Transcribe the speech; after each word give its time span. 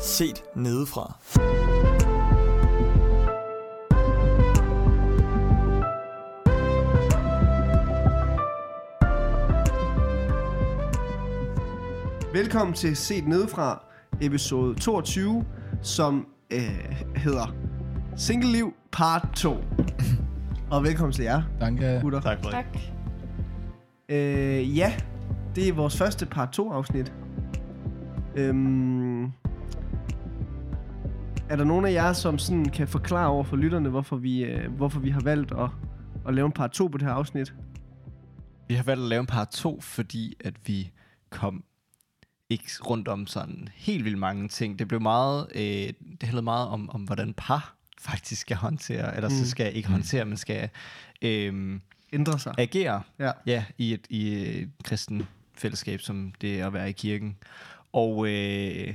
Set 0.00 0.42
nedefra. 0.56 1.16
Velkommen 12.32 12.74
til 12.74 12.96
Set 12.96 13.28
Nedefra, 13.28 13.84
episode 14.20 14.74
22, 14.74 15.44
som 15.82 16.26
øh, 16.50 16.60
hedder 17.16 17.54
Single 18.16 18.52
Liv 18.52 18.74
Part 18.92 19.28
2. 19.36 19.50
Og 20.70 20.84
velkommen 20.84 21.12
til 21.12 21.22
jer, 21.24 21.42
Danke. 21.60 21.98
gutter. 22.02 22.20
Tak 22.20 22.38
for 22.42 22.50
Tak. 22.50 22.64
Øh, 24.08 24.78
ja, 24.78 24.92
det 25.54 25.68
er 25.68 25.72
vores 25.72 25.96
første 25.98 26.26
Part 26.26 26.52
2 26.52 26.70
afsnit. 26.72 27.12
Øhm, 28.36 29.09
er 31.50 31.56
der 31.56 31.64
nogen 31.64 31.84
af 31.84 31.92
jer, 31.92 32.12
som 32.12 32.38
sådan 32.38 32.64
kan 32.64 32.88
forklare 32.88 33.28
over 33.28 33.44
for 33.44 33.56
lytterne, 33.56 33.88
hvorfor 33.88 34.16
vi, 34.16 34.44
øh, 34.44 34.72
hvorfor 34.72 35.00
vi 35.00 35.10
har 35.10 35.20
valgt 35.20 35.52
at, 35.52 35.70
at 36.28 36.34
lave 36.34 36.46
en 36.46 36.52
Part 36.52 36.70
2 36.70 36.86
på 36.86 36.98
det 36.98 37.06
her 37.06 37.14
afsnit? 37.14 37.54
Vi 38.68 38.74
har 38.74 38.82
valgt 38.82 39.02
at 39.02 39.08
lave 39.08 39.20
en 39.20 39.26
part 39.26 39.48
2, 39.48 39.80
fordi 39.80 40.36
at 40.44 40.54
vi 40.66 40.90
kom 41.30 41.64
ikke 42.50 42.70
rundt 42.86 43.08
om 43.08 43.26
sådan 43.26 43.68
helt 43.74 44.04
vildt 44.04 44.18
mange 44.18 44.48
ting. 44.48 44.78
Det 44.78 44.88
blev 44.88 45.00
meget, 45.00 45.46
øh, 45.54 45.60
det 45.62 46.22
handlede 46.22 46.44
meget 46.44 46.68
om, 46.68 46.90
om, 46.90 47.00
hvordan 47.00 47.34
par 47.34 47.76
faktisk 48.00 48.40
skal 48.40 48.56
håndtere, 48.56 49.16
eller 49.16 49.28
mm. 49.28 49.34
så 49.34 49.50
skal 49.50 49.76
ikke 49.76 49.88
håndtere, 49.88 50.24
men 50.24 50.36
skal 50.36 50.68
øh, 51.22 51.80
Ændre 52.12 52.38
sig. 52.38 52.54
agere 52.58 53.02
Ja. 53.18 53.32
ja, 53.46 53.64
i, 53.78 53.92
et, 53.92 54.06
i 54.10 54.32
et 54.34 54.70
kristen 54.84 55.26
fællesskab, 55.54 56.00
som 56.00 56.32
det 56.40 56.60
er 56.60 56.66
at 56.66 56.72
være 56.72 56.88
i 56.88 56.92
kirken. 56.92 57.36
Og 57.92 58.28
øh, 58.28 58.94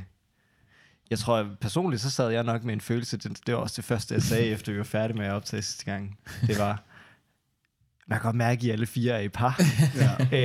jeg 1.10 1.20
tror, 1.20 1.38
at 1.38 1.46
personligt 1.62 2.02
så 2.02 2.10
sad 2.12 2.30
jeg 2.30 2.44
nok 2.44 2.64
med 2.64 2.74
en 2.74 2.82
følelse, 2.82 3.18
det, 3.18 3.40
det 3.48 3.56
var 3.56 3.62
også 3.62 3.74
det 3.78 3.86
første, 3.86 4.14
jeg 4.14 4.22
sagde, 4.22 4.46
efter 4.46 4.72
vi 4.72 4.78
var 4.78 4.84
færdige 4.84 5.18
med 5.18 5.26
at 5.26 5.32
optage 5.34 5.62
sidste 5.62 5.86
gang. 5.86 6.18
Det 6.48 6.60
var, 6.60 6.84
man 8.08 8.20
kan 8.20 8.24
godt 8.26 8.36
mærke, 8.36 8.60
at 8.60 8.64
I 8.64 8.70
alle 8.70 8.86
fire 8.86 9.14
er 9.14 9.20
i 9.20 9.30
par. 9.30 9.62
ja. 10.32 10.38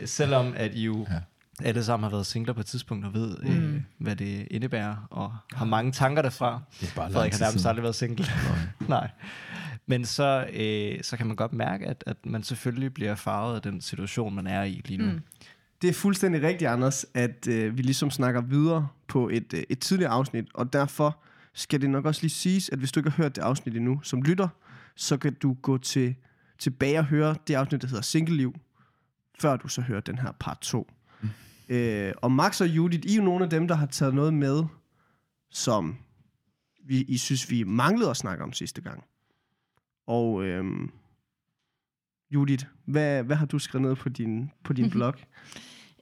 øh, 0.00 0.08
selvom 0.08 0.52
at 0.56 0.74
I 0.74 0.84
jo 0.84 1.06
Ja. 1.10 1.20
alle 1.68 1.84
sammen 1.84 2.02
har 2.04 2.10
været 2.10 2.26
singler 2.26 2.52
på 2.52 2.60
et 2.60 2.66
tidspunkt 2.66 3.06
og 3.06 3.14
ved, 3.14 3.36
øh, 3.42 3.62
Mm. 3.62 3.84
hvad 3.98 4.16
det 4.16 4.48
indebærer, 4.50 5.06
og 5.10 5.36
har 5.52 5.64
mange 5.64 5.92
tanker 5.92 6.22
derfra. 6.22 6.62
Det 6.80 6.88
er 6.90 6.94
bare 6.94 7.12
Frederik 7.12 7.32
lang 7.32 7.42
har 7.42 7.46
nærmest 7.50 7.66
aldrig 7.66 7.82
været 7.82 7.94
single. 7.94 8.26
Nej. 8.88 9.10
Men 9.86 10.04
så, 10.04 10.46
øh, 10.52 11.02
så 11.04 11.16
kan 11.16 11.26
man 11.26 11.36
godt 11.36 11.52
mærke, 11.52 11.86
at, 11.86 12.04
at 12.06 12.16
man 12.26 12.42
selvfølgelig 12.42 12.94
bliver 12.94 13.14
farvet 13.14 13.56
af 13.56 13.62
den 13.62 13.80
situation, 13.80 14.34
man 14.34 14.46
er 14.46 14.62
i 14.62 14.82
lige 14.84 14.98
nu. 14.98 15.04
Mm. 15.12 15.20
Det 15.82 15.90
er 15.90 15.94
fuldstændig 15.94 16.42
rigtigt, 16.42 16.70
Anders, 16.70 17.06
at 17.14 17.48
øh, 17.48 17.76
vi 17.76 17.82
ligesom 17.82 18.10
snakker 18.10 18.40
videre 18.40 18.88
på 19.08 19.28
et, 19.28 19.54
øh, 19.54 19.62
et 19.68 19.78
tidligere 19.78 20.10
afsnit, 20.10 20.44
og 20.54 20.72
derfor 20.72 21.22
skal 21.54 21.80
det 21.80 21.90
nok 21.90 22.04
også 22.04 22.22
lige 22.22 22.30
siges, 22.30 22.68
at 22.68 22.78
hvis 22.78 22.92
du 22.92 23.00
ikke 23.00 23.10
har 23.10 23.22
hørt 23.22 23.36
det 23.36 23.42
afsnit 23.42 23.76
endnu 23.76 24.00
som 24.02 24.22
lytter, 24.22 24.48
så 24.96 25.16
kan 25.16 25.34
du 25.34 25.56
gå 25.62 25.78
til, 25.78 26.14
tilbage 26.58 26.98
og 26.98 27.04
høre 27.04 27.36
det 27.48 27.54
afsnit, 27.54 27.82
der 27.82 27.88
hedder 27.88 28.02
Single 28.02 28.36
Liv, 28.36 28.54
før 29.40 29.56
du 29.56 29.68
så 29.68 29.80
hører 29.80 30.00
den 30.00 30.18
her 30.18 30.32
part 30.40 30.58
2. 30.60 30.90
Mm. 31.22 31.28
Øh, 31.68 32.12
og 32.16 32.32
Max 32.32 32.60
og 32.60 32.68
Judith, 32.68 33.06
I 33.06 33.12
er 33.12 33.16
jo 33.16 33.22
nogle 33.22 33.44
af 33.44 33.50
dem, 33.50 33.68
der 33.68 33.74
har 33.74 33.86
taget 33.86 34.14
noget 34.14 34.34
med, 34.34 34.64
som 35.50 35.96
vi, 36.86 37.02
I 37.02 37.18
synes, 37.18 37.50
vi 37.50 37.62
manglede 37.62 38.10
at 38.10 38.16
snakke 38.16 38.44
om 38.44 38.52
sidste 38.52 38.80
gang. 38.80 39.04
Og 40.06 40.44
øhm, 40.44 40.90
Judith, 42.30 42.64
hvad, 42.84 43.22
hvad 43.22 43.36
har 43.36 43.46
du 43.46 43.58
skrevet 43.58 43.88
ned 43.88 43.96
på 43.96 44.08
din, 44.08 44.50
på 44.64 44.72
din 44.72 44.90
blog? 44.94 45.14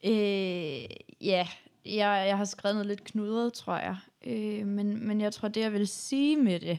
Øh, 0.04 0.84
ja, 1.20 1.48
jeg, 1.86 2.24
jeg 2.28 2.36
har 2.36 2.44
skrevet 2.44 2.74
noget 2.74 2.86
lidt 2.86 3.04
knudret, 3.04 3.52
tror 3.52 3.76
jeg. 3.76 3.96
Øh, 4.26 4.66
men, 4.66 5.06
men 5.06 5.20
jeg 5.20 5.32
tror, 5.32 5.48
det 5.48 5.60
jeg 5.60 5.72
vil 5.72 5.88
sige 5.88 6.36
med 6.36 6.60
det, 6.60 6.78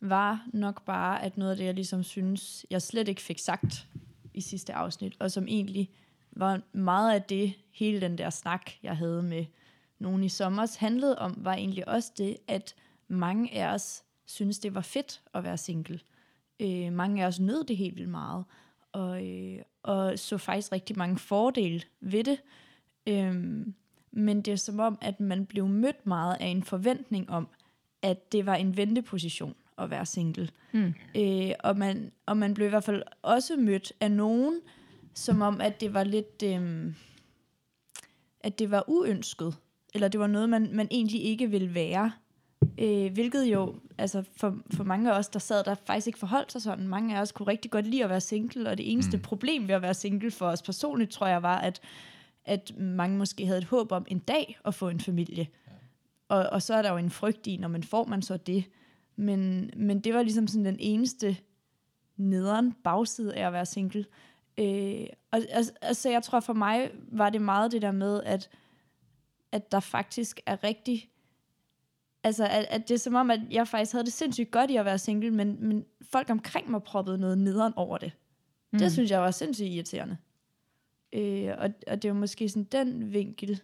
var 0.00 0.46
nok 0.52 0.84
bare, 0.84 1.22
at 1.22 1.38
noget 1.38 1.50
af 1.50 1.56
det, 1.56 1.64
jeg 1.64 1.74
ligesom 1.74 2.02
synes, 2.02 2.66
jeg 2.70 2.82
slet 2.82 3.08
ikke 3.08 3.22
fik 3.22 3.38
sagt 3.38 3.86
i 4.34 4.40
sidste 4.40 4.74
afsnit, 4.74 5.16
og 5.20 5.30
som 5.30 5.46
egentlig 5.48 5.90
var 6.32 6.60
meget 6.72 7.14
af 7.14 7.22
det, 7.22 7.54
hele 7.72 8.00
den 8.00 8.18
der 8.18 8.30
snak, 8.30 8.70
jeg 8.82 8.96
havde 8.96 9.22
med 9.22 9.44
nogen 9.98 10.24
i 10.24 10.28
sommer, 10.28 10.76
handlede 10.78 11.18
om, 11.18 11.34
var 11.36 11.54
egentlig 11.54 11.88
også 11.88 12.12
det, 12.18 12.36
at 12.48 12.74
mange 13.08 13.54
af 13.54 13.74
os 13.74 14.02
synes, 14.26 14.58
det 14.58 14.74
var 14.74 14.80
fedt 14.80 15.22
at 15.34 15.44
være 15.44 15.56
single. 15.56 16.00
Øh, 16.60 16.92
mange 16.92 17.22
af 17.22 17.26
os 17.26 17.40
nød 17.40 17.64
det 17.64 17.76
helt 17.76 17.96
vildt 17.96 18.08
meget, 18.08 18.44
og, 18.98 19.26
øh, 19.26 19.58
og 19.82 20.18
så 20.18 20.38
faktisk 20.38 20.72
rigtig 20.72 20.98
mange 20.98 21.18
fordele 21.18 21.82
ved 22.00 22.24
det. 22.24 22.38
Øhm, 23.06 23.74
men 24.10 24.42
det 24.42 24.52
er 24.52 24.56
som 24.56 24.80
om, 24.80 24.98
at 25.00 25.20
man 25.20 25.46
blev 25.46 25.66
mødt 25.66 26.06
meget 26.06 26.36
af 26.40 26.46
en 26.46 26.62
forventning 26.62 27.30
om, 27.30 27.48
at 28.02 28.32
det 28.32 28.46
var 28.46 28.54
en 28.54 28.76
venteposition 28.76 29.54
at 29.78 29.90
være 29.90 30.06
single. 30.06 30.48
Mm. 30.72 30.94
Øh, 31.16 31.50
og, 31.60 31.78
man, 31.78 32.12
og 32.26 32.36
man 32.36 32.54
blev 32.54 32.66
i 32.66 32.70
hvert 32.70 32.84
fald 32.84 33.02
også 33.22 33.56
mødt 33.56 33.92
af 34.00 34.10
nogen, 34.10 34.60
som 35.14 35.42
om, 35.42 35.60
at 35.60 35.80
det 35.80 35.94
var 35.94 36.04
lidt... 36.04 36.42
Øhm, 36.44 36.94
at 38.40 38.58
det 38.58 38.70
var 38.70 38.84
uønsket, 38.86 39.56
eller 39.94 40.08
det 40.08 40.20
var 40.20 40.26
noget, 40.26 40.48
man, 40.48 40.68
man 40.72 40.88
egentlig 40.90 41.24
ikke 41.24 41.50
ville 41.50 41.74
være. 41.74 42.12
Øh, 42.78 43.12
hvilket 43.12 43.44
jo, 43.44 43.74
altså 43.98 44.24
for, 44.36 44.56
for 44.74 44.84
mange 44.84 45.12
af 45.12 45.18
os, 45.18 45.28
der 45.28 45.38
sad 45.38 45.64
der 45.64 45.74
faktisk 45.74 46.06
ikke 46.06 46.18
forholdt 46.18 46.52
sig 46.52 46.62
sådan, 46.62 46.88
mange 46.88 47.16
af 47.16 47.20
os 47.20 47.32
kunne 47.32 47.48
rigtig 47.48 47.70
godt 47.70 47.86
lide 47.86 48.04
at 48.04 48.10
være 48.10 48.20
single, 48.20 48.70
og 48.70 48.78
det 48.78 48.92
eneste 48.92 49.16
mm. 49.16 49.22
problem 49.22 49.68
ved 49.68 49.74
at 49.74 49.82
være 49.82 49.94
single 49.94 50.30
for 50.30 50.46
os 50.46 50.62
personligt, 50.62 51.10
tror 51.10 51.26
jeg, 51.26 51.42
var, 51.42 51.58
at, 51.58 51.80
at 52.44 52.72
mange 52.78 53.18
måske 53.18 53.46
havde 53.46 53.58
et 53.58 53.64
håb 53.64 53.92
om 53.92 54.06
en 54.08 54.18
dag 54.18 54.58
at 54.64 54.74
få 54.74 54.88
en 54.88 55.00
familie. 55.00 55.48
Ja. 55.66 55.72
Og, 56.28 56.46
og 56.52 56.62
så 56.62 56.74
er 56.74 56.82
der 56.82 56.90
jo 56.90 56.96
en 56.96 57.10
frygt 57.10 57.46
i, 57.46 57.56
når 57.56 57.68
man 57.68 57.82
får 57.82 58.04
man 58.04 58.22
så 58.22 58.36
det. 58.36 58.64
Men, 59.16 59.70
men 59.76 60.00
det 60.00 60.14
var 60.14 60.22
ligesom 60.22 60.46
sådan 60.46 60.64
den 60.64 60.76
eneste 60.78 61.36
nederen 62.16 62.72
bagside 62.84 63.34
af 63.34 63.46
at 63.46 63.52
være 63.52 63.66
single. 63.66 64.04
Øh, 64.58 65.06
og, 65.30 65.40
altså, 65.50 65.72
altså, 65.82 66.10
jeg 66.10 66.22
tror 66.22 66.40
for 66.40 66.52
mig 66.52 66.90
var 67.12 67.30
det 67.30 67.42
meget 67.42 67.72
det 67.72 67.82
der 67.82 67.92
med, 67.92 68.22
at, 68.22 68.50
at 69.52 69.72
der 69.72 69.80
faktisk 69.80 70.40
er 70.46 70.64
rigtig... 70.64 71.10
Altså, 72.22 72.44
at, 72.44 72.66
at 72.70 72.88
det 72.88 72.94
er 72.94 72.98
som 72.98 73.14
om, 73.14 73.30
at 73.30 73.40
jeg 73.50 73.68
faktisk 73.68 73.92
havde 73.92 74.04
det 74.04 74.12
sindssygt 74.12 74.50
godt 74.50 74.70
i 74.70 74.76
at 74.76 74.84
være 74.84 74.98
single, 74.98 75.30
men, 75.30 75.68
men 75.68 75.84
folk 76.02 76.30
omkring 76.30 76.70
mig 76.70 76.82
proppede 76.82 77.18
noget 77.18 77.38
nederen 77.38 77.72
over 77.76 77.98
det. 77.98 78.12
Mm. 78.72 78.78
Det 78.78 78.92
synes 78.92 79.10
jeg 79.10 79.20
var 79.20 79.30
sindssygt 79.30 79.68
irriterende. 79.68 80.16
Øh, 81.12 81.54
og, 81.58 81.70
og 81.86 82.02
det 82.02 82.10
var 82.10 82.16
måske 82.16 82.48
sådan 82.48 82.64
den 82.64 83.12
vinkel, 83.12 83.62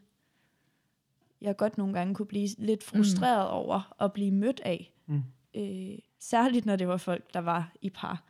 jeg 1.41 1.56
godt 1.56 1.78
nogle 1.78 1.94
gange 1.94 2.14
kunne 2.14 2.26
blive 2.26 2.48
lidt 2.59 2.84
frustreret 2.84 3.50
mm. 3.50 3.54
over 3.54 4.03
at 4.03 4.12
blive 4.12 4.31
mødt 4.31 4.60
af. 4.64 4.93
Mm. 5.06 5.22
Øh, 5.54 5.98
særligt 6.19 6.66
når 6.66 6.76
det 6.76 6.88
var 6.88 6.97
folk, 6.97 7.34
der 7.34 7.41
var 7.41 7.72
i 7.82 7.91
par. 7.91 8.25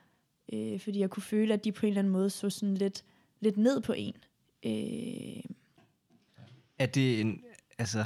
Øh, 0.52 0.80
fordi 0.80 1.00
jeg 1.00 1.10
kunne 1.10 1.22
føle, 1.22 1.54
at 1.54 1.64
de 1.64 1.72
på 1.72 1.86
en 1.86 1.90
eller 1.90 1.98
anden 1.98 2.12
måde 2.12 2.30
så 2.30 2.50
sådan 2.50 2.74
lidt, 2.74 3.04
lidt 3.40 3.56
ned 3.56 3.80
på 3.80 3.92
en. 3.92 4.14
Øh, 4.64 5.42
Er 6.78 6.86
det 6.86 7.20
en, 7.20 7.44
altså, 7.78 8.04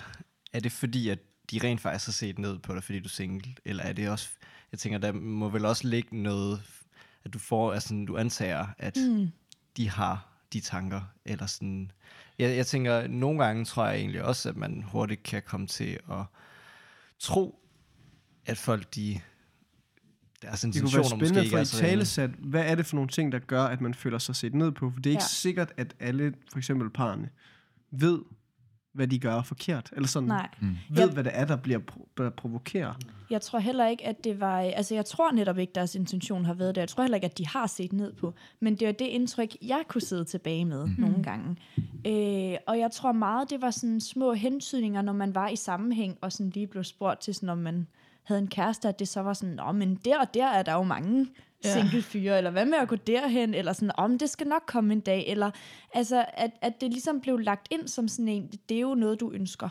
er 0.53 0.61
det 0.61 0.73
fordi, 0.73 1.09
at 1.09 1.19
de 1.51 1.61
rent 1.65 1.81
faktisk 1.81 2.07
har 2.07 2.13
set 2.13 2.39
ned 2.39 2.59
på 2.59 2.75
dig, 2.75 2.85
fordi 2.85 2.99
du 2.99 3.05
er 3.05 3.09
single? 3.09 3.55
Eller 3.65 3.85
er 3.85 3.93
det 3.93 4.09
også, 4.11 4.29
jeg 4.73 4.79
tænker, 4.79 4.99
der 4.99 5.13
må 5.13 5.49
vel 5.49 5.65
også 5.65 5.89
ligge 5.89 6.23
noget, 6.23 6.63
at 7.25 7.33
du 7.35 7.39
får, 7.39 7.73
altså, 7.73 8.05
du 8.09 8.17
antager, 8.17 8.67
at 8.79 8.97
mm. 8.97 9.29
de 9.77 9.91
har 9.91 10.29
de 10.53 10.61
tanker, 10.61 11.01
eller 11.25 11.47
sådan, 11.47 11.91
jeg, 12.39 12.57
jeg 12.57 12.67
tænker, 12.67 13.07
nogle 13.07 13.45
gange 13.45 13.65
tror 13.65 13.87
jeg 13.87 13.97
egentlig 13.99 14.25
også, 14.25 14.49
at 14.49 14.57
man 14.57 14.83
hurtigt 14.83 15.23
kan 15.23 15.43
komme 15.47 15.67
til 15.67 15.99
at 16.11 16.25
tro, 17.19 17.61
at 18.47 18.59
folk, 18.59 18.95
de, 18.95 19.21
deres 20.43 20.61
Det 20.61 20.73
kunne 20.73 20.79
intentioner 20.81 21.09
være 21.09 21.19
måske 21.19 21.27
spændende 21.27 21.41
ikke 21.45 21.51
for 21.53 21.59
er 21.59 21.63
i 21.63 21.65
så 21.65 21.77
rene. 21.77 21.89
talesat, 21.89 22.31
hvad 22.31 22.65
er 22.71 22.75
det 22.75 22.87
for 22.87 22.95
nogle 22.97 23.09
ting, 23.09 23.33
der 23.33 23.39
gør, 23.39 23.63
at 23.65 23.81
man 23.81 23.95
føler 23.95 24.19
sig 24.19 24.37
set 24.37 24.55
ned 24.55 24.73
på? 24.73 24.91
For 24.91 25.01
det 25.01 25.11
er 25.11 25.15
ikke 25.15 25.23
Ja. 25.23 25.29
sikkert, 25.29 25.73
at 25.77 25.95
alle, 26.01 26.35
for 26.51 26.59
eksempel 26.59 26.91
parerne, 26.91 27.29
ved, 27.91 28.19
hvad 28.99 29.09
de 29.09 29.19
gør 29.19 29.43
forkert. 29.43 29.91
Eller 29.97 30.09
sådan, 30.09 30.27
nej. 30.29 30.49
ved, 30.61 31.05
Jeg- 31.05 31.09
hvad 31.13 31.25
det 31.25 31.33
er, 31.35 31.45
der 31.45 31.57
bliver 31.57 31.79
pro- 31.91 32.09
der 32.17 32.31
provokerer. 32.31 32.95
Jeg 33.31 33.41
tror 33.41 33.59
heller 33.59 33.87
ikke, 33.87 34.07
at 34.07 34.25
det 34.25 34.41
var... 34.41 34.59
Altså, 34.61 34.95
jeg 34.95 35.05
tror 35.05 35.33
netop 35.33 35.59
ikke, 35.59 35.73
deres 35.75 35.95
intention 35.95 36.45
har 36.45 36.55
været 36.55 36.75
det. 36.75 36.81
Jeg 36.81 36.89
tror 36.89 37.03
heller 37.03 37.15
ikke, 37.17 37.25
at 37.25 37.39
de 37.39 37.47
har 37.47 37.67
set 37.67 37.93
ned 37.93 38.13
på. 38.13 38.35
Men 38.61 38.75
det 38.77 38.87
var 38.87 38.93
det 38.93 39.05
indtryk, 39.05 39.57
jeg 39.63 39.83
kunne 39.89 40.01
sidde 40.01 40.25
tilbage 40.25 40.65
med 40.65 40.87
mm. 40.87 40.95
nogle 40.99 41.23
gange. 41.23 41.57
Øh, 42.07 42.57
og 42.67 42.79
jeg 42.79 42.91
tror 42.93 43.13
meget, 43.13 43.51
det 43.51 43.63
var 43.63 43.71
sådan 43.71 44.01
små 44.01 44.33
hentydninger, 44.33 45.03
når 45.03 45.13
man 45.13 45.35
var 45.35 45.49
i 45.49 45.57
sammenhæng, 45.57 46.19
og 46.21 46.33
sådan 46.33 46.51
lige 46.51 46.67
blev 46.67 46.85
spurgt 46.85 47.21
til, 47.21 47.35
sådan, 47.35 47.49
om 47.49 47.59
man 47.59 47.87
havde 48.25 48.41
en 48.41 48.49
kæreste, 48.49 48.89
at 48.89 48.99
det 48.99 49.09
så 49.09 49.21
var 49.21 49.33
sådan, 49.33 49.55
Nå, 49.55 49.73
men 49.73 49.95
der 50.05 50.21
og 50.21 50.35
der 50.35 50.47
er 50.47 50.63
der 50.63 50.73
jo 50.73 50.83
mange. 50.83 51.27
Single 51.65 52.03
fyre, 52.03 52.39
eller 52.39 52.51
hvad 52.51 52.67
med 52.67 52.79
at 52.79 52.89
gå 52.89 52.97
derhen, 52.97 53.55
eller 53.55 53.73
sådan, 53.73 53.93
om 53.95 54.19
det 54.19 54.31
skal 54.31 54.47
nok 54.47 54.63
komme 54.67 54.93
en 54.93 55.01
dag, 55.01 55.27
eller 55.27 55.51
altså, 55.95 56.25
at, 56.35 56.51
at 56.61 56.81
det 56.81 56.91
ligesom 56.91 57.21
blev 57.21 57.39
lagt 57.39 57.69
ind 57.71 57.89
som 57.89 58.09
sådan 58.09 58.29
en, 58.29 58.53
det 58.69 58.77
er 58.77 58.81
jo 58.81 58.95
noget, 58.95 59.21
du 59.21 59.33
ønsker. 59.33 59.69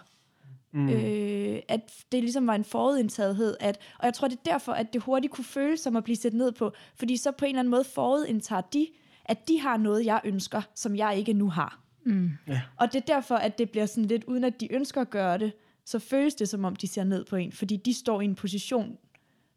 Mm. 0.73 0.89
Øh, 0.89 1.59
at 1.67 1.93
det 2.11 2.19
ligesom 2.23 2.47
var 2.47 2.55
en 2.55 2.63
forudindtagethed, 2.63 3.57
at, 3.59 3.77
og 3.99 4.05
jeg 4.05 4.13
tror, 4.13 4.27
det 4.27 4.37
er 4.37 4.51
derfor, 4.51 4.71
at 4.71 4.93
det 4.93 5.01
hurtigt 5.01 5.33
kunne 5.33 5.45
føles 5.45 5.79
som 5.79 5.95
at 5.95 6.03
blive 6.03 6.15
set 6.15 6.33
ned 6.33 6.51
på, 6.51 6.71
fordi 6.95 7.17
så 7.17 7.31
på 7.31 7.45
en 7.45 7.49
eller 7.49 7.59
anden 7.59 7.71
måde 7.71 7.83
forudindtager 7.83 8.61
de, 8.61 8.87
at 9.25 9.47
de 9.47 9.59
har 9.59 9.77
noget, 9.77 10.05
jeg 10.05 10.21
ønsker, 10.23 10.61
som 10.75 10.95
jeg 10.95 11.17
ikke 11.17 11.33
nu 11.33 11.49
har. 11.49 11.79
Mm. 12.05 12.31
Ja. 12.47 12.61
Og 12.77 12.93
det 12.93 13.01
er 13.01 13.13
derfor, 13.13 13.35
at 13.35 13.57
det 13.57 13.69
bliver 13.69 13.85
sådan 13.85 14.05
lidt, 14.05 14.23
uden 14.23 14.43
at 14.43 14.59
de 14.59 14.73
ønsker 14.73 15.01
at 15.01 15.09
gøre 15.09 15.37
det, 15.37 15.51
så 15.85 15.99
føles 15.99 16.35
det 16.35 16.49
som 16.49 16.65
om, 16.65 16.75
de 16.75 16.87
ser 16.87 17.03
ned 17.03 17.25
på 17.25 17.35
en, 17.35 17.51
fordi 17.51 17.75
de 17.75 17.93
står 17.93 18.21
i 18.21 18.25
en 18.25 18.35
position, 18.35 18.97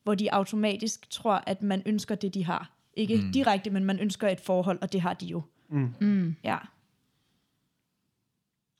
hvor 0.02 0.14
de 0.14 0.32
automatisk 0.32 1.11
tror, 1.11 1.44
at 1.47 1.62
man 1.62 1.82
ønsker 1.87 2.14
det, 2.14 2.35
de 2.35 2.44
har. 2.44 2.70
Ikke 2.94 3.17
mm. 3.17 3.32
direkte, 3.32 3.70
men 3.70 3.85
man 3.85 3.99
ønsker 3.99 4.29
et 4.29 4.41
forhold, 4.41 4.79
og 4.82 4.93
det 4.93 5.00
har 5.00 5.14
de 5.14 5.26
jo. 5.26 5.43
Mm. 5.69 5.94
Mm. 6.00 6.37
Ja. 6.44 6.58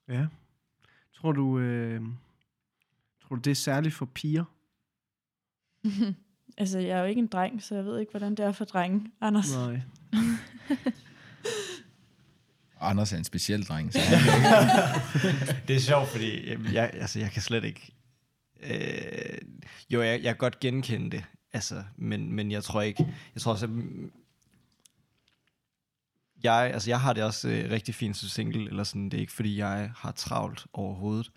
Ja. 0.09 0.27
Tror 1.15 1.33
du, 1.33 1.59
øh, 1.59 2.01
tror 3.23 3.37
du, 3.37 3.41
det 3.41 3.51
er 3.51 3.55
særligt 3.55 3.95
for 3.95 4.07
piger? 4.07 4.45
Altså, 6.59 6.79
jeg 6.79 6.99
er 6.99 7.01
jo 7.01 7.07
ikke 7.07 7.19
en 7.19 7.27
dreng, 7.27 7.63
så 7.63 7.75
jeg 7.75 7.85
ved 7.85 7.99
ikke, 7.99 8.11
hvordan 8.11 8.35
det 8.35 8.45
er 8.45 8.53
for 8.53 8.65
drenge, 8.65 9.11
Anders. 9.21 9.55
Nej. 9.55 9.81
Anders 12.81 13.13
er 13.13 13.17
en 13.17 13.25
speciel 13.25 13.65
dreng. 13.65 13.93
Så 13.93 13.99
Det 15.69 15.77
er 15.77 15.81
sjovt, 15.81 16.09
fordi 16.09 16.49
jeg, 16.73 16.91
altså, 16.95 17.19
jeg 17.19 17.31
kan 17.31 17.43
slet 17.43 17.65
ikke... 17.65 17.93
Øh, 18.63 19.39
jo, 19.91 20.03
jeg, 20.03 20.23
jeg 20.23 20.35
kan 20.35 20.37
godt 20.37 20.61
genkende 20.61 21.11
det, 21.11 21.25
altså, 21.53 21.85
men, 21.97 22.33
men 22.33 22.51
jeg 22.51 22.65
tror 22.65 22.83
ikke... 22.83 23.15
Jeg 23.35 23.43
tror 23.43 23.53
også, 23.53 23.67
at 23.67 23.71
jeg, 26.45 26.71
altså, 26.73 26.91
jeg 26.91 27.01
har 27.01 27.13
det 27.13 27.25
også 27.25 27.49
øh, 27.49 27.71
rigtig 27.71 27.95
fint 27.95 28.17
som 28.17 28.29
single, 28.29 28.71
eller 28.71 28.85
sådan, 28.85 29.05
det 29.05 29.15
er 29.15 29.21
ikke 29.21 29.33
fordi, 29.33 29.59
jeg 29.59 29.93
har 29.97 30.13
travlt 30.13 30.67
overhovedet, 30.73 31.33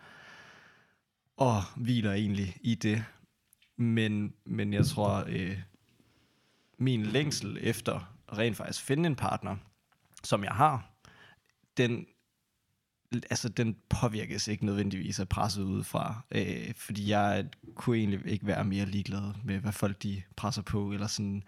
og 1.38 1.64
hviler 1.76 2.14
egentlig 2.14 2.58
i 2.62 2.76
det. 2.76 3.06
Men, 3.76 4.34
men 4.46 4.74
jeg 4.74 4.86
tror, 4.86 5.24
øh, 5.28 5.60
min 6.78 7.04
længsel 7.06 7.58
efter 7.62 8.16
rent 8.38 8.58
faktisk 8.58 8.82
finde 8.82 9.08
en 9.08 9.16
partner, 9.16 9.56
som 10.24 10.44
jeg 10.44 10.52
har, 10.52 10.90
den, 11.78 12.06
altså, 13.14 13.50
den 13.50 13.76
påvirkes 13.90 14.48
ikke 14.48 14.66
nødvendigvis 14.66 15.20
af 15.20 15.30
presset 15.30 15.64
udefra, 15.64 16.22
øh, 16.32 16.74
fordi 16.76 17.10
jeg 17.10 17.46
kunne 17.76 17.98
egentlig 17.98 18.22
ikke 18.26 18.48
være 18.48 18.64
mere 18.64 18.86
ligeglad 18.86 19.34
med, 19.44 19.60
hvad 19.60 19.72
folk 19.72 20.04
de 20.04 20.22
presser 20.36 20.62
på, 20.62 20.92
eller 20.92 21.08
sådan. 21.08 21.44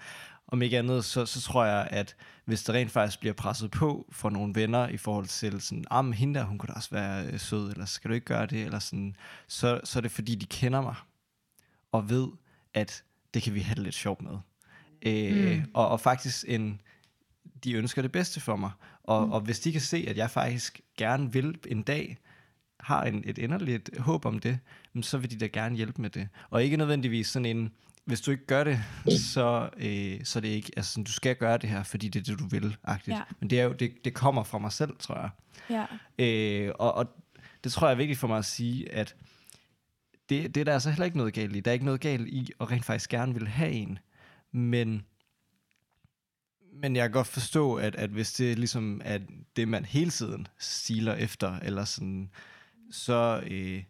Om 0.48 0.62
ikke 0.62 0.80
andet, 0.80 1.06
så, 1.06 1.26
så 1.26 1.42
tror 1.42 1.66
jeg, 1.66 1.88
at 1.92 2.16
hvis 2.46 2.64
der 2.64 2.74
rent 2.74 2.92
faktisk 2.92 3.20
bliver 3.20 3.34
presset 3.34 3.72
på 3.72 4.08
for 4.12 4.30
nogle 4.30 4.56
venner 4.56 4.88
i 4.88 4.98
forhold 4.98 5.26
til 5.26 5.62
sådan, 5.62 5.86
ah, 5.92 6.06
men 6.06 6.14
hende 6.14 6.40
der, 6.40 6.46
hun 6.46 6.58
kunne 6.58 6.68
da 6.68 6.74
også 6.74 6.90
være 6.92 7.26
øh, 7.26 7.40
sød, 7.40 7.72
eller 7.72 7.86
skal 7.86 8.10
du 8.10 8.14
ikke 8.14 8.26
gøre 8.26 8.46
det, 8.46 8.62
eller 8.62 8.80
sådan, 8.80 9.16
så, 9.48 9.82
så 9.84 10.00
er 10.00 10.02
det 10.02 10.12
fordi, 10.12 10.36
de 10.36 10.46
kender 10.46 10.82
mig, 10.82 10.96
og 11.92 12.10
ved, 12.10 12.28
at 12.74 13.04
det 13.34 13.44
kan 13.44 13.54
vi 13.54 13.60
have 13.60 13.76
det 13.76 13.84
lidt 13.84 13.96
sjovt 13.96 14.22
med. 14.22 14.38
Øh, 15.02 15.58
mm. 15.58 15.72
og, 15.74 15.90
og 15.90 16.00
faktisk 16.00 16.46
en, 16.48 16.82
de 17.66 17.74
ønsker 17.74 18.02
det 18.02 18.12
bedste 18.12 18.40
for 18.40 18.56
mig. 18.56 18.72
Og, 19.04 19.26
mm. 19.26 19.32
og 19.32 19.42
hvis 19.42 19.60
de 19.60 19.72
kan 19.72 19.82
se, 19.82 20.06
at 20.08 20.18
jeg 20.18 20.32
faktisk 20.32 20.82
gerne 20.98 21.34
vil 21.34 21.58
en 21.68 21.84
dag, 21.84 22.18
har 22.80 23.04
en, 23.04 23.24
et 23.26 23.38
inderligt 23.38 23.98
håb 24.00 24.26
om 24.26 24.40
det, 24.40 24.60
så 25.02 25.18
vil 25.18 25.32
de 25.32 25.38
da 25.38 25.48
gerne 25.48 25.76
hjælpe 25.76 26.02
med 26.02 26.10
det. 26.10 26.28
Og 26.50 26.64
ikke 26.64 26.78
nødvendigvis 26.78 27.28
sådan 27.28 27.46
en, 27.46 27.72
hvis 28.06 28.22
du 28.22 28.32
ikke 28.32 28.46
gør 28.46 28.64
det, 28.64 28.80
så, 29.34 29.70
øh, 29.78 30.26
så 30.26 30.40
er 30.40 30.42
det 30.42 30.48
ikke, 30.48 30.72
altså 30.78 31.04
du 31.04 31.12
skal 31.12 31.36
gøre 31.36 31.58
det 31.58 31.70
her, 31.70 31.84
fordi 31.84 32.10
det 32.10 32.20
er 32.20 32.24
det, 32.24 32.40
du 32.40 32.48
vil, 32.48 32.78
agtigt. 32.84 33.18
Ja. 33.18 33.22
Men 33.40 33.50
det, 33.50 33.60
er 33.60 33.64
jo, 33.64 33.74
det, 33.74 34.06
det 34.06 34.14
kommer 34.14 34.44
fra 34.44 34.58
mig 34.58 34.72
selv, 34.72 34.98
tror 35.00 35.20
jeg. 35.20 35.30
Ja. 35.70 35.86
Øh, 36.26 36.74
og, 36.80 36.94
og 36.94 37.08
det 37.64 37.72
tror 37.72 37.88
jeg 37.88 37.94
er 37.94 37.98
vigtigt 37.98 38.20
for 38.20 38.28
mig 38.28 38.38
at 38.38 38.46
sige, 38.46 38.92
at 38.92 39.16
det, 40.30 40.56
det 40.56 40.62
er 40.62 40.66
der 40.66 40.74
altså 40.74 40.90
heller 40.90 41.06
ikke 41.06 41.18
noget 41.18 41.34
galt 41.34 41.56
i. 41.56 41.60
Der 41.60 41.72
er 41.72 41.74
ikke 41.74 41.86
noget 41.86 42.02
galt 42.02 42.28
i 42.28 42.50
at 42.62 42.72
rent 42.72 42.86
faktisk 42.86 43.10
gerne 43.10 43.34
vil 43.34 43.48
have 43.48 43.72
en. 43.72 44.00
Men, 44.52 45.06
men 46.86 46.96
jeg 46.96 47.04
kan 47.04 47.12
godt 47.12 47.28
forstå, 47.28 47.76
at, 47.76 47.96
at 47.96 48.10
hvis 48.10 48.34
det 48.34 48.60
ligesom 48.60 49.02
er 49.04 49.20
det, 49.56 49.68
man 49.68 49.86
hele 49.86 50.12
tiden 50.12 50.48
stiler 50.60 51.14
efter, 51.14 51.60
eller 51.60 51.86
sådan, 51.86 52.30
så, 52.92 53.44
øh, 53.48 53.84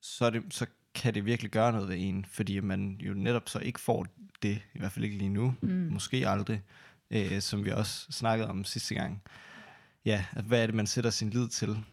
så, 0.00 0.30
det, 0.30 0.42
så 0.50 0.66
kan 0.94 1.14
det 1.14 1.24
virkelig 1.24 1.50
gøre 1.50 1.72
noget 1.72 1.88
ved 1.88 1.96
en, 1.98 2.24
fordi 2.28 2.60
man 2.60 2.96
jo 3.00 3.14
netop 3.14 3.48
så 3.48 3.58
ikke 3.58 3.80
får 3.80 4.06
det, 4.42 4.62
i 4.74 4.78
hvert 4.78 4.92
fald 4.92 5.04
ikke 5.04 5.18
lige 5.18 5.28
nu, 5.28 5.54
mm. 5.60 5.88
måske 5.90 6.28
aldrig, 6.28 6.62
øh, 7.10 7.40
som 7.40 7.64
vi 7.64 7.70
også 7.70 8.12
snakkede 8.12 8.48
om 8.50 8.64
sidste 8.64 8.94
gang. 8.94 9.22
Ja, 10.04 10.24
at 10.32 10.44
hvad 10.44 10.62
er 10.62 10.66
det, 10.66 10.74
man 10.74 10.86
sætter 10.86 11.10
sin 11.10 11.30
lid 11.30 11.48
til? 11.48 11.84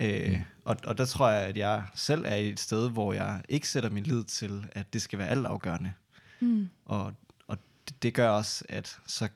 Ja. 0.00 0.30
Øh, 0.30 0.42
og, 0.64 0.76
og 0.84 0.98
der 0.98 1.04
tror 1.04 1.30
jeg, 1.30 1.42
at 1.42 1.56
jeg 1.56 1.84
selv 1.94 2.24
er 2.26 2.36
i 2.36 2.48
et 2.48 2.60
sted, 2.60 2.90
hvor 2.90 3.12
jeg 3.12 3.42
ikke 3.48 3.68
sætter 3.68 3.90
min 3.90 4.04
lid 4.04 4.24
til, 4.24 4.66
at 4.72 4.92
det 4.92 5.02
skal 5.02 5.18
være 5.18 5.28
altafgørende. 5.28 5.92
Mm. 6.40 6.68
Og, 6.84 7.14
og 7.46 7.58
det, 7.88 8.02
det 8.02 8.14
gør 8.14 8.28
også, 8.28 8.64
at 8.68 8.98
så 9.06 9.28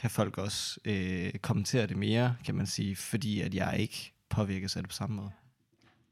kan 0.00 0.10
folk 0.10 0.38
også 0.38 0.80
øh, 0.84 1.32
kommentere 1.32 1.86
det 1.86 1.96
mere, 1.96 2.36
kan 2.44 2.54
man 2.54 2.66
sige, 2.66 2.96
fordi 2.96 3.40
at 3.40 3.54
jeg 3.54 3.76
ikke 3.78 4.12
påvirkes 4.28 4.76
af 4.76 4.82
det 4.82 4.90
på 4.90 4.96
samme 4.96 5.16
måde. 5.16 5.30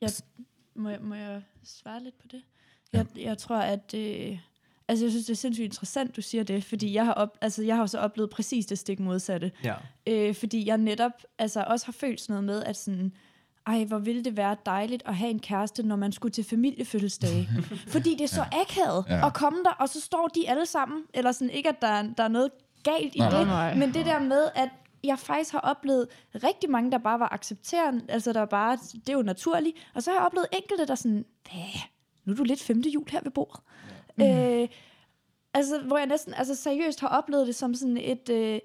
Jeg, 0.00 0.10
må, 0.74 0.88
jeg, 0.88 1.00
må 1.00 1.14
jeg 1.14 1.42
svare 1.64 2.02
lidt 2.04 2.18
på 2.18 2.26
det? 2.30 2.42
Jeg, 2.92 3.06
jeg 3.16 3.38
tror, 3.38 3.56
at... 3.56 3.94
Øh, 3.94 4.38
altså, 4.88 5.04
jeg 5.04 5.12
synes, 5.12 5.26
det 5.26 5.32
er 5.32 5.36
sindssygt 5.36 5.64
interessant, 5.64 6.16
du 6.16 6.22
siger 6.22 6.44
det, 6.44 6.64
fordi 6.64 6.94
jeg 6.94 7.04
har, 7.04 7.12
op, 7.12 7.38
altså, 7.40 7.62
jeg 7.62 7.76
har 7.76 7.86
så 7.86 7.98
oplevet 7.98 8.30
præcis 8.30 8.66
det 8.66 8.78
stik 8.78 9.00
modsatte. 9.00 9.52
Ja. 9.64 9.74
Øh, 10.06 10.34
fordi 10.34 10.66
jeg 10.66 10.78
netop 10.78 11.12
altså, 11.38 11.64
også 11.66 11.86
har 11.86 11.92
følt 11.92 12.20
sådan 12.20 12.32
noget 12.32 12.44
med, 12.44 12.62
at 12.64 12.76
sådan, 12.76 13.12
ej, 13.66 13.84
hvor 13.84 13.98
ville 13.98 14.24
det 14.24 14.36
være 14.36 14.56
dejligt 14.66 15.02
at 15.06 15.16
have 15.16 15.30
en 15.30 15.40
kæreste, 15.40 15.82
når 15.82 15.96
man 15.96 16.12
skulle 16.12 16.32
til 16.32 16.44
familiefødselsdage. 16.44 17.48
fordi 17.94 18.10
det 18.14 18.20
er 18.20 18.28
så 18.28 18.44
ja. 18.52 18.60
akavet 18.60 19.04
Ja. 19.08 19.26
at 19.26 19.34
komme 19.34 19.58
der, 19.64 19.70
og 19.70 19.88
så 19.88 20.00
står 20.00 20.28
de 20.28 20.48
alle 20.48 20.66
sammen, 20.66 21.02
eller 21.14 21.32
sådan, 21.32 21.50
ikke 21.50 21.68
at 21.68 21.80
der, 21.82 22.02
der 22.02 22.24
er 22.24 22.28
noget 22.28 22.50
galt 22.84 23.14
i 23.14 23.18
Nej, 23.18 23.38
det, 23.38 23.46
nej, 23.46 23.74
men 23.74 23.94
det 23.94 24.06
der 24.06 24.18
med, 24.18 24.48
at 24.54 24.68
jeg 25.04 25.18
faktisk 25.18 25.52
har 25.52 25.60
oplevet 25.60 26.08
rigtig 26.34 26.70
mange, 26.70 26.90
der 26.90 26.98
bare 26.98 27.20
var 27.20 27.32
accepterende, 27.32 28.04
altså 28.08 28.32
der 28.32 28.44
bare, 28.44 28.76
det 28.76 29.08
er 29.08 29.12
jo 29.12 29.22
naturligt, 29.22 29.76
og 29.94 30.02
så 30.02 30.10
har 30.10 30.18
jeg 30.18 30.26
oplevet 30.26 30.46
enkelte, 30.52 30.86
der 30.86 30.94
sådan, 30.94 31.24
hvad, 31.50 31.80
nu 32.24 32.32
er 32.32 32.36
du 32.36 32.44
lidt 32.44 32.62
femte 32.62 32.90
jul 32.90 33.04
her 33.10 33.20
ved 33.22 33.30
bordet. 33.30 33.60
Ja. 34.18 34.62
Øh, 34.62 34.68
altså, 35.54 35.80
hvor 35.80 35.98
jeg 35.98 36.06
næsten 36.06 36.34
altså, 36.34 36.54
seriøst 36.54 37.00
har 37.00 37.08
oplevet 37.08 37.46
det 37.46 37.54
som 37.54 37.74
sådan 37.74 37.96
et, 37.96 38.28
øh, 38.28 38.58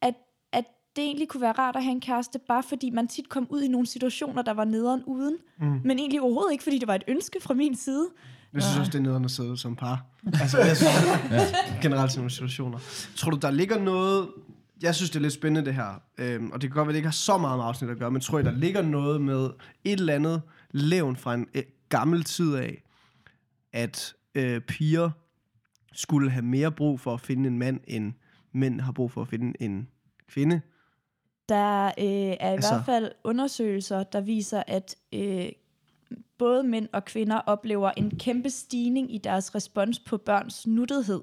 at, 0.00 0.14
at 0.52 0.64
det 0.96 1.04
egentlig 1.04 1.28
kunne 1.28 1.40
være 1.40 1.52
rart 1.52 1.76
at 1.76 1.84
have 1.84 1.92
en 1.92 2.00
kæreste, 2.00 2.38
bare 2.38 2.62
fordi 2.62 2.90
man 2.90 3.08
tit 3.08 3.28
kom 3.28 3.46
ud 3.50 3.62
i 3.62 3.68
nogle 3.68 3.86
situationer, 3.86 4.42
der 4.42 4.52
var 4.52 4.64
nederen 4.64 5.04
uden, 5.04 5.36
mm. 5.58 5.80
men 5.84 5.98
egentlig 5.98 6.20
overhovedet 6.20 6.52
ikke, 6.52 6.64
fordi 6.64 6.78
det 6.78 6.88
var 6.88 6.94
et 6.94 7.04
ønske 7.08 7.40
fra 7.42 7.54
min 7.54 7.76
side. 7.76 8.08
Jeg 8.54 8.62
synes 8.62 8.78
også, 8.78 8.90
det 8.90 8.98
er 8.98 9.02
nederen 9.02 9.24
at 9.24 9.30
sidde 9.30 9.56
som 9.56 9.76
par. 9.76 10.04
Altså, 10.42 10.58
jeg 10.58 10.76
synes, 10.76 10.92
generelt 11.82 12.14
i 12.14 12.16
nogle 12.16 12.30
situationer. 12.30 12.78
Tror 13.16 13.30
du, 13.30 13.36
der 13.36 13.50
ligger 13.50 13.78
noget... 13.78 14.28
Jeg 14.82 14.94
synes, 14.94 15.10
det 15.10 15.16
er 15.16 15.20
lidt 15.20 15.32
spændende, 15.32 15.66
det 15.66 15.74
her. 15.74 16.02
Øhm, 16.18 16.50
og 16.50 16.60
det 16.62 16.70
kan 16.70 16.74
godt 16.74 16.86
være, 16.86 16.92
det 16.92 16.98
ikke 16.98 17.06
har 17.06 17.12
så 17.12 17.38
meget 17.38 17.58
med 17.58 17.64
afsnit 17.66 17.90
at 17.90 17.98
gøre, 17.98 18.10
men 18.10 18.20
tror 18.20 18.38
jeg, 18.38 18.44
der 18.44 18.52
ligger 18.52 18.82
noget 18.82 19.20
med 19.20 19.50
et 19.84 20.00
eller 20.00 20.14
andet 20.14 20.42
levn 20.70 21.16
fra 21.16 21.34
en 21.34 21.46
øh, 21.54 21.62
gammel 21.88 22.24
tid 22.24 22.54
af, 22.54 22.82
at 23.72 24.14
øh, 24.34 24.60
piger 24.60 25.10
skulle 25.92 26.30
have 26.30 26.44
mere 26.44 26.72
brug 26.72 27.00
for 27.00 27.14
at 27.14 27.20
finde 27.20 27.48
en 27.48 27.58
mand, 27.58 27.80
end 27.86 28.12
mænd 28.52 28.80
har 28.80 28.92
brug 28.92 29.10
for 29.12 29.22
at 29.22 29.28
finde 29.28 29.62
en 29.62 29.88
kvinde. 30.28 30.60
Der 31.48 31.84
øh, 31.86 31.92
er 31.98 32.32
i 32.32 32.36
Altså- 32.40 32.74
hvert 32.74 32.84
fald 32.84 33.10
undersøgelser, 33.24 34.02
der 34.02 34.20
viser, 34.20 34.62
at 34.66 34.96
øh, 35.14 35.46
både 36.40 36.62
mænd 36.62 36.88
og 36.92 37.04
kvinder 37.04 37.36
oplever 37.36 37.90
en 37.96 38.10
kæmpe 38.18 38.50
stigning 38.50 39.14
i 39.14 39.18
deres 39.18 39.54
respons 39.54 39.98
på 39.98 40.16
børns 40.16 40.66
nuttethed, 40.66 41.20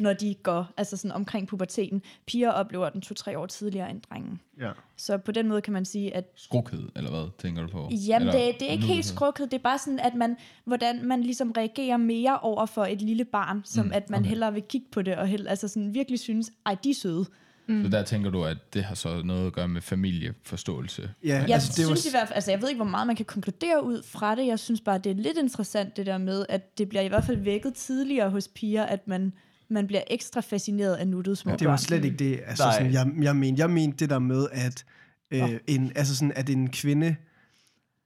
når 0.00 0.12
de 0.12 0.34
går 0.42 0.66
altså 0.76 0.96
sådan 0.96 1.12
omkring 1.12 1.48
puberteten. 1.48 2.02
Piger 2.26 2.50
oplever 2.50 2.88
den 2.88 3.00
to-tre 3.00 3.38
år 3.38 3.46
tidligere 3.46 3.90
end 3.90 4.02
drengen. 4.10 4.40
Ja. 4.60 4.70
Så 4.96 5.18
på 5.18 5.32
den 5.32 5.48
måde 5.48 5.60
kan 5.60 5.72
man 5.72 5.84
sige, 5.84 6.16
at 6.16 6.32
Skrukhed, 6.36 6.88
eller 6.96 7.10
hvad 7.10 7.28
tænker 7.38 7.62
du 7.62 7.68
på? 7.68 7.88
Jamen, 8.08 8.28
eller, 8.28 8.44
det, 8.46 8.60
det 8.60 8.68
er 8.68 8.72
ikke 8.72 8.86
helt 8.86 9.04
skrukket. 9.04 9.50
Det 9.50 9.58
er 9.58 9.62
bare 9.62 9.78
sådan, 9.78 10.00
at 10.00 10.14
man, 10.14 10.36
hvordan 10.64 11.04
man 11.04 11.22
ligesom 11.22 11.50
reagerer 11.56 11.96
mere 11.96 12.38
over 12.38 12.66
for 12.66 12.84
et 12.84 13.02
lille 13.02 13.24
barn, 13.24 13.62
som 13.64 13.86
Mm, 13.86 13.92
at 13.94 14.10
man 14.10 14.20
okay. 14.20 14.28
hellere 14.28 14.52
vil 14.52 14.62
kigge 14.62 14.86
på 14.92 15.02
det, 15.02 15.16
og 15.16 15.26
hellere, 15.26 15.50
altså 15.50 15.68
sådan 15.68 15.94
virkelig 15.94 16.18
synes, 16.20 16.52
ej, 16.66 16.76
de 16.84 16.90
er 16.90 16.94
søde. 16.94 17.26
Så 17.68 17.88
der 17.88 18.02
tænker 18.02 18.30
du, 18.30 18.44
at 18.44 18.74
det 18.74 18.84
har 18.84 18.94
så 18.94 19.22
noget 19.22 19.46
at 19.46 19.52
gøre 19.52 19.68
med 19.68 19.80
familieforståelse? 19.80 21.10
Ja, 21.24 21.28
Jeg 21.28 21.50
altså, 21.50 21.68
det 21.68 21.86
synes 21.86 22.04
var, 22.04 22.08
i 22.08 22.12
hvert 22.12 22.28
fald, 22.28 22.34
altså 22.34 22.50
jeg 22.50 22.62
ved 22.62 22.68
ikke, 22.68 22.78
hvor 22.78 22.90
meget 22.90 23.06
man 23.06 23.16
kan 23.16 23.24
konkludere 23.24 23.84
ud 23.84 24.02
fra 24.02 24.34
det. 24.34 24.46
Jeg 24.46 24.58
synes 24.58 24.80
bare, 24.80 24.98
det 24.98 25.10
er 25.10 25.14
lidt 25.22 25.38
interessant 25.38 25.96
det 25.96 26.06
der 26.06 26.18
med, 26.18 26.46
at 26.48 26.78
det 26.78 26.88
bliver 26.88 27.02
i 27.02 27.08
hvert 27.08 27.24
fald 27.24 27.36
vækket 27.38 27.74
tidligere 27.74 28.30
hos 28.30 28.48
piger, 28.48 28.84
at 28.84 29.08
man, 29.08 29.32
man 29.68 29.86
bliver 29.86 30.02
ekstra 30.10 30.40
fascineret 30.40 30.94
af 30.94 31.08
nuttede 31.08 31.36
små 31.36 31.56
det 31.56 31.68
var 31.68 31.76
slet 31.76 32.04
ikke 32.04 32.16
det, 32.16 32.40
altså, 32.46 32.64
Nej. 32.64 32.72
sådan, 32.72 32.92
jeg, 32.92 33.24
jeg 33.24 33.36
mente. 33.36 33.60
Jeg 33.60 33.70
mente 33.70 33.96
det 33.96 34.10
der 34.10 34.18
med, 34.18 34.46
at, 34.52 34.84
øh, 35.30 35.60
en, 35.66 35.92
altså 35.94 36.16
sådan, 36.16 36.32
at 36.36 36.50
en 36.50 36.70
kvinde... 36.70 37.16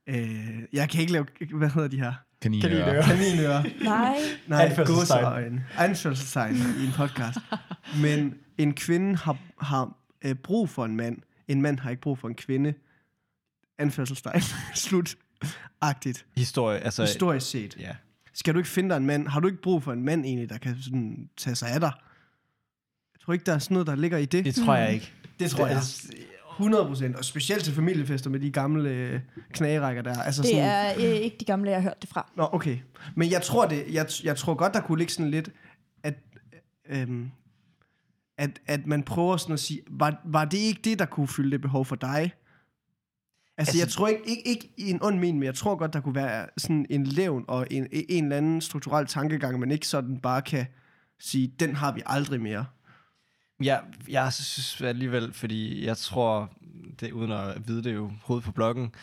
Øh, 0.06 0.62
jeg 0.72 0.88
kan 0.88 1.00
ikke 1.00 1.12
lave... 1.12 1.26
Hvad 1.54 1.68
hedder 1.68 1.88
de 1.88 1.98
her? 1.98 2.12
Kaninører. 2.42 3.02
Kaninører. 3.02 3.62
Nej, 3.84 4.18
Nej, 4.46 4.64
Anførselstegn. 4.64 5.24
gåseøjne. 5.24 5.66
Anførselstegn 5.78 6.56
i 6.56 6.86
en 6.86 6.92
podcast. 6.96 7.38
Men 8.02 8.34
en 8.58 8.74
kvinde 8.74 9.16
har, 9.16 9.36
har 9.60 9.96
øh, 10.24 10.34
brug 10.34 10.68
for 10.68 10.84
en 10.84 10.96
mand. 10.96 11.18
En 11.48 11.62
mand 11.62 11.78
har 11.78 11.90
ikke 11.90 12.02
brug 12.02 12.18
for 12.18 12.28
en 12.28 12.34
kvinde. 12.34 12.74
Anførselstegn. 13.78 14.42
Slut. 14.74 15.16
Agtigt. 15.80 16.26
Historie, 16.36 16.78
altså... 16.78 17.02
Historisk 17.02 17.50
set. 17.50 17.76
Ja. 17.80 17.96
Skal 18.34 18.54
du 18.54 18.58
ikke 18.58 18.70
finde 18.70 18.88
dig 18.88 18.96
en 18.96 19.06
mand? 19.06 19.28
Har 19.28 19.40
du 19.40 19.48
ikke 19.48 19.62
brug 19.62 19.82
for 19.82 19.92
en 19.92 20.04
mand 20.04 20.24
egentlig, 20.24 20.50
der 20.50 20.58
kan 20.58 20.76
sådan, 20.82 21.28
tage 21.36 21.56
sig 21.56 21.68
af 21.68 21.80
dig? 21.80 21.92
Jeg 23.14 23.20
tror 23.20 23.32
ikke, 23.32 23.44
der 23.46 23.54
er 23.54 23.58
sådan 23.58 23.74
noget, 23.74 23.86
der 23.86 23.94
ligger 23.94 24.18
i 24.18 24.24
det. 24.24 24.44
Det 24.44 24.54
tror 24.54 24.74
jeg 24.76 24.92
ikke. 24.94 25.12
det 25.40 25.50
tror 25.50 25.66
jeg. 25.66 25.80
Altså, 26.60 27.06
100%, 27.06 27.18
og 27.18 27.24
specielt 27.24 27.64
til 27.64 27.74
familiefester 27.74 28.30
med 28.30 28.40
de 28.40 28.50
gamle 28.50 28.90
øh, 28.90 29.20
knagerækker 29.52 30.02
der. 30.02 30.22
Altså 30.22 30.42
Det 30.42 30.50
sådan, 30.50 30.64
er 30.64 30.94
øh, 30.96 31.02
ikke 31.02 31.36
de 31.40 31.44
gamle, 31.44 31.70
jeg 31.70 31.76
har 31.76 31.82
hørt 31.82 32.02
det 32.02 32.10
fra. 32.10 32.32
Nå, 32.36 32.48
okay. 32.52 32.78
Men 33.14 33.30
jeg 33.30 33.42
tror, 33.42 33.66
det, 33.66 33.84
jeg, 33.92 34.06
jeg 34.24 34.36
tror 34.36 34.54
godt, 34.54 34.74
der 34.74 34.80
kunne 34.80 34.98
ligge 34.98 35.12
sådan 35.12 35.30
lidt, 35.30 35.50
at, 36.02 36.14
øhm, 36.88 37.30
at, 38.38 38.50
at 38.66 38.86
man 38.86 39.02
prøver 39.02 39.36
sådan 39.36 39.52
at 39.52 39.60
sige, 39.60 39.80
var, 39.90 40.20
var 40.24 40.44
det 40.44 40.58
ikke 40.58 40.80
det, 40.84 40.98
der 40.98 41.06
kunne 41.06 41.28
fylde 41.28 41.50
det 41.50 41.60
behov 41.60 41.84
for 41.84 41.96
dig? 41.96 42.32
Altså, 43.58 43.70
altså 43.70 43.78
jeg 43.78 43.88
tror 43.88 44.08
ikke, 44.08 44.22
ikke, 44.26 44.42
ikke 44.46 44.70
i 44.76 44.90
en 44.90 45.02
ond 45.02 45.18
mening, 45.18 45.38
men 45.38 45.46
jeg 45.46 45.54
tror 45.54 45.76
godt, 45.76 45.92
der 45.92 46.00
kunne 46.00 46.14
være 46.14 46.46
sådan 46.58 46.86
en 46.90 47.04
levn 47.04 47.44
og 47.48 47.66
en, 47.70 47.86
en 47.92 48.24
eller 48.24 48.36
anden 48.36 48.60
strukturel 48.60 49.06
tankegang, 49.06 49.58
man 49.58 49.70
ikke 49.70 49.86
sådan 49.86 50.20
bare 50.20 50.42
kan 50.42 50.66
sige, 51.18 51.52
den 51.60 51.76
har 51.76 51.92
vi 51.92 52.02
aldrig 52.06 52.40
mere. 52.40 52.66
Jeg, 53.60 53.82
jeg 54.08 54.32
synes 54.32 54.80
alligevel, 54.80 55.32
fordi 55.32 55.86
jeg 55.86 55.96
tror, 55.96 56.50
det 57.00 57.12
uden 57.12 57.32
at 57.32 57.68
vide 57.68 57.84
det 57.84 57.94
jo, 57.94 58.12
hoved 58.22 58.42
på 58.42 58.52
bloggen. 58.52 58.94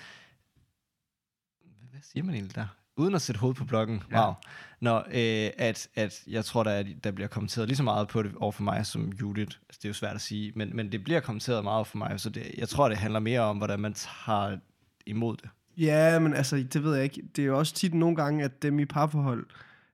Hvad 1.92 2.00
siger 2.04 2.24
man 2.24 2.36
egentlig 2.36 2.56
der? 2.56 2.68
Uden 2.98 3.16
at 3.16 3.22
sætte 3.22 3.40
hoved 3.40 3.56
på 3.56 3.66
bloggen. 3.66 4.04
Ja. 4.12 4.26
Wow. 4.26 4.34
Nå, 4.80 4.98
øh, 4.98 5.50
at, 5.58 5.88
at 5.96 6.24
jeg 6.28 6.46
tror, 6.46 6.64
der, 6.64 6.72
er, 6.72 6.84
der 7.04 7.12
bliver 7.12 7.28
kommenteret 7.28 7.68
lige 7.68 7.78
så 7.78 7.84
meget 7.84 8.08
på 8.08 8.24
det 8.24 8.36
over 8.36 8.52
for 8.52 8.64
mig 8.64 8.86
som 8.86 9.10
Judith. 9.10 9.58
Altså, 9.70 9.80
det 9.82 9.86
er 9.86 9.90
jo 9.90 9.94
svært 9.94 10.16
at 10.16 10.22
sige, 10.22 10.52
men, 10.56 10.76
men 10.76 10.92
det 10.92 11.04
bliver 11.04 11.20
kommenteret 11.20 11.64
meget 11.64 11.76
over 11.76 11.84
for 11.84 11.98
mig, 11.98 12.20
så 12.20 12.30
det, 12.30 12.52
jeg 12.58 12.70
tror, 12.70 12.90
det 12.90 12.98
handler 12.98 13.20
mere 13.20 13.40
om, 13.40 13.58
hvordan 13.58 13.80
man 13.80 13.94
tager 13.94 14.58
imod 15.06 15.38
det. 15.38 15.50
Ja, 15.78 16.20
men 16.20 16.34
altså, 16.34 16.56
det 16.56 16.84
ved 16.84 16.96
jeg 16.96 17.04
ikke. 17.04 17.22
Det 17.36 17.42
er 17.42 17.46
jo 17.46 17.58
også 17.58 17.74
tit 17.74 17.94
nogle 17.94 18.16
gange, 18.16 18.44
at 18.44 18.62
dem 18.62 18.80
i 18.80 18.86
parforhold 18.86 19.46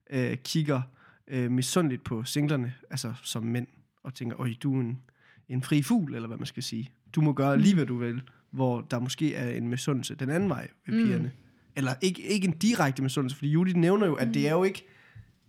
øh, 0.09 0.37
kigger 0.37 0.81
øh, 1.27 1.51
misundeligt 1.51 2.03
på 2.03 2.23
singlerne, 2.23 2.73
altså 2.89 3.13
som 3.23 3.43
mænd, 3.43 3.67
og 4.03 4.13
tænker, 4.13 4.39
øj, 4.39 4.53
du 4.63 4.75
er 4.75 4.79
en, 4.81 5.01
en 5.49 5.63
fri 5.63 5.81
fugl, 5.81 6.15
eller 6.15 6.27
hvad 6.27 6.37
man 6.37 6.45
skal 6.45 6.63
sige. 6.63 6.89
Du 7.15 7.21
må 7.21 7.33
gøre 7.33 7.59
lige, 7.59 7.75
hvad 7.75 7.85
du 7.85 7.97
vil, 7.97 8.21
hvor 8.51 8.81
der 8.81 8.99
måske 8.99 9.35
er 9.35 9.49
en 9.57 9.67
misundelse 9.67 10.15
den 10.15 10.29
anden 10.29 10.49
vej 10.49 10.67
ved 10.85 10.95
Mm. 10.99 11.05
pigerne. 11.05 11.31
Eller 11.75 11.91
ikke, 12.01 12.21
ikke 12.21 12.47
en 12.47 12.57
direkte 12.57 13.03
misundelse, 13.03 13.35
fordi 13.37 13.51
Judith 13.51 13.77
nævner 13.77 14.07
jo, 14.07 14.15
at 14.15 14.27
det 14.33 14.47
er 14.47 14.51
jo 14.51 14.63
ikke, 14.63 14.85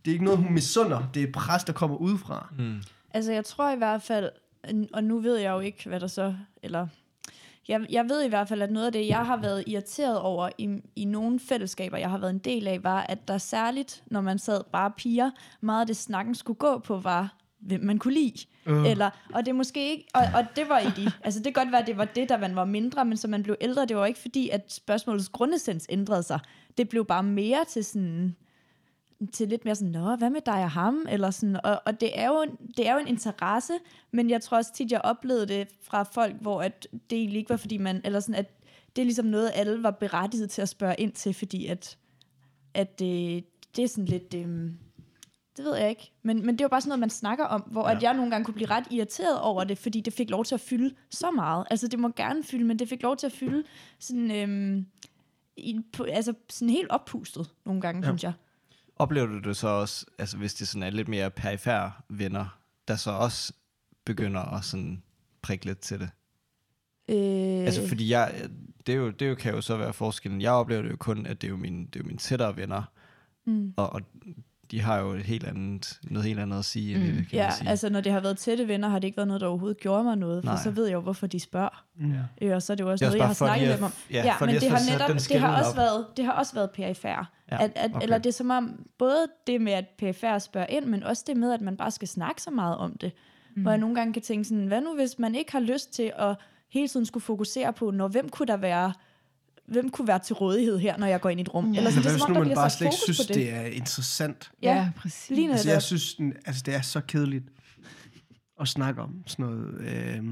det 0.05 0.11
er 0.11 0.13
ikke 0.13 0.25
noget, 0.25 0.41
hun 0.41 0.53
misunder. 0.53 1.09
Det 1.15 1.23
er 1.23 1.27
et 1.27 1.33
pres, 1.33 1.65
der 1.65 1.73
kommer 1.73 1.97
udefra. 1.97 2.53
Mm. 2.59 2.83
Altså, 3.11 3.33
jeg 3.33 3.45
tror 3.45 3.73
i 3.73 3.77
hvert 3.77 4.03
fald, 4.03 4.31
og 4.93 5.05
nu 5.05 5.21
ved 5.21 5.37
jeg 5.37 5.51
jo 5.51 5.61
ikke, 5.61 5.89
hvad 5.89 6.01
der 6.01 6.07
så, 6.07 6.35
eller... 6.63 6.87
Jeg, 7.69 7.87
jeg 7.91 8.05
ved 8.09 8.25
i 8.25 8.29
hvert 8.29 8.49
fald, 8.49 8.63
at 8.63 8.73
noget 8.73 8.87
af 8.87 8.93
det, 8.93 9.09
jeg 9.09 9.27
har 9.27 9.37
været 9.37 9.65
irriteret 9.67 10.19
over 10.21 10.51
i, 10.59 10.81
i 10.97 11.05
nogle 11.05 11.41
fællesskaber, 11.41 11.97
jeg 11.97 12.11
har 12.11 12.19
været 12.19 12.31
en 12.31 12.39
del 12.39 12.67
af, 12.69 12.85
var, 12.85 13.01
at 13.01 13.29
der 13.29 13.39
særligt, 13.39 14.03
når 14.07 14.21
man 14.21 14.39
sad 14.39 14.61
bare 14.73 14.91
piger, 14.97 15.31
meget 15.61 15.81
af 15.81 15.87
det 15.87 15.97
snakken 15.97 16.35
skulle 16.35 16.59
gå 16.59 16.79
på, 16.79 16.99
var, 16.99 17.35
hvem 17.63 17.81
man 17.81 17.99
kunne 17.99 18.15
lide. 18.15 18.47
Øh. 18.67 18.91
Eller, 18.91 19.11
og 19.35 19.47
det 19.47 19.55
måske 19.55 19.91
ikke, 19.91 20.09
og, 20.15 20.23
og 20.35 20.47
det 20.57 20.69
var 20.69 20.79
i 20.79 20.91
de, 20.97 21.13
altså 21.25 21.41
det 21.41 21.55
kan 21.55 21.65
godt 21.65 21.73
være, 21.73 21.81
at 21.81 21.87
det 21.87 21.97
var 21.97 22.05
det, 22.05 22.29
da 22.29 22.37
man 22.37 22.57
var 22.57 22.65
mindre, 22.65 23.05
men 23.05 23.17
så 23.17 23.29
man 23.29 23.43
blev 23.43 23.57
ældre, 23.61 23.87
det 23.87 23.97
var 23.97 24.07
ikke 24.07 24.21
fordi, 24.21 24.49
at 24.49 24.73
spørgsmålets 24.73 25.29
grundessens 25.29 25.87
ændrede 25.91 26.23
sig. 26.23 26.41
Det 26.79 26.89
blev 26.89 27.05
bare 27.07 27.23
mere 27.23 27.65
til 27.69 27.85
sådan, 27.85 28.37
til 29.33 29.49
lidt 29.49 29.65
mere 29.65 29.75
sådan, 29.75 29.91
nå, 29.91 30.17
hvad 30.17 30.31
med 30.31 30.41
dig 30.47 30.55
og 30.55 30.71
ham? 30.71 31.07
Eller 31.09 31.31
sådan, 31.31 31.61
og, 31.65 31.83
og 31.87 32.01
det, 32.01 32.19
er 32.19 32.29
jo, 32.29 32.47
det 32.77 32.89
er 32.89 32.93
jo 32.93 32.99
en 32.99 33.09
interesse, 33.09 33.73
men 34.13 34.31
jeg 34.31 34.43
tror 34.43 34.57
også 34.57 34.73
tit, 34.75 34.93
jeg 34.93 35.01
oplevede 35.05 35.47
det 35.47 35.69
fra 35.83 36.03
folk, 36.03 36.35
hvor 36.41 36.63
at 36.63 36.89
det 37.11 37.19
egentlig 37.19 37.39
ikke 37.39 37.51
var, 37.51 37.57
fordi 37.57 37.79
man, 37.79 38.01
eller 38.05 38.21
sådan, 38.21 38.35
at 38.35 38.59
det 38.97 39.03
er 39.03 39.07
ligesom 39.07 39.27
noget, 39.27 39.51
alle 39.55 39.83
var 39.83 39.91
berettiget 39.91 40.51
til 40.51 40.63
at 40.63 40.69
spørge 40.69 40.95
ind 40.99 41.13
til, 41.13 41.35
fordi 41.35 41.67
at, 41.67 41.99
at 42.75 42.99
det, 42.99 43.45
det 43.77 43.85
er 43.85 43.89
sådan 43.89 44.05
lidt, 44.05 44.35
øhm, 44.35 44.79
det 45.57 45.65
ved 45.65 45.77
jeg 45.77 45.91
ikke, 45.91 46.13
men, 46.23 46.47
men 46.47 46.55
det 46.55 46.61
er 46.61 46.65
jo 46.65 46.69
bare 46.69 46.81
sådan 46.81 46.89
noget, 46.89 47.01
man 47.01 47.11
snakker 47.11 47.45
om, 47.45 47.61
hvor 47.61 47.89
ja. 47.89 47.97
at 47.97 48.03
jeg 48.03 48.15
nogle 48.15 48.31
gange 48.31 48.45
kunne 48.45 48.55
blive 48.55 48.71
ret 48.71 48.85
irriteret 48.91 49.41
over 49.41 49.65
det, 49.65 49.79
fordi 49.79 50.01
det 50.01 50.13
fik 50.13 50.31
lov 50.31 50.45
til 50.45 50.55
at 50.55 50.61
fylde 50.61 50.95
så 51.11 51.31
meget. 51.31 51.67
Altså, 51.71 51.89
det 51.89 51.99
må 51.99 52.09
gerne 52.17 52.45
fylde, 52.45 52.65
men 52.65 52.79
det 52.79 52.89
fik 52.89 53.03
lov 53.03 53.17
til 53.17 53.27
at 53.27 53.33
fylde 53.33 53.65
sådan, 53.99 54.31
øhm, 54.31 54.87
i, 55.57 55.81
på, 55.93 56.05
altså 56.05 56.35
sådan 56.51 56.71
helt 56.71 56.91
oppustet 56.91 57.51
nogle 57.67 57.81
gange, 57.81 58.01
Ja. 58.01 58.07
synes 58.09 58.25
jeg. 58.25 58.33
Oplever 58.97 59.27
du 59.27 59.39
det 59.39 59.57
så 59.57 59.69
også, 59.69 60.07
altså 60.19 60.37
hvis 60.37 60.55
det 60.55 60.69
sådan 60.69 60.83
er 60.83 60.91
lidt 60.91 61.09
mere 61.09 61.31
perifære 61.31 61.93
venner, 62.09 62.59
der 62.89 62.97
så 62.97 63.11
også 63.11 63.53
begynder 64.05 64.41
at 64.41 64.65
sådan 64.65 65.03
prikke 65.43 65.67
lidt 65.67 65.79
til 65.79 66.01
det? 66.01 66.11
Øh, 67.09 67.65
Altså 67.67 67.89
fordi 67.89 68.11
jeg, 68.11 68.49
det, 68.87 68.93
er 68.93 68.97
jo, 68.97 69.11
det 69.11 69.29
jo, 69.29 69.35
kan 69.35 69.55
jo 69.55 69.61
så 69.61 69.77
være 69.77 69.93
forskellen. 69.93 70.41
Jeg 70.41 70.53
oplever 70.53 70.83
det 70.83 70.91
jo 70.91 70.97
kun, 70.97 71.27
at 71.27 71.41
det 71.43 71.47
er 71.47 71.51
jo 71.51 71.57
mine, 71.57 71.87
det 71.87 71.97
er 71.97 72.01
jo 72.01 72.07
mine 72.07 72.19
tættere 72.19 72.57
venner, 72.57 72.83
mm. 73.45 73.75
og, 73.77 73.93
og 73.93 74.01
de 74.73 74.81
har 74.81 74.99
jo 74.99 75.11
et 75.13 75.23
helt 75.23 75.45
andet, 75.47 76.01
noget 76.11 76.27
helt 76.29 76.41
andet 76.41 76.59
at 76.59 76.65
sige, 76.65 76.95
end 76.95 77.03
Mm. 77.03 77.09
mm. 77.11 77.17
det, 77.17 77.29
kan 77.29 77.37
Ja, 77.39 77.47
man 77.47 77.53
sige. 77.57 77.69
altså 77.69 77.89
når 77.91 78.01
det 78.01 78.13
har 78.13 78.21
været 78.21 78.39
tætte 78.39 78.69
venner, 78.69 78.89
har 78.89 78.99
det 78.99 79.07
ikke 79.07 79.17
været 79.17 79.27
noget, 79.27 79.41
der 79.41 79.47
overhovedet 79.47 79.81
gjorde 79.81 80.05
mig 80.05 80.17
noget, 80.17 80.45
for 80.45 80.53
Nej. 80.53 80.63
så 80.63 80.71
ved 80.71 80.87
jeg 80.87 80.95
jo, 80.95 81.01
hvorfor 81.01 81.27
de 81.27 81.41
spørger. 81.41 81.85
Mm. 81.97 82.13
Øh, 82.43 82.55
og 82.55 82.63
så 82.63 82.73
er 82.73 82.75
det 82.75 82.85
jo 82.85 82.91
også 82.91 83.05
Det 83.05 83.13
er 83.15 83.17
noget, 83.19 83.31
også 83.31 83.45
jeg 83.45 83.51
har 83.51 83.57
snakket 83.57 83.69
med 83.69 83.77
dem 83.77 83.85
om. 83.85 83.93
ja, 84.11 84.25
Ja, 84.25 84.35
for 84.39 84.47
men 84.47 84.55
det 84.55 84.71
har 84.71 84.79
netop, 84.93 85.17
det 85.29 85.41
har 85.41 85.59
også 85.59 85.71
op. 85.71 85.77
været, 85.77 86.07
det 86.17 86.25
har 86.25 86.33
også 86.33 86.55
været 86.55 86.71
perifær. 86.71 87.31
Ja, 87.53 87.65
At, 87.65 87.73
at, 87.75 87.91
okay. 87.95 88.03
Eller 88.03 88.19
det 88.19 88.27
er 88.27 88.33
som 88.33 88.51
om, 88.51 88.87
både 88.99 89.27
det 89.47 89.61
med, 89.61 89.73
at 89.73 89.85
PFR 89.99 90.39
spørger 90.39 90.67
ind, 90.67 90.85
men 90.85 91.03
også 91.03 91.25
det 91.27 91.37
med, 91.37 91.53
at 91.53 91.61
man 91.61 91.77
bare 91.77 91.91
skal 91.91 92.09
snakke 92.09 92.43
så 92.43 92.51
meget 92.51 92.77
om 92.77 92.97
det. 93.01 93.13
Mm. 93.57 93.63
Hvor 93.63 93.71
jeg 93.71 93.79
nogle 93.81 93.95
gange 93.95 94.13
kan 94.13 94.23
tænke 94.23 94.45
sådan, 94.45 94.67
hvad 94.67 94.81
nu 94.81 94.95
hvis 94.95 95.19
man 95.19 95.35
ikke 95.35 95.53
har 95.53 95.61
lyst 95.61 95.93
til 95.95 96.13
at 96.19 96.37
hele 96.71 96.89
tiden 96.89 97.07
skulle 97.07 97.23
fokusere 97.25 97.73
på, 97.73 97.91
når 97.91 98.09
hvem 98.09 98.29
kunne 98.29 98.47
der 98.47 98.57
være 98.57 98.93
hvem 99.67 99.91
kunne 99.91 100.09
være 100.09 100.19
til 100.19 100.35
rådighed 100.35 100.79
her, 100.79 100.97
når 100.97 101.07
jeg 101.07 101.21
går 101.21 101.29
ind 101.31 101.41
i 101.41 101.43
et 101.43 101.55
rum? 101.55 101.73
Ja. 101.73 101.79
Eller 101.79 101.91
sådan, 101.91 102.03
det 102.03 102.11
hvad 102.11 102.13
er 102.13 102.17
hvis 102.17 102.29
nu 102.29 102.35
der 102.35 102.41
man 102.41 102.43
bliver 102.43 102.55
bare 102.55 102.71
slet 102.71 102.87
ikke 102.87 102.97
synes, 103.05 103.19
det. 103.19 103.35
det 103.35 103.53
er 103.53 103.63
interessant? 103.63 104.51
Ja, 104.63 104.75
ja 104.75 104.91
præcis. 104.97 105.31
Lige 105.31 105.51
Altså, 105.51 105.71
jeg 105.71 105.83
synes, 105.83 106.15
den, 106.15 106.33
altså, 106.47 106.63
det 106.67 106.75
er 106.75 106.81
så 106.83 107.01
kedeligt 107.01 107.45
at 108.61 108.69
snakke 108.69 109.03
om 109.03 109.23
sådan 109.27 109.45
noget, 109.47 109.75
øh, 109.81 110.25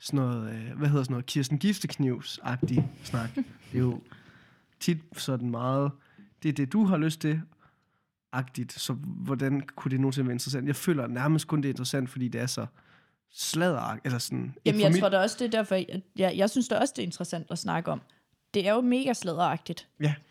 sådan 0.00 0.16
noget 0.16 0.54
øh, 0.54 0.78
hvad 0.78 0.88
hedder 0.88 1.02
sådan 1.02 1.12
noget, 1.12 1.26
Kirsten 1.26 1.58
Gifteknivs-agtig 1.64 2.82
snak. 3.04 3.34
Det 3.34 3.44
er 3.74 3.78
jo 3.78 4.00
tit 4.80 4.98
sådan 5.16 5.50
meget, 5.50 5.90
det 6.42 6.48
er 6.48 6.52
det, 6.52 6.72
du 6.72 6.84
har 6.84 6.96
lyst 6.96 7.20
til, 7.20 7.40
agtigt. 8.32 8.72
Så 8.72 8.92
hvordan 9.02 9.60
kunne 9.76 9.90
det 9.90 10.00
nogensinde 10.00 10.26
være 10.26 10.34
interessant? 10.34 10.66
Jeg 10.66 10.76
føler 10.76 11.06
nærmest 11.06 11.46
kun, 11.46 11.62
det 11.62 11.68
er 11.68 11.72
interessant, 11.72 12.10
fordi 12.10 12.28
det 12.28 12.40
er 12.40 12.46
så 12.46 12.66
sladder, 13.32 13.98
eller 14.04 14.18
sådan... 14.18 14.54
Jamen, 14.64 14.80
jeg 14.80 14.90
mit- 14.90 15.00
tror 15.00 15.08
da 15.08 15.18
også, 15.18 15.36
det 15.38 15.44
er 15.44 15.50
derfor, 15.50 15.74
jeg, 15.74 16.02
jeg, 16.16 16.34
jeg 16.36 16.50
synes 16.50 16.68
da 16.68 16.78
også, 16.78 16.94
det 16.96 17.02
er 17.02 17.06
interessant 17.06 17.46
at 17.50 17.58
snakke 17.58 17.90
om. 17.90 18.00
Det 18.54 18.66
er 18.68 18.72
jo 18.72 18.80
mega 18.80 19.12
sladderagtigt. 19.12 19.88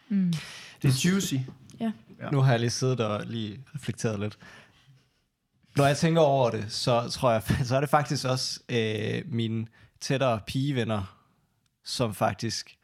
Mm. 0.10 0.34
Det 0.82 0.90
er 0.90 1.10
juicy. 1.12 1.34
Ja. 1.80 1.92
Nu 2.32 2.42
har 2.42 2.52
jeg 2.52 2.60
lige 2.60 2.70
siddet 2.70 3.00
og 3.00 3.26
lige 3.26 3.60
reflekteret 3.76 4.20
lidt. 4.20 4.38
Når 5.78 5.86
jeg 5.86 5.98
tænker 5.98 6.22
over 6.22 6.50
det, 6.52 6.66
så 6.72 7.10
tror 7.10 7.32
jeg, 7.32 7.44
så 7.68 7.76
er 7.76 7.80
det 7.80 7.90
faktisk 7.90 8.26
også 8.26 8.60
øh, 8.70 9.22
mine 9.26 9.68
tættere 10.02 10.40
pigevenner, 10.48 11.18
som 11.86 12.14
faktisk 12.14 12.76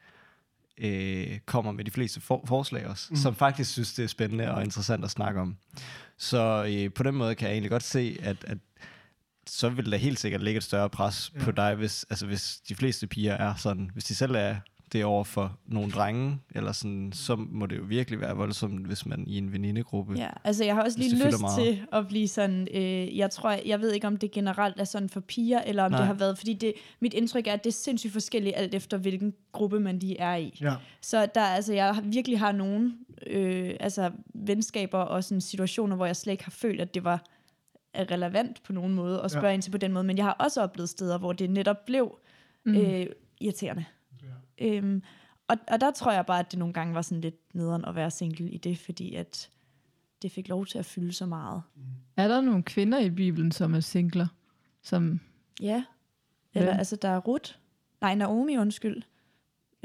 øh, 0.78 1.38
kommer 1.46 1.72
med 1.72 1.84
de 1.84 1.90
fleste 1.90 2.20
for- 2.20 2.44
forslag 2.46 2.86
også, 2.86 3.06
Mm. 3.10 3.16
som 3.16 3.34
faktisk 3.34 3.70
synes, 3.72 3.92
det 3.94 4.02
er 4.02 4.06
spændende 4.08 4.50
og 4.54 4.62
interessant 4.62 5.04
at 5.04 5.10
snakke 5.10 5.40
om. 5.40 5.56
Så 6.18 6.64
øh, 6.68 6.92
på 6.92 7.02
den 7.02 7.14
måde 7.14 7.34
kan 7.34 7.46
jeg 7.48 7.52
egentlig 7.54 7.70
godt 7.70 7.82
se, 7.82 8.18
at, 8.22 8.36
at 8.44 8.58
så 9.46 9.68
vil 9.68 9.90
der 9.90 9.96
helt 9.98 10.20
sikkert 10.20 10.42
ligge 10.42 10.58
et 10.58 10.64
større 10.64 10.90
pres 10.90 11.32
Ja. 11.34 11.38
ja. 11.38 11.44
på 11.44 11.50
dig, 11.50 11.74
hvis, 11.74 12.06
altså 12.10 12.26
hvis 12.26 12.60
de 12.68 12.74
fleste 12.74 13.06
piger 13.06 13.32
er 13.34 13.54
sådan, 13.54 13.90
hvis 13.92 14.04
de 14.04 14.14
selv 14.14 14.34
er 14.34 14.56
det 14.92 15.04
over 15.04 15.24
for 15.24 15.58
nogle 15.66 15.90
drenge, 15.92 16.38
eller 16.54 16.72
sådan, 16.72 17.12
så 17.12 17.36
må 17.36 17.66
det 17.66 17.78
jo 17.78 17.82
virkelig 17.82 18.20
være 18.20 18.36
voldsomt, 18.36 18.86
hvis 18.86 19.06
man 19.06 19.24
i 19.26 19.38
en 19.38 19.52
venindegruppe. 19.52 20.14
Ja, 20.14 20.28
altså 20.44 20.64
jeg 20.64 20.74
har 20.74 20.82
også 20.82 20.98
lige 20.98 21.26
lyst 21.26 21.40
meget. 21.40 21.64
til 21.64 21.82
at 21.92 22.08
blive 22.08 22.28
sådan, 22.28 22.68
øh, 22.74 23.16
jeg 23.18 23.30
tror, 23.30 23.56
jeg 23.66 23.80
ved 23.80 23.92
ikke, 23.92 24.06
om 24.06 24.16
det 24.16 24.30
generelt 24.30 24.80
er 24.80 24.84
sådan 24.84 25.08
for 25.08 25.20
piger, 25.20 25.62
eller 25.62 25.84
om 25.84 25.90
Nej. 25.90 25.98
Det 26.00 26.06
har 26.06 26.14
været, 26.14 26.38
fordi 26.38 26.54
det, 26.54 26.72
mit 27.00 27.14
indtryk 27.14 27.46
er, 27.46 27.52
at 27.52 27.64
det 27.64 27.70
er 27.70 27.74
sindssygt 27.74 28.12
forskelligt, 28.12 28.56
alt 28.56 28.74
efter 28.74 28.96
hvilken 28.96 29.34
gruppe 29.52 29.80
man 29.80 29.98
lige 29.98 30.18
er 30.18 30.36
i. 30.36 30.58
Ja. 30.60 30.74
Så 31.00 31.26
der, 31.34 31.42
altså, 31.42 31.72
jeg 31.74 32.00
virkelig 32.04 32.38
har 32.38 32.52
nogle 32.52 32.92
øh, 33.26 33.74
altså, 33.80 34.10
venskaber 34.34 34.98
og 34.98 35.24
sådan 35.24 35.40
situationer, 35.40 35.96
hvor 35.96 36.06
jeg 36.06 36.16
slet 36.16 36.32
ikke 36.32 36.44
har 36.44 36.50
følt, 36.50 36.80
at 36.80 36.94
det 36.94 37.04
var 37.04 37.24
relevant 37.94 38.62
på 38.62 38.72
nogen 38.72 38.94
måde 38.94 39.20
at 39.22 39.30
spørge 39.30 39.46
Ja. 39.46 39.52
ind 39.54 39.62
til 39.62 39.70
på 39.70 39.78
den 39.78 39.92
måde. 39.92 40.04
Men 40.04 40.16
jeg 40.16 40.24
har 40.24 40.32
også 40.32 40.62
oplevet 40.62 40.88
steder, 40.88 41.18
hvor 41.18 41.32
det 41.32 41.50
netop 41.50 41.86
blev 41.86 42.18
mm. 42.66 42.76
øh, 42.76 43.06
irriterende. 43.40 43.84
Øhm, 44.60 45.02
og, 45.48 45.56
og 45.68 45.80
der 45.80 45.90
tror 45.90 46.12
jeg 46.12 46.26
bare, 46.26 46.38
at 46.40 46.50
det 46.50 46.58
nogle 46.58 46.74
gange 46.74 46.94
var 46.94 47.02
sådan 47.02 47.20
lidt 47.20 47.54
nederen 47.54 47.84
at 47.84 47.94
være 47.94 48.10
single 48.10 48.50
i 48.50 48.58
det, 48.58 48.78
fordi 48.78 49.14
at 49.14 49.50
det 50.22 50.32
fik 50.32 50.48
lov 50.48 50.66
til 50.66 50.78
at 50.78 50.84
fylde 50.84 51.12
så 51.12 51.26
meget. 51.26 51.62
Er 52.16 52.28
der 52.28 52.40
nogle 52.40 52.62
kvinder 52.62 52.98
i 52.98 53.10
Bibelen, 53.10 53.52
som 53.52 53.74
er 53.74 53.80
singler? 53.80 54.26
Som, 54.82 55.20
Ja. 55.60 55.84
Eller 56.54 56.70
Ja. 56.72 56.78
altså, 56.78 56.96
der 56.96 57.08
er 57.08 57.18
Ruth. 57.18 57.52
Nej, 58.00 58.14
Naomi, 58.14 58.56
undskyld. 58.58 59.02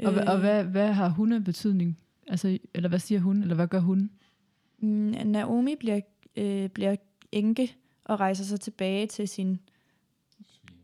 og, 0.04 0.14
øh. 0.14 0.22
og 0.26 0.38
hvad, 0.40 0.64
hvad 0.64 0.92
har 0.92 1.08
hun 1.08 1.32
af 1.32 1.44
betydning? 1.44 1.98
Altså, 2.28 2.58
eller 2.74 2.88
hvad 2.88 2.98
siger 2.98 3.20
hun, 3.20 3.42
eller 3.42 3.54
hvad 3.54 3.68
gør 3.68 3.80
hun? 3.80 4.10
Mm, 4.78 5.14
Naomi 5.24 5.74
bliver, 5.76 6.00
øh, 6.36 6.68
bliver 6.68 6.96
enke 7.32 7.76
og 8.04 8.20
rejser 8.20 8.44
sig 8.44 8.60
tilbage 8.60 9.06
til 9.06 9.28
sin, 9.28 9.60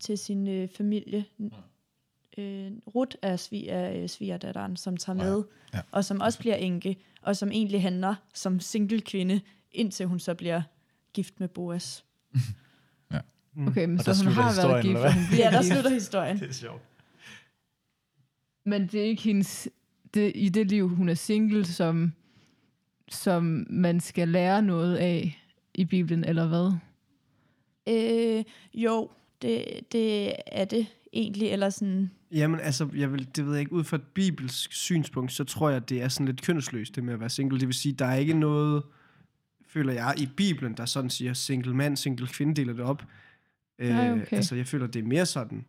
til 0.00 0.18
sin 0.18 0.48
øh, 0.48 0.68
familie. 0.68 1.24
Øh, 2.38 2.70
Ruth 2.94 3.16
er, 3.22 3.36
svi, 3.36 3.66
er 3.68 3.92
øh, 4.02 4.08
svigerdatteren, 4.08 4.76
som 4.76 4.96
tager 4.96 5.24
Ja. 5.24 5.30
med, 5.30 5.42
Ja. 5.74 5.80
og 5.90 6.04
som 6.04 6.20
også 6.20 6.38
bliver 6.38 6.54
enke, 6.56 6.96
og 7.22 7.36
som 7.36 7.50
egentlig 7.52 7.82
handler 7.82 8.14
som 8.34 8.60
single 8.60 9.00
kvinde, 9.00 9.40
indtil 9.72 10.06
hun 10.06 10.20
så 10.20 10.34
bliver 10.34 10.62
gift 11.12 11.40
med 11.40 11.48
Boas. 11.48 12.04
Mm. 13.54 13.68
Okay, 13.68 13.84
men 13.84 13.98
Og 13.98 14.04
så 14.04 14.24
hun 14.24 14.32
har 14.32 14.66
været 14.68 14.82
gift, 14.84 14.98
hun 14.98 15.38
Ja, 15.38 15.50
der 15.50 15.62
slutter 15.62 15.90
historien. 15.90 16.38
Det 16.38 16.48
er 16.48 16.52
sjovt. 16.52 16.82
Men 18.64 18.86
det 18.86 19.00
er 19.00 19.04
ikke 19.04 19.22
hendes... 19.22 19.68
Det, 20.14 20.32
I 20.34 20.48
det 20.48 20.66
liv, 20.68 20.88
hun 20.88 21.08
er 21.08 21.14
single, 21.14 21.64
som, 21.64 22.12
som 23.08 23.66
man 23.70 24.00
skal 24.00 24.28
lære 24.28 24.62
noget 24.62 24.96
af 24.96 25.42
i 25.74 25.84
Bibelen, 25.84 26.24
eller 26.24 26.46
hvad? 26.48 26.72
Øh, 27.88 28.44
jo, 28.74 29.10
det, 29.42 29.64
det 29.92 30.32
er 30.46 30.64
det 30.64 30.86
egentlig, 31.12 31.48
eller 31.48 31.70
sådan... 31.70 32.10
Jamen 32.32 32.60
altså, 32.60 32.88
jeg 32.94 33.12
vil, 33.12 33.28
det 33.36 33.46
ved 33.46 33.52
jeg 33.52 33.60
ikke, 33.60 33.72
ud 33.72 33.84
fra 33.84 33.96
et 33.96 34.02
bibelsk 34.14 34.72
synspunkt, 34.72 35.32
så 35.32 35.44
tror 35.44 35.70
jeg, 35.70 35.88
det 35.88 36.02
er 36.02 36.08
sådan 36.08 36.26
lidt 36.26 36.42
kønnesløst, 36.42 36.96
det 36.96 37.04
med 37.04 37.14
at 37.14 37.20
være 37.20 37.30
single. 37.30 37.60
Det 37.60 37.68
vil 37.68 37.74
sige, 37.74 37.92
der 37.92 38.06
er 38.06 38.14
ikke 38.16 38.34
noget, 38.34 38.82
føler 39.68 39.92
jeg, 39.92 40.14
i 40.18 40.28
Bibelen, 40.36 40.76
der 40.76 40.86
sådan 40.86 41.10
siger, 41.10 41.32
single 41.32 41.74
mand, 41.74 41.96
single 41.96 42.26
kvinde 42.26 42.54
deler 42.54 42.72
det 42.72 42.82
op. 42.82 43.02
Nej, 43.78 44.08
Øh, 44.08 44.12
okay. 44.12 44.36
Altså, 44.36 44.54
jeg 44.56 44.66
føler, 44.66 44.86
det 44.86 45.00
er 45.00 45.06
mere 45.06 45.26
sådan, 45.26 45.64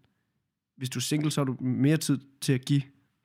hvis 0.78 0.90
du 0.90 1.00
er 1.00 1.02
single, 1.02 1.32
så 1.32 1.42
har 1.42 1.46
du 1.46 1.58
mere 1.60 1.98
tid 1.98 2.20
til 2.42 2.54
at 2.54 2.66
give 2.66 2.82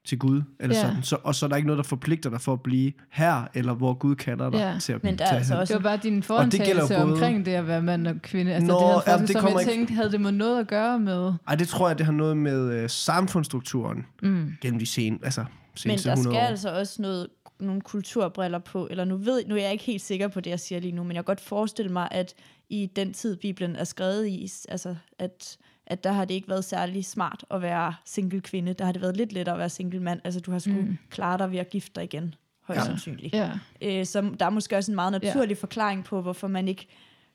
til 0.09 0.19
Gud, 0.19 0.43
eller 0.61 0.77
Ja. 0.77 0.83
sådan. 0.83 1.03
Så, 1.03 1.17
og 1.25 1.35
så 1.35 1.47
er 1.47 1.49
der 1.49 1.57
ikke 1.57 1.67
noget, 1.67 1.77
der 1.79 1.83
forpligter 1.89 2.31
dig 2.31 2.41
for 2.41 2.53
at 2.53 2.61
blive 2.63 2.93
her, 3.11 3.43
eller 3.55 3.75
hvor 3.75 3.95
Gud 3.95 4.15
kalder 4.15 4.51
dig 4.51 4.59
Ja. 4.59 4.79
til 4.81 4.93
at 4.93 5.05
Men 5.05 5.19
der 5.19 5.25
er 5.25 5.29
altså 5.31 5.59
også- 5.61 5.75
Det 5.75 5.83
var 5.85 5.89
bare 5.91 6.01
din 6.03 6.23
forantagelse 6.23 6.95
både- 6.95 7.03
omkring 7.13 7.47
det 7.47 7.53
at 7.53 7.67
være 7.67 7.83
mand 7.83 8.07
og 8.07 8.15
kvinde. 8.23 8.55
Altså, 8.55 8.67
Nå, 8.67 8.75
det 8.75 8.83
havde 8.87 9.03
ja, 9.07 9.13
faktisk, 9.13 9.29
det 9.29 9.33
som 9.33 9.41
kommer 9.43 9.61
jeg 9.61 9.69
ikke- 9.71 9.79
tænkte, 9.79 9.95
havde 9.95 10.13
det 10.13 10.21
med 10.21 10.33
noget 10.33 10.61
at 10.61 10.69
gøre 10.69 10.99
med... 10.99 11.33
Ej, 11.49 11.55
det 11.55 11.69
tror 11.69 11.89
jeg, 11.89 11.99
det 11.99 12.07
har 12.07 12.13
noget 12.13 12.37
med 12.37 12.73
øh, 12.83 12.91
samfundsstrukturen 12.91 14.07
Mm. 14.23 14.53
gennem 14.61 14.79
de 14.79 14.87
sen, 14.87 15.21
altså, 15.23 15.41
Men 15.41 15.49
seneste 15.75 16.09
der 16.09 16.15
100 16.15 16.35
skal 16.35 16.43
år. 16.45 16.49
altså 16.49 16.71
også 16.79 17.03
noget, 17.03 17.27
nogle 17.61 17.81
kulturbriller 17.81 18.59
på, 18.59 18.89
eller 18.91 19.05
nu 19.05 19.17
ved 19.17 19.43
nu 19.47 19.55
er 19.57 19.61
jeg 19.61 19.73
ikke 19.73 19.85
helt 19.85 20.03
sikker 20.03 20.29
på 20.29 20.41
det, 20.41 20.51
jeg 20.51 20.61
siger 20.61 20.81
lige 20.81 20.93
nu, 20.93 21.03
men 21.03 21.09
jeg 21.17 21.25
kan 21.25 21.25
godt 21.25 21.41
forestille 21.41 21.93
mig, 21.93 22.09
at 22.11 22.35
i 22.71 22.91
den 22.97 23.13
tid, 23.13 23.37
Bibelen 23.37 23.77
er 23.77 23.85
skrevet 23.85 24.27
i, 24.29 24.49
altså 24.69 24.95
at, 25.19 25.57
at 25.91 26.05
der 26.05 26.13
har 26.13 26.25
det 26.25 26.35
ikke 26.35 26.49
været 26.49 26.65
særlig 26.65 27.05
smart 27.05 27.45
at 27.51 27.63
være 27.63 27.95
single 28.05 28.41
kvinde. 28.41 28.73
Der 28.73 28.85
har 28.85 28.93
det 28.93 29.03
været 29.03 29.17
lidt 29.17 29.33
lettere 29.33 29.55
at 29.55 29.59
være 29.59 29.69
single 29.69 30.01
mand. 30.01 30.21
Altså 30.25 30.41
du 30.41 30.53
har 30.53 30.59
skulle 30.59 30.83
mm. 30.83 30.99
klare 31.11 31.39
dig 31.39 31.51
ved 31.53 31.59
at 31.59 31.71
gifte 31.71 31.91
dig 31.95 32.05
igen, 32.05 32.35
højst 32.65 32.81
Ja. 32.81 32.85
sandsynligt. 32.85 33.35
Ja. 33.35 33.51
Øh, 33.83 34.07
så 34.07 34.31
der 34.41 34.47
er 34.47 34.51
måske 34.51 34.77
også 34.77 34.91
en 34.91 34.95
meget 34.95 35.13
naturlig 35.13 35.55
ja. 35.57 35.61
forklaring 35.61 36.05
på, 36.05 36.23
hvorfor 36.23 36.49
man 36.49 36.69
ikke 36.69 36.87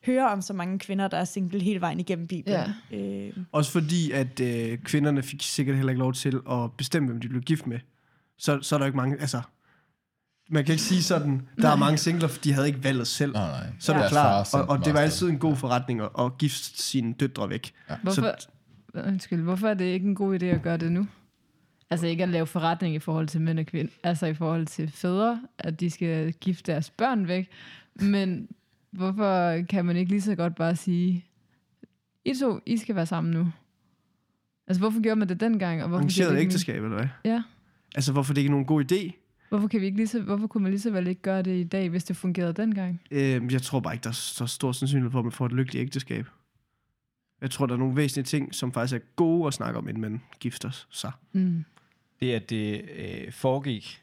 hører 0.05 0.25
om 0.25 0.41
så 0.41 0.53
mange 0.53 0.79
kvinder, 0.79 1.07
der 1.07 1.17
er 1.17 1.25
single 1.25 1.60
hele 1.62 1.81
vejen 1.81 2.00
igennem 2.00 2.27
Bibelen. 2.27 2.60
Ja. 2.91 2.98
Øh, 2.98 3.38
Også 3.51 3.72
fordi, 3.72 4.12
at 4.12 4.39
øh, 4.39 4.77
kvinderne 4.77 5.24
fik 5.24 5.41
sikkert 5.41 5.75
heller 5.75 5.91
ikke 5.91 6.00
lov 6.00 6.13
til 6.13 6.39
at 6.51 6.72
bestemme, 6.77 7.07
hvem 7.10 7.22
de 7.22 7.29
blev 7.29 7.41
gift 7.41 7.67
med. 7.67 7.79
Så, 8.38 8.60
så 8.62 8.75
er 8.75 8.79
der 8.79 8.86
ikke 8.86 8.98
mange, 8.98 9.22
altså... 9.22 9.41
Man 10.50 10.65
kan 10.65 10.73
ikke 10.73 10.83
sige 10.83 11.03
sådan, 11.03 11.41
der 11.62 11.69
er 11.69 11.75
mange 11.75 11.97
singler, 11.97 12.27
for 12.27 12.41
de 12.41 12.53
havde 12.53 12.67
ikke 12.67 12.83
valget 12.83 13.07
selv. 13.07 13.33
Nej, 13.33 13.47
nej. 13.50 13.73
Så 13.79 13.93
er 13.93 13.97
det 13.97 14.05
far 14.05 14.09
klart, 14.09 14.53
og, 14.53 14.69
og 14.77 14.85
det 14.85 14.93
var 14.93 15.00
altid 15.00 15.29
en 15.29 15.39
god 15.39 15.55
forretning 15.55 16.01
at, 16.01 16.09
at 16.19 16.38
gifte 16.38 16.83
sine 16.83 17.13
døtre 17.13 17.50
væk. 17.50 17.73
Hvorfor, 18.03 18.35
undskyld, 19.07 19.41
hvorfor 19.41 19.67
er 19.67 19.73
det 19.73 19.85
ikke 19.85 20.07
en 20.07 20.15
god 20.15 20.39
idé 20.41 20.45
at 20.45 20.62
gøre 20.62 20.77
det 20.77 20.91
nu? 20.91 21.07
Altså 21.89 22.07
ikke 22.07 22.23
at 22.23 22.29
lave 22.29 22.47
forretning 22.47 22.95
i 22.95 23.00
forhold 23.00 23.27
til 23.27 23.41
mænd 23.41 23.59
og 23.59 23.65
kvinder, 23.65 23.91
altså 24.03 24.25
i 24.25 24.33
forhold 24.33 24.65
til 24.65 24.91
fædre, 24.91 25.41
at 25.57 25.79
de 25.79 25.89
skal 25.89 26.33
gifte 26.33 26.71
deres 26.71 26.89
børn 26.89 27.27
væk. 27.27 27.50
Men 27.95 28.47
hvorfor 28.91 29.62
kan 29.69 29.85
man 29.85 29.97
ikke 29.97 30.12
lige 30.12 30.21
så 30.21 30.35
godt 30.35 30.55
bare 30.55 30.75
sige, 30.75 31.25
I 32.25 32.33
to, 32.41 32.59
I 32.65 32.77
skal 32.77 32.95
være 32.95 33.05
sammen 33.05 33.33
nu? 33.33 33.51
Altså 34.67 34.79
hvorfor 34.79 35.01
gjorde 35.01 35.19
man 35.19 35.29
det 35.29 35.39
dengang? 35.39 35.81
Og 35.83 35.88
hvorfor, 35.88 36.00
Arrangeret 36.00 36.31
det 36.31 36.39
ikke- 36.39 36.50
ægteskab, 36.50 36.83
eller 36.83 36.97
hvad? 36.97 37.07
Ja. 37.25 37.43
Altså, 37.95 38.12
hvorfor 38.12 38.33
det 38.33 38.41
ikke 38.41 38.47
er 38.47 38.51
nogen 38.51 38.65
god 38.65 38.91
idé? 38.91 39.22
Hvorfor, 39.53 39.67
kan 39.67 39.81
vi 39.81 39.86
ikke 39.86 39.98
lige 39.98 40.07
så, 40.07 40.22
hvorfor 40.22 40.48
kunne 40.48 40.63
man 40.63 40.72
lige 40.72 40.81
så 40.81 40.91
vel 40.91 41.07
ikke 41.07 41.22
gøre 41.22 41.41
det 41.41 41.55
i 41.60 41.63
dag, 41.63 41.89
hvis 41.89 42.03
det 42.03 42.15
fungerede 42.15 42.53
dengang? 42.53 43.01
Øh, 43.12 43.53
jeg 43.53 43.62
tror 43.62 43.79
bare 43.79 43.93
ikke, 43.93 44.03
der 44.03 44.10
er 44.10 44.13
så 44.13 44.48
stor 44.48 44.72
sandsynlighed 44.72 45.12
for, 45.12 45.19
at 45.19 45.25
man 45.25 45.31
får 45.31 45.45
et 45.45 45.51
lykkeligt 45.51 45.81
ægteskab. 45.81 46.27
Jeg 47.41 47.51
tror, 47.51 47.65
der 47.65 47.74
er 47.74 47.77
nogle 47.77 47.95
væsentlige 47.95 48.24
ting, 48.25 48.55
som 48.55 48.74
faktisk 48.74 48.95
er 49.01 49.05
gode 49.15 49.48
at 49.48 49.53
snakke 49.53 49.77
om, 49.77 49.88
inden 49.89 50.01
man 50.01 50.22
gifter 50.39 50.86
sig. 50.91 51.12
Mm. 51.33 51.65
Det, 52.19 52.33
at 52.33 52.50
det 52.50 52.81
øh, 52.95 53.31
foregik 53.31 54.01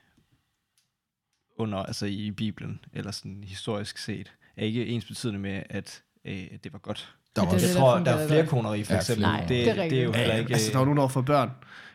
under, 1.58 1.78
altså 1.78 2.06
i 2.06 2.30
Bibelen, 2.30 2.80
eller 2.92 3.10
sådan 3.10 3.44
historisk 3.46 3.98
set, 3.98 4.32
er 4.56 4.64
ikke 4.64 4.86
ens 4.86 5.04
betydende 5.04 5.40
med, 5.40 5.62
at 5.70 6.02
øh, 6.24 6.46
det 6.64 6.72
var 6.72 6.78
godt. 6.78 7.14
Der 7.36 7.42
var 7.42 7.50
Det 7.50 7.62
er 7.64 7.66
Jeg 7.66 7.74
der 7.74 7.80
tror, 7.80 7.96
fungerer 7.96 8.14
der 8.16 8.20
er 8.22 8.26
i 8.26 8.28
flere 8.28 8.46
koner 8.46 8.74
i, 8.74 8.84
for 8.84 8.92
Ja, 8.92 8.98
eksempel. 8.98 9.22
flere 9.24 9.36
koner. 9.36 9.46
det, 9.48 9.66
Det 9.66 9.68
er 9.84 9.88
det 9.88 9.98
er 9.98 10.04
jo 10.04 10.12
heller 10.12 10.34
Ja, 10.34 10.40
ikke... 10.40 10.52
altså, 10.52 10.70
der 10.70 10.76
er 10.76 10.80
jo 10.80 10.84
nogen, 10.84 10.98
der 10.98 11.08
får 11.08 11.22
børn 11.22 11.50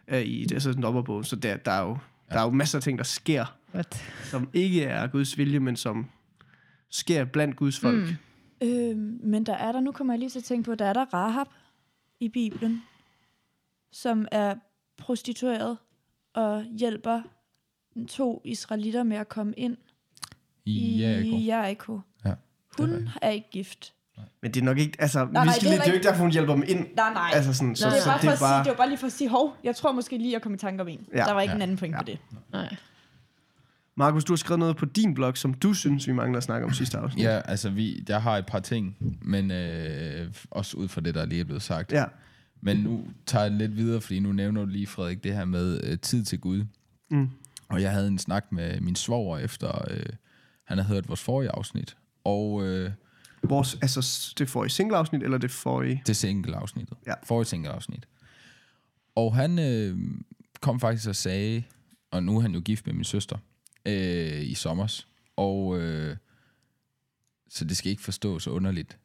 øh, 0.08 0.21
i 0.21 0.43
det, 0.43 0.51
altså, 0.53 0.69
sådan 0.69 0.84
et 0.84 0.88
opperbåd, 0.88 1.23
så 1.23 1.36
der, 1.36 1.58
der, 1.58 1.71
er 1.71 1.82
jo, 1.82 1.97
der 2.29 2.39
er 2.39 2.43
jo 2.43 2.49
masser 2.49 2.77
af 2.77 2.83
ting, 2.83 2.97
der 2.97 3.03
sker, 3.03 3.57
What? 3.73 4.03
som 4.23 4.49
ikke 4.53 4.83
er 4.83 5.07
Guds 5.07 5.38
vilje, 5.38 5.59
men 5.59 5.75
som 5.75 6.09
sker 6.89 7.25
blandt 7.25 7.55
Guds 7.55 7.79
folk. 7.79 8.09
Mm. 8.61 8.67
øh, 8.67 8.97
men 9.23 9.45
der 9.45 9.53
er 9.53 9.71
der, 9.71 9.79
nu 9.79 9.91
kommer 9.91 10.13
jeg 10.13 10.19
lige 10.19 10.29
til 10.29 10.39
at 10.39 10.43
tænke 10.43 10.65
på, 10.65 10.75
der 10.75 10.85
er 10.85 10.93
der 10.93 11.05
Rahab 11.13 11.47
i 12.19 12.29
Bibelen, 12.29 12.83
som 13.91 14.27
er 14.31 14.55
prostitueret 14.97 15.77
og 16.33 16.63
hjælper 16.63 17.21
to 18.07 18.41
israelitter 18.45 19.03
med 19.03 19.17
at 19.17 19.29
komme 19.29 19.53
ind 19.57 19.77
i 20.65 21.01
Jericho. 21.01 21.35
i 21.38 21.47
Jericho. 21.47 21.99
Ja, 22.25 22.29
er 22.29 22.35
Hun 22.77 22.89
rigtigt. 22.89 23.11
er 23.21 23.29
ikke 23.29 23.49
gift. 23.51 23.93
Men 24.41 24.51
det 24.54 24.62
er 24.62 24.65
nok 24.65 24.78
ikke, 24.78 25.01
altså, 25.01 25.28
nej, 25.32 25.43
vi 25.43 25.47
det 25.47 25.56
skal 25.56 25.67
er 25.67 25.71
lige, 25.71 25.80
det 25.80 25.86
er 25.88 25.91
jo 25.91 25.95
ikke 25.95 26.08
derfor, 26.08 26.21
hun 26.21 26.32
hjælper 26.32 26.54
dem 26.54 26.63
ind. 26.67 26.80
Nej, 26.95 27.13
nej. 27.13 27.30
Altså 27.34 27.54
sådan, 27.54 27.75
så, 27.75 27.89
det, 27.89 27.97
er 27.97 28.01
så 28.01 28.06
bare 28.10 28.17
det 28.17 28.21
for 28.23 28.28
er 28.30 28.32
at 28.34 28.38
sige, 28.39 28.47
bare... 28.47 28.63
det 28.63 28.69
var 28.69 28.75
bare 28.75 28.88
lige 28.89 28.97
for 28.97 29.08
at 29.08 29.13
sige, 29.13 29.30
hov, 29.30 29.56
jeg 29.63 29.75
tror 29.75 29.91
måske 29.91 30.17
lige, 30.17 30.34
jeg 30.34 30.41
kom 30.41 30.54
i 30.54 30.58
tanke 30.58 30.82
om 30.82 30.88
en. 30.88 31.06
Ja. 31.13 31.17
Der 31.17 31.32
var 31.34 31.41
ikke 31.41 31.51
Ja. 31.51 31.56
en 31.56 31.62
anden 31.62 31.78
point 31.78 31.93
Ja. 31.95 31.99
på 32.01 32.06
det. 32.06 32.19
Nej. 32.51 32.75
Markus, 33.97 34.23
du 34.23 34.34
har 34.34 34.38
skrevet 34.38 34.60
noget 34.60 34.78
på 34.78 34.86
din 34.86 35.13
blog, 35.13 35.38
som 35.38 35.54
du 35.54 35.73
synes, 35.73 36.08
vi 36.08 36.12
mangler 36.13 36.38
at 36.38 36.43
snakke 36.43 36.65
om 36.67 36.73
sidste 36.73 36.97
afsnit. 36.97 37.23
Ja, 37.25 37.41
altså 37.45 37.69
vi, 37.69 38.04
jeg 38.10 38.21
har 38.21 38.38
et 38.38 38.45
par 38.45 38.60
ting, 38.60 38.95
men 39.21 39.51
øh, 39.51 40.28
også 40.51 40.78
ud 40.78 40.88
fra 40.88 41.01
det, 41.01 41.15
der 41.15 41.25
lige 41.25 41.39
er 41.41 41.45
blevet 41.45 41.62
sagt. 41.63 41.91
ja. 41.91 42.06
Men 42.62 42.78
nu 42.78 43.04
tager 43.25 43.43
jeg 43.43 43.51
det 43.51 43.60
lidt 43.60 43.75
videre, 43.75 44.01
fordi 44.01 44.19
nu 44.19 44.32
nævner 44.32 44.62
du 44.62 44.67
lige, 44.67 44.88
Frederik, 44.88 45.23
det 45.23 45.36
her 45.36 45.45
med 45.45 45.80
øh, 45.84 45.99
tid 45.99 46.23
til 46.23 46.39
Gud. 46.39 46.63
Mm. 47.12 47.30
Og 47.69 47.82
jeg 47.82 47.91
havde 47.91 48.08
en 48.08 48.19
snak 48.19 48.45
med 48.51 48.82
min 48.82 48.95
svoger 48.95 49.38
efter, 49.38 49.86
øh, 49.91 50.06
han 50.65 50.78
havde 50.78 50.88
hørt 50.88 51.08
vores 51.08 51.21
forrige 51.21 51.49
afsnit. 51.51 51.97
Og 52.23 52.63
øh, 52.67 52.91
Vores, 53.49 53.77
altså, 53.81 54.34
det 54.38 54.49
får 54.49 54.65
i 54.65 54.69
single-afsnit, 54.69 55.23
eller 55.23 55.38
det 55.38 55.51
får 55.51 55.84
i... 55.84 56.01
det 56.08 56.15
single 56.15 56.55
afsnittet. 56.55 56.97
Ja. 57.08 57.13
Forrige 57.23 57.45
single 57.45 57.69
afsnit. 57.69 58.08
Og 59.15 59.36
han 59.36 59.60
øh, 59.60 59.97
kom 60.62 60.79
faktisk 60.79 61.10
og 61.10 61.15
sagde, 61.15 61.63
og 62.12 62.23
nu 62.23 62.38
er 62.38 62.41
han 62.41 62.53
jo 62.53 62.60
gift 62.60 62.86
med 62.86 62.93
min 62.93 63.03
søster 63.03 63.38
øh, 63.86 64.41
i 64.41 64.53
sommers. 64.53 65.08
Og 65.36 65.79
øh, 65.79 66.17
så 67.49 67.65
det 67.65 67.77
skal 67.77 67.91
ikke 67.91 68.03
forstås 68.03 68.43
så 68.43 68.49
underligt. 68.49 68.97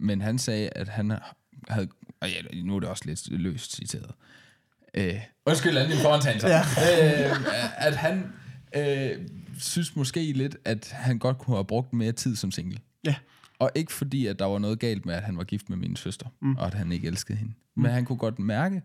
Men 0.00 0.20
han 0.20 0.38
sagde, 0.38 0.68
at 0.68 0.88
han 0.88 1.18
havde, 1.68 1.88
og 2.20 2.30
ja, 2.30 2.62
nu 2.62 2.76
er 2.76 2.80
det 2.80 2.88
også 2.88 3.04
lidt 3.06 3.40
løst 3.40 3.76
citeret. 3.76 4.14
Øh, 4.94 5.20
undskyld, 5.46 5.76
alle 5.76 5.88
mine 5.88 6.02
forantagelser. 6.02 6.48
Ja. 6.48 6.60
øh, 7.30 7.36
at 7.76 7.96
han 7.96 8.32
øh, 8.76 9.28
synes 9.58 9.96
måske 9.96 10.32
lidt, 10.32 10.56
at 10.64 10.90
han 10.90 11.18
godt 11.18 11.38
kunne 11.38 11.56
have 11.56 11.64
brugt 11.64 11.92
mere 11.92 12.12
tid 12.12 12.36
som 12.36 12.50
single. 12.50 12.78
Ja. 13.04 13.14
Og 13.58 13.70
ikke 13.74 13.92
fordi, 13.92 14.26
at 14.26 14.38
der 14.38 14.44
var 14.44 14.58
noget 14.58 14.78
galt 14.78 15.06
med, 15.06 15.14
at 15.14 15.22
han 15.22 15.36
var 15.36 15.44
gift 15.44 15.68
med 15.68 15.76
min 15.76 15.96
søster, 15.96 16.26
mm. 16.40 16.56
og 16.56 16.66
at 16.66 16.74
han 16.74 16.92
ikke 16.92 17.06
elskede 17.08 17.38
hende. 17.38 17.52
Mm. 17.74 17.82
Men 17.82 17.90
han 17.92 18.04
kunne 18.04 18.18
godt 18.18 18.38
mærke, 18.38 18.82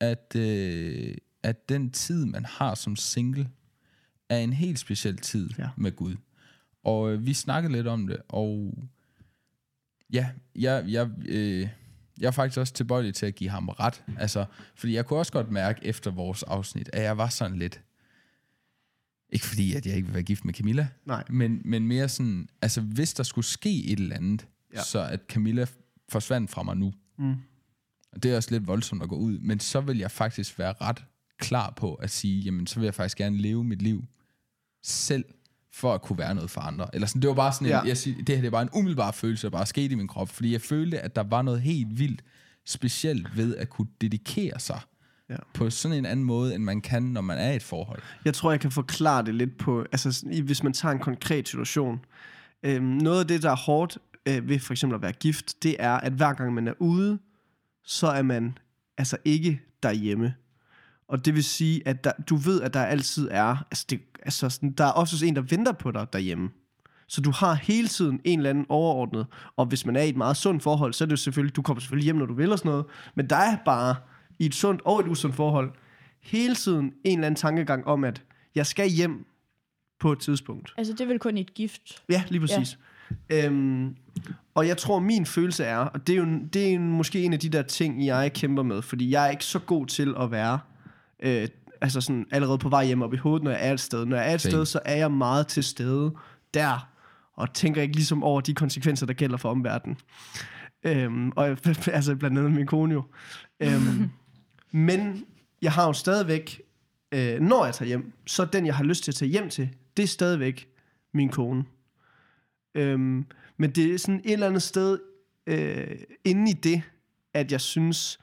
at, 0.00 0.36
øh, 0.36 1.14
at 1.42 1.68
den 1.68 1.90
tid, 1.90 2.26
man 2.26 2.44
har 2.44 2.74
som 2.74 2.96
single, 2.96 3.48
er 4.28 4.38
en 4.38 4.52
helt 4.52 4.78
speciel 4.78 5.16
tid 5.16 5.50
Ja. 5.58 5.68
med 5.76 5.92
Gud. 5.96 6.16
Og 6.84 7.12
øh, 7.12 7.26
vi 7.26 7.34
snakkede 7.34 7.72
lidt 7.72 7.86
om 7.86 8.06
det, 8.06 8.16
og 8.28 8.74
ja, 10.12 10.28
jeg, 10.54 10.84
jeg, 10.88 11.10
øh, 11.24 11.68
jeg 12.20 12.26
er 12.26 12.30
faktisk 12.30 12.58
også 12.58 12.72
tilbøjelig 12.72 13.14
til 13.14 13.26
at 13.26 13.34
give 13.34 13.50
ham 13.50 13.68
ret. 13.68 14.04
Altså, 14.18 14.44
fordi 14.74 14.94
jeg 14.94 15.06
kunne 15.06 15.18
også 15.18 15.32
godt 15.32 15.50
mærke 15.50 15.84
efter 15.84 16.10
vores 16.10 16.42
afsnit, 16.42 16.90
at 16.92 17.02
jeg 17.02 17.18
var 17.18 17.28
sådan 17.28 17.56
lidt, 17.58 17.80
ikke 19.30 19.46
fordi, 19.46 19.74
at 19.74 19.86
jeg 19.86 19.94
ikke 19.96 20.06
vil 20.06 20.14
være 20.14 20.22
gift 20.22 20.44
med 20.44 20.54
Camilla, 20.54 20.88
Nej. 21.06 21.24
men, 21.30 21.60
men 21.64 21.86
mere 21.86 22.08
sådan, 22.08 22.48
altså 22.62 22.80
hvis 22.80 23.14
der 23.14 23.22
skulle 23.22 23.44
ske 23.44 23.84
et 23.84 23.98
eller 24.00 24.16
andet, 24.16 24.46
Ja. 24.74 24.82
så 24.82 25.00
at 25.06 25.20
Camilla 25.28 25.66
forsvandt 26.08 26.50
fra 26.50 26.62
mig 26.62 26.76
nu, 26.76 26.92
Mm. 27.18 27.34
og 28.12 28.22
det 28.22 28.30
er 28.32 28.36
også 28.36 28.50
lidt 28.50 28.66
voldsomt 28.66 29.02
at 29.02 29.08
gå 29.08 29.16
ud, 29.16 29.38
men 29.38 29.60
så 29.60 29.80
vil 29.80 29.98
jeg 29.98 30.10
faktisk 30.10 30.58
være 30.58 30.74
ret 30.80 31.04
klar 31.38 31.70
på 31.76 31.94
at 31.94 32.10
sige, 32.10 32.40
jamen 32.40 32.66
så 32.66 32.80
vil 32.80 32.84
jeg 32.86 32.94
faktisk 32.94 33.16
gerne 33.18 33.36
leve 33.38 33.64
mit 33.64 33.82
liv 33.82 34.04
selv, 34.82 35.24
for 35.72 35.94
at 35.94 36.02
kunne 36.02 36.18
være 36.18 36.34
noget 36.34 36.50
for 36.50 36.60
andre. 36.60 36.88
Eller 36.94 37.06
sådan, 37.06 37.22
det 37.22 37.28
var 37.28 37.34
bare 37.34 37.52
sådan 37.52 37.66
en, 37.66 37.70
Ja. 37.70 37.80
jeg 37.80 37.96
siger, 37.96 38.24
det 38.24 38.34
her 38.34 38.42
det 38.42 38.52
bare 38.52 38.62
en 38.62 38.68
umiddelbar 38.72 39.10
følelse, 39.10 39.42
der 39.46 39.50
bare 39.50 39.66
skete 39.66 39.92
i 39.92 39.94
min 39.94 40.08
krop, 40.08 40.28
fordi 40.28 40.52
jeg 40.52 40.60
følte, 40.60 41.00
at 41.00 41.16
der 41.16 41.22
var 41.22 41.42
noget 41.42 41.60
helt 41.62 41.98
vildt 41.98 42.22
specielt 42.66 43.36
ved 43.36 43.56
at 43.56 43.70
kunne 43.70 43.88
dedikere 44.00 44.60
sig 44.60 44.80
Ja. 45.30 45.36
på 45.54 45.70
sådan 45.70 45.98
en 45.98 46.06
anden 46.06 46.24
måde, 46.24 46.54
end 46.54 46.64
man 46.64 46.80
kan, 46.80 47.02
når 47.02 47.20
man 47.20 47.38
er 47.38 47.52
i 47.52 47.56
et 47.56 47.62
forhold. 47.62 48.02
Jeg 48.24 48.34
tror, 48.34 48.50
jeg 48.50 48.60
kan 48.60 48.70
forklare 48.70 49.24
det 49.24 49.34
lidt 49.34 49.58
på, 49.58 49.80
altså 49.92 50.26
hvis 50.44 50.62
man 50.62 50.72
tager 50.72 50.92
en 50.92 50.98
konkret 50.98 51.48
situation. 51.48 52.00
Øhm, 52.62 52.84
noget 52.84 53.20
af 53.20 53.26
det, 53.26 53.42
der 53.42 53.50
er 53.50 53.56
hårdt 53.56 53.98
øh, 54.28 54.48
ved 54.48 54.58
for 54.58 54.72
eksempel 54.72 54.94
at 54.94 55.02
være 55.02 55.12
gift, 55.12 55.62
det 55.62 55.76
er, 55.78 55.94
at 55.94 56.12
hver 56.12 56.32
gang 56.32 56.54
man 56.54 56.68
er 56.68 56.72
ude, 56.78 57.18
så 57.84 58.06
er 58.06 58.22
man 58.22 58.58
altså 58.98 59.16
ikke 59.24 59.60
derhjemme. 59.82 60.34
Og 61.08 61.24
det 61.24 61.34
vil 61.34 61.44
sige, 61.44 61.88
at 61.88 62.04
der, 62.04 62.12
du 62.28 62.36
ved, 62.36 62.62
at 62.62 62.74
der 62.74 62.82
altid 62.82 63.28
er, 63.30 63.56
altså, 63.70 63.86
det, 63.90 64.00
altså 64.22 64.48
sådan, 64.48 64.72
der 64.72 64.84
er 64.84 64.92
oftest 64.92 65.22
en, 65.22 65.36
der 65.36 65.42
venter 65.42 65.72
på 65.72 65.90
dig 65.90 66.06
derhjemme. 66.12 66.50
Så 67.08 67.20
du 67.20 67.30
har 67.30 67.54
hele 67.54 67.88
tiden 67.88 68.20
en 68.24 68.38
eller 68.38 68.50
anden 68.50 68.66
overordnet, 68.68 69.26
og 69.56 69.66
hvis 69.66 69.86
man 69.86 69.96
er 69.96 70.02
i 70.02 70.08
et 70.08 70.16
meget 70.16 70.36
sundt 70.36 70.62
forhold, 70.62 70.92
så 70.92 71.04
er 71.04 71.06
det 71.06 71.12
jo 71.12 71.16
selvfølgelig, 71.16 71.56
du 71.56 71.62
kommer 71.62 71.80
selvfølgelig 71.80 72.04
hjem, 72.04 72.16
når 72.16 72.26
du 72.26 72.34
vil 72.34 72.52
og 72.52 72.58
sådan 72.58 72.70
noget, 72.70 72.84
men 73.14 73.30
der 73.30 73.36
er 73.36 73.56
bare 73.64 73.94
i 74.38 74.46
et 74.46 74.54
sundt 74.54 74.82
og 74.84 75.00
et 75.00 75.08
usundt 75.08 75.36
forhold, 75.36 75.72
hele 76.22 76.54
tiden 76.54 76.92
en 77.04 77.18
eller 77.18 77.26
anden 77.26 77.36
tankegang 77.36 77.86
om, 77.86 78.04
at 78.04 78.22
jeg 78.54 78.66
skal 78.66 78.88
hjem 78.88 79.26
på 80.00 80.12
et 80.12 80.18
tidspunkt. 80.18 80.74
Altså, 80.76 80.92
det 80.92 81.00
er 81.00 81.06
vel 81.06 81.18
kun 81.18 81.36
et 81.36 81.54
gift. 81.54 82.02
Ja, 82.08 82.24
lige 82.28 82.40
præcis. 82.40 82.78
Ja. 83.30 83.46
Øhm, 83.46 83.96
og 84.54 84.68
jeg 84.68 84.76
tror, 84.76 84.98
min 84.98 85.26
følelse 85.26 85.64
er, 85.64 85.78
og 85.78 86.06
det 86.06 86.12
er 86.12 86.16
jo 86.16 86.26
det 86.52 86.74
er 86.74 86.78
måske 86.78 87.22
en 87.22 87.32
af 87.32 87.40
de 87.40 87.48
der 87.48 87.62
ting, 87.62 88.06
jeg 88.06 88.32
kæmper 88.32 88.62
med, 88.62 88.82
fordi 88.82 89.10
jeg 89.10 89.26
er 89.26 89.30
ikke 89.30 89.44
så 89.44 89.58
god 89.58 89.86
til 89.86 90.14
at 90.20 90.30
være 90.30 90.58
øh, 91.22 91.48
altså 91.80 92.00
sådan 92.00 92.26
allerede 92.30 92.58
på 92.58 92.68
vej 92.68 92.86
hjem 92.86 93.02
op 93.02 93.14
i 93.14 93.16
hovedet, 93.16 93.44
når 93.44 93.50
jeg 93.50 93.68
er 93.68 93.72
et 93.72 93.80
sted. 93.80 94.06
Når 94.06 94.16
jeg 94.16 94.30
er 94.30 94.34
et 94.34 94.40
Same. 94.40 94.50
sted, 94.50 94.66
så 94.66 94.80
er 94.84 94.96
jeg 94.96 95.12
meget 95.12 95.46
til 95.46 95.64
stede 95.64 96.14
der, 96.54 96.88
og 97.36 97.54
tænker 97.54 97.82
ikke 97.82 97.94
ligesom 97.94 98.22
over 98.22 98.40
de 98.40 98.54
konsekvenser, 98.54 99.06
der 99.06 99.12
gælder 99.12 99.36
for 99.36 99.50
omverdenen. 99.50 99.98
Øhm, 100.84 101.32
og 101.36 101.46
altså 101.86 102.16
blandt 102.16 102.38
andet 102.38 102.52
min 102.52 102.66
kone 102.66 102.94
jo. 102.94 103.04
Øhm, 103.60 104.10
men 104.72 105.24
jeg 105.62 105.72
har 105.72 105.86
jo 105.86 105.92
stadigvæk, 105.92 106.60
øh, 107.12 107.40
når 107.40 107.64
jeg 107.64 107.74
tager 107.74 107.86
hjem, 107.86 108.12
så 108.26 108.44
den, 108.44 108.66
jeg 108.66 108.74
har 108.74 108.84
lyst 108.84 109.04
til 109.04 109.10
at 109.10 109.14
tage 109.14 109.30
hjem 109.30 109.48
til, 109.50 109.70
det 109.96 110.02
er 110.02 110.06
stadigvæk 110.06 110.68
min 111.14 111.28
kone. 111.28 111.64
Øhm, 112.74 113.26
men 113.56 113.70
det 113.70 113.94
er 113.94 113.98
sådan 113.98 114.20
et 114.24 114.32
eller 114.32 114.46
andet 114.46 114.62
sted 114.62 114.98
øh, 115.46 115.96
inde 116.24 116.50
i 116.50 116.54
det, 116.54 116.82
at 117.34 117.52
jeg 117.52 117.60
synes, 117.60 118.18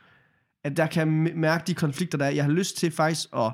at 0.64 0.78
der 0.78 0.88
kan 0.88 1.08
mærke 1.36 1.64
de 1.68 1.74
konflikter, 1.74 2.18
der 2.18 2.26
er. 2.26 2.30
Jeg 2.30 2.44
har 2.44 2.52
lyst 2.52 2.78
til 2.78 2.92
faktisk, 2.92 3.28
at, 3.36 3.52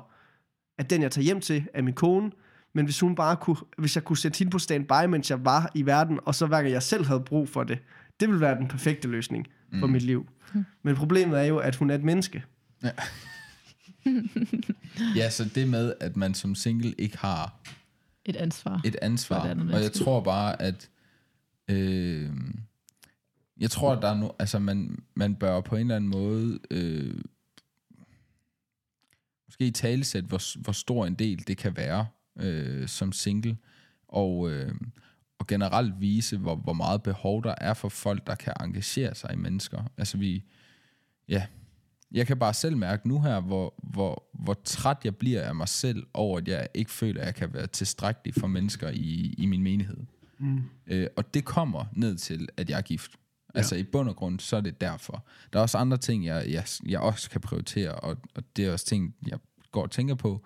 at 0.78 0.90
den, 0.90 1.02
jeg 1.02 1.10
tager 1.10 1.24
hjem 1.24 1.40
til, 1.40 1.66
er 1.74 1.82
min 1.82 1.94
kone. 1.94 2.30
Men 2.72 2.84
hvis 2.84 3.00
hun 3.00 3.14
bare 3.14 3.36
kunne, 3.36 3.56
hvis 3.78 3.96
jeg 3.96 4.04
kunne 4.04 4.16
sætte 4.16 4.38
hende 4.38 4.50
på 4.50 4.58
standby, 4.58 5.06
mens 5.08 5.30
jeg 5.30 5.44
var 5.44 5.70
i 5.74 5.86
verden, 5.86 6.20
og 6.24 6.34
så 6.34 6.46
hver 6.46 6.56
gang 6.62 6.72
jeg 6.72 6.82
selv 6.82 7.04
havde 7.06 7.20
brug 7.20 7.48
for 7.48 7.64
det, 7.64 7.78
det 8.20 8.28
ville 8.28 8.40
være 8.40 8.54
den 8.58 8.68
perfekte 8.68 9.08
løsning 9.08 9.46
for 9.80 9.86
Mm. 9.86 9.92
mit 9.92 10.02
liv. 10.02 10.26
Men 10.82 10.96
problemet 10.96 11.38
er 11.40 11.44
jo, 11.44 11.58
at 11.58 11.76
hun 11.76 11.90
er 11.90 11.94
et 11.94 12.04
menneske. 12.04 12.44
Ja, 15.16 15.30
så 15.30 15.44
det 15.54 15.68
med, 15.68 15.94
at 16.00 16.16
man 16.16 16.34
som 16.34 16.54
single 16.54 16.94
ikke 16.98 17.18
har 17.18 17.60
Et 18.24 18.36
ansvar. 18.36 18.80
et 18.84 18.96
ansvar. 19.02 19.48
Andet 19.48 19.74
Og 19.74 19.82
jeg 19.82 19.92
tror 19.92 20.20
bare, 20.20 20.62
at 20.62 20.90
øh, 21.68 22.30
jeg 23.60 23.70
tror, 23.70 23.92
at 23.92 24.02
der 24.02 24.08
er 24.08 24.14
no, 24.14 24.28
altså 24.38 24.58
man, 24.58 24.98
man 25.14 25.34
bør 25.34 25.60
på 25.60 25.76
en 25.76 25.80
eller 25.80 25.96
anden 25.96 26.10
måde 26.10 26.58
øh, 26.70 27.20
måske 29.46 29.66
i 29.66 29.70
talesæt, 29.70 30.24
hvor, 30.24 30.60
hvor 30.60 30.72
stor 30.72 31.06
en 31.06 31.14
del 31.14 31.46
det 31.46 31.56
kan 31.56 31.76
være 31.76 32.06
øh, 32.38 32.88
som 32.88 33.12
single, 33.12 33.56
og, 34.08 34.50
øh, 34.50 34.74
og 35.38 35.46
generelt 35.46 36.00
vise, 36.00 36.36
hvor, 36.36 36.56
hvor 36.56 36.72
meget 36.72 37.02
behov 37.02 37.44
der 37.44 37.54
er 37.58 37.74
for 37.74 37.88
folk, 37.88 38.26
der 38.26 38.34
kan 38.34 38.52
engagere 38.60 39.14
sig 39.14 39.32
i 39.32 39.36
mennesker. 39.36 39.84
Altså 39.98 40.18
vi, 40.18 40.44
ja, 41.28 41.46
jeg 42.12 42.26
kan 42.26 42.38
bare 42.38 42.54
selv 42.54 42.76
mærke 42.76 43.08
nu 43.08 43.20
her, 43.20 43.40
hvor, 43.40 43.74
hvor, 43.82 44.28
hvor 44.32 44.54
træt 44.64 44.96
jeg 45.04 45.16
bliver 45.16 45.42
af 45.42 45.54
mig 45.54 45.68
selv 45.68 46.06
over, 46.14 46.38
at 46.38 46.48
jeg 46.48 46.68
ikke 46.74 46.90
føler, 46.90 47.20
at 47.20 47.26
jeg 47.26 47.34
kan 47.34 47.54
være 47.54 47.66
tilstrækkelig 47.66 48.34
for 48.34 48.46
mennesker 48.46 48.90
i, 48.90 49.34
i 49.38 49.46
min 49.46 49.62
menighed. 49.62 49.96
Mm. 50.38 50.62
Øh, 50.86 51.06
og 51.16 51.34
det 51.34 51.44
kommer 51.44 51.84
ned 51.92 52.16
til, 52.16 52.48
at 52.56 52.70
jeg 52.70 52.76
er 52.76 52.82
gift. 52.82 53.10
Altså 53.54 53.76
i 53.76 53.82
bund 53.82 54.08
og 54.08 54.16
grund, 54.16 54.40
så 54.40 54.56
er 54.56 54.60
det 54.60 54.80
derfor. 54.80 55.26
Der 55.52 55.58
er 55.58 55.62
også 55.62 55.78
andre 55.78 55.96
ting, 55.96 56.26
jeg, 56.26 56.44
jeg, 56.48 56.64
jeg 56.86 57.00
også 57.00 57.30
kan 57.30 57.40
prioritere, 57.40 57.94
og, 57.94 58.16
og 58.34 58.42
det 58.56 58.64
er 58.64 58.72
også 58.72 58.86
ting, 58.86 59.14
jeg 59.26 59.38
går 59.72 59.82
og 59.82 59.90
tænker 59.90 60.14
på. 60.14 60.44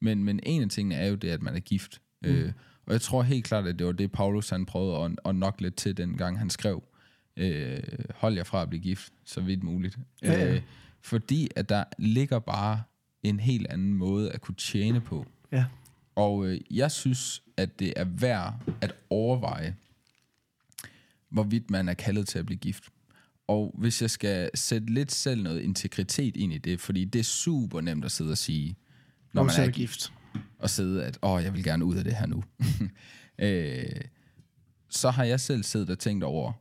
Men, 0.00 0.24
men 0.24 0.40
en 0.42 0.62
af 0.62 0.68
tingene 0.68 0.94
er 0.94 1.06
jo 1.06 1.14
det, 1.14 1.28
at 1.28 1.42
man 1.42 1.56
er 1.56 1.60
gift. 1.60 2.00
Mm. 2.22 2.28
Øh, 2.28 2.52
og 2.86 2.92
jeg 2.92 3.00
tror 3.00 3.22
helt 3.22 3.44
klart, 3.44 3.66
at 3.66 3.78
det 3.78 3.86
var 3.86 3.92
det, 3.92 4.12
Paulus 4.12 4.50
han 4.50 4.66
prøvede 4.66 5.04
at, 5.04 5.12
at 5.24 5.34
nok 5.34 5.60
lidt 5.60 5.76
til, 5.76 5.96
den 5.96 6.16
gang 6.16 6.38
han 6.38 6.50
skrev, 6.50 6.82
øh, 7.36 7.82
hold 8.14 8.34
jer 8.34 8.44
fra 8.44 8.62
at 8.62 8.68
blive 8.68 8.82
gift, 8.82 9.12
så 9.24 9.40
vidt 9.40 9.62
muligt. 9.62 9.98
Ja, 10.22 10.32
ja. 10.32 10.54
Øh, 10.54 10.62
fordi 11.02 11.48
at 11.56 11.68
der 11.68 11.84
ligger 11.98 12.38
bare 12.38 12.82
en 13.22 13.40
helt 13.40 13.66
anden 13.66 13.94
måde 13.94 14.32
at 14.32 14.40
kunne 14.40 14.54
tjene 14.54 15.00
på. 15.00 15.26
Ja. 15.52 15.64
Og 16.14 16.46
øh, 16.46 16.60
jeg 16.70 16.90
synes, 16.90 17.42
at 17.56 17.78
det 17.78 17.92
er 17.96 18.04
værd 18.04 18.54
at 18.80 18.94
overveje, 19.10 19.76
hvorvidt 21.28 21.70
man 21.70 21.88
er 21.88 21.94
kaldet 21.94 22.28
til 22.28 22.38
at 22.38 22.46
blive 22.46 22.58
gift. 22.58 22.84
Og 23.48 23.74
hvis 23.78 24.02
jeg 24.02 24.10
skal 24.10 24.50
sætte 24.54 24.86
lidt 24.86 25.12
selv 25.12 25.42
noget 25.42 25.60
integritet 25.60 26.36
ind 26.36 26.52
i 26.52 26.58
det, 26.58 26.80
fordi 26.80 27.04
det 27.04 27.18
er 27.18 27.24
super 27.24 27.80
nemt 27.80 28.04
at 28.04 28.12
sidde 28.12 28.30
og 28.30 28.38
sige, 28.38 28.76
når 29.32 29.42
man 29.42 29.52
er 29.58 29.70
gift, 29.70 30.12
og 30.58 30.70
sidde, 30.70 31.04
at 31.04 31.18
åh, 31.22 31.42
jeg 31.42 31.54
vil 31.54 31.64
gerne 31.64 31.84
ud 31.84 31.96
af 31.96 32.04
det 32.04 32.16
her 32.16 32.26
nu. 32.26 32.44
øh, 33.46 34.00
så 34.88 35.10
har 35.10 35.24
jeg 35.24 35.40
selv 35.40 35.62
siddet 35.62 35.90
og 35.90 35.98
tænkt 35.98 36.24
over 36.24 36.52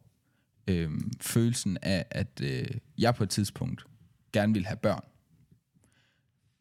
øh, 0.68 0.92
følelsen 1.22 1.78
af, 1.82 2.06
at 2.12 2.42
øh, 2.44 2.68
jeg 2.98 3.16
på 3.16 3.24
et 3.24 3.30
tidspunkt 3.30 3.86
gerne 4.34 4.54
vil 4.54 4.66
have 4.66 4.78
børn. 4.78 5.04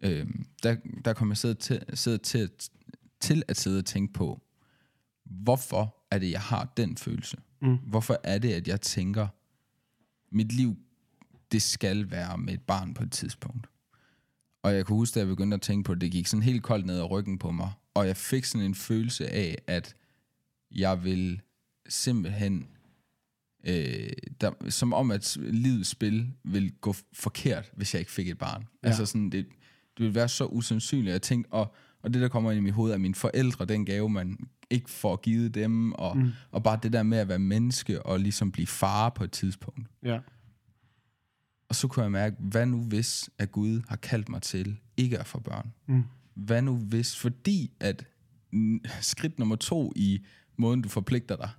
Øh, 0.03 0.27
der, 0.63 0.77
der 1.05 1.13
kommer 1.13 1.33
jeg 1.33 1.39
sidde 1.39 1.55
til, 1.55 1.83
sidde 1.95 2.19
til, 2.19 2.51
til 3.21 3.43
at 3.49 3.57
sidde 3.57 3.79
og 3.79 3.85
tænke 3.85 4.13
på, 4.13 4.43
hvorfor 5.25 5.97
er 6.11 6.19
det, 6.19 6.31
jeg 6.31 6.41
har 6.41 6.73
den 6.77 6.97
følelse? 6.97 7.37
Mm. 7.61 7.77
Hvorfor 7.77 8.21
er 8.25 8.39
det, 8.39 8.53
at 8.53 8.69
jeg 8.69 8.81
tænker, 8.81 9.29
mit 10.31 10.53
liv, 10.53 10.77
det 11.53 11.63
skal 11.63 12.11
være 12.11 12.39
med 12.39 12.55
et 12.55 12.63
barn 12.63 12.95
på 12.95 13.03
et 13.03 13.13
tidspunkt? 13.13 13.67
Og 14.63 14.75
jeg 14.75 14.87
kunne 14.87 14.97
huske, 14.97 15.15
da 15.15 15.21
jeg 15.21 15.29
begyndte 15.29 15.55
at 15.55 15.63
tænke 15.63 15.87
på 15.87 15.95
det, 15.95 16.01
det 16.01 16.13
gik 16.13 16.27
sådan 16.27 16.43
helt 16.43 16.63
koldt 16.63 16.87
ned 16.87 16.99
ad 16.99 17.11
ryggen 17.11 17.39
på 17.39 17.51
mig, 17.51 17.73
og 17.95 18.07
jeg 18.07 18.17
fik 18.17 18.45
sådan 18.45 18.67
en 18.67 18.75
følelse 18.75 19.29
af, 19.29 19.59
at 19.67 19.97
jeg 20.71 21.05
vil 21.05 21.43
simpelthen, 21.89 22.69
øh, 23.65 24.11
der, 24.41 24.51
som 24.69 24.93
om 24.93 25.11
at 25.11 25.37
livets 25.41 25.89
spil 25.89 26.33
vil 26.45 26.73
gå 26.81 26.95
forkert, 27.13 27.71
hvis 27.77 27.95
jeg 27.95 28.01
ikke 28.01 28.13
fik 28.13 28.29
et 28.29 28.39
barn. 28.39 28.65
Ja. 28.83 28.89
Altså 28.89 29.07
sådan, 29.07 29.31
det, 29.31 29.47
det 29.99 30.07
vil 30.07 30.15
være 30.15 30.29
så 30.29 30.45
usandsynligt. 30.45 31.13
Jeg 31.13 31.23
tænkte, 31.23 31.53
og, 31.53 31.75
og 32.03 32.15
det 32.15 32.23
der 32.23 32.29
kommer 32.29 32.51
ind 32.51 32.59
i 32.59 32.63
mit 32.63 32.75
hoved, 32.75 32.93
er 32.93 32.99
mine 32.99 33.15
forældre, 33.15 33.65
den 33.65 33.85
gave, 33.85 34.09
man 34.09 34.39
ikke 34.71 34.91
får 34.91 35.17
givet 35.17 35.55
dem, 35.55 35.93
og, 35.93 36.17
mm. 36.17 36.31
og 36.51 36.63
bare 36.63 36.79
det 36.83 36.93
der 36.93 37.03
med 37.03 37.19
at 37.19 37.29
være 37.29 37.39
menneske, 37.39 38.03
og 38.03 38.21
ligesom 38.21 38.53
blive 38.53 38.67
far 38.67 39.09
på 39.09 39.25
et 39.25 39.33
tidspunkt. 39.33 39.89
Ja. 40.03 40.19
Og 41.69 41.75
så 41.75 41.89
kunne 41.89 42.03
jeg 42.03 42.13
mærke, 42.13 42.37
hvad 42.39 42.67
nu 42.67 42.85
hvis, 42.85 43.31
at 43.39 43.53
Gud 43.53 43.83
har 43.89 43.97
kaldt 43.97 44.29
mig 44.29 44.43
til 44.43 44.77
ikke 44.97 45.19
at 45.19 45.27
få 45.27 45.41
børn? 45.41 45.73
Mm. 45.87 46.05
Hvad 46.35 46.63
nu 46.63 46.77
hvis, 46.77 47.17
fordi 47.17 47.71
at 47.81 48.07
skridt 49.01 49.39
nummer 49.39 49.57
to 49.57 49.93
i 49.97 50.25
måden, 50.57 50.83
du 50.83 50.89
forpligter 50.89 51.37
dig, 51.37 51.51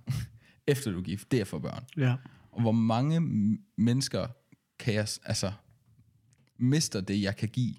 efter 0.71 0.91
du 0.91 0.99
er 0.99 1.03
gift, 1.03 1.31
det 1.31 1.41
er 1.41 1.45
få 1.45 1.59
børn. 1.59 1.83
Ja. 1.97 2.15
Og 2.51 2.61
hvor 2.61 2.71
mange 2.71 3.19
mennesker 3.77 4.27
kan 4.79 4.93
jeg, 4.93 5.07
altså, 5.23 5.51
mister 6.57 7.01
det, 7.01 7.21
jeg 7.21 7.35
kan 7.35 7.49
give, 7.49 7.75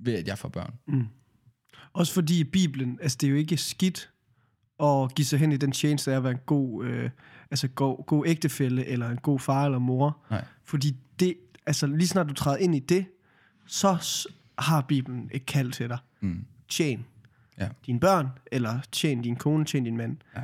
ved 0.00 0.14
at 0.14 0.28
jeg 0.28 0.38
får 0.38 0.48
børn. 0.48 0.74
Også 1.92 2.12
fordi 2.14 2.40
i 2.40 2.44
Bibelen, 2.44 2.98
altså 3.02 3.18
det 3.20 3.26
er 3.26 3.30
jo 3.30 3.36
ikke 3.36 3.56
skidt 3.56 4.10
at 4.82 5.14
give 5.14 5.26
sig 5.26 5.38
hen 5.38 5.52
i 5.52 5.56
den 5.56 5.72
tjeneste 5.72 6.12
af 6.12 6.16
at 6.16 6.22
være 6.22 6.32
en 6.32 6.38
god, 6.46 6.84
øh, 6.84 7.10
altså 7.50 7.68
god, 7.68 8.06
god 8.06 8.26
ægtefælle, 8.26 8.86
eller 8.86 9.08
en 9.10 9.16
god 9.18 9.38
far 9.40 9.64
eller 9.64 9.78
mor. 9.78 10.24
Nej. 10.30 10.44
Fordi 10.64 10.96
det, 11.20 11.36
altså 11.66 11.86
lige 11.86 12.08
snart 12.08 12.28
du 12.28 12.34
træder 12.34 12.56
ind 12.56 12.74
i 12.74 12.78
det, 12.78 13.06
så 13.66 13.98
har 14.58 14.80
Bibelen 14.80 15.30
et 15.32 15.46
kald 15.46 15.72
til 15.72 15.88
dig. 15.88 15.98
Mm. 16.20 16.44
Tjen 16.68 17.06
Ja. 17.58 17.68
dine 17.86 18.00
børn, 18.00 18.28
eller 18.52 18.80
tjen 18.92 19.22
din 19.22 19.36
kone, 19.36 19.64
tjen 19.64 19.84
din 19.84 19.96
mand. 19.96 20.16
Ja. 20.36 20.42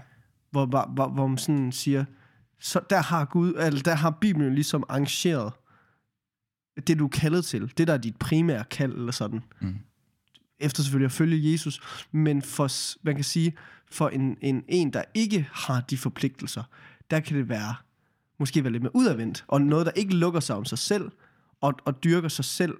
Hvor, 0.52 0.66
hvor, 0.66 0.90
hvor, 0.94 1.08
hvor 1.08 1.26
man 1.26 1.38
sådan 1.38 1.72
siger, 1.72 2.04
så 2.60 2.80
der 2.90 3.02
har 3.02 3.24
Gud, 3.24 3.54
eller 3.58 3.82
der 3.82 3.94
har 3.94 4.10
Bibelen 4.10 4.54
ligesom 4.54 4.84
arrangeret 4.88 5.52
det, 6.86 6.98
du 6.98 7.04
er 7.04 7.08
kaldet 7.08 7.44
til. 7.44 7.72
Det, 7.78 7.86
der 7.86 7.94
er 7.94 7.98
dit 7.98 8.16
primære 8.16 8.64
kald, 8.64 8.92
eller 8.92 9.12
sådan. 9.12 9.42
Mm. 9.60 9.74
Efter 10.58 10.82
selvfølgelig 10.82 11.06
at 11.06 11.12
følge 11.12 11.52
Jesus. 11.52 11.80
Men 12.12 12.42
for, 12.42 12.68
man 13.04 13.14
kan 13.14 13.24
sige, 13.24 13.56
for 13.90 14.08
en, 14.08 14.36
en, 14.40 14.64
en, 14.68 14.92
der 14.92 15.02
ikke 15.14 15.48
har 15.52 15.80
de 15.80 15.98
forpligtelser, 15.98 16.62
der 17.10 17.20
kan 17.20 17.36
det 17.36 17.48
være, 17.48 17.74
måske 18.38 18.64
være 18.64 18.72
lidt 18.72 18.82
mere 18.82 18.96
udadvendt, 18.96 19.44
og 19.48 19.60
noget, 19.60 19.86
der 19.86 19.92
ikke 19.92 20.14
lukker 20.14 20.40
sig 20.40 20.56
om 20.56 20.64
sig 20.64 20.78
selv, 20.78 21.10
og, 21.60 21.74
og 21.84 22.04
dyrker 22.04 22.28
sig 22.28 22.44
selv, 22.44 22.74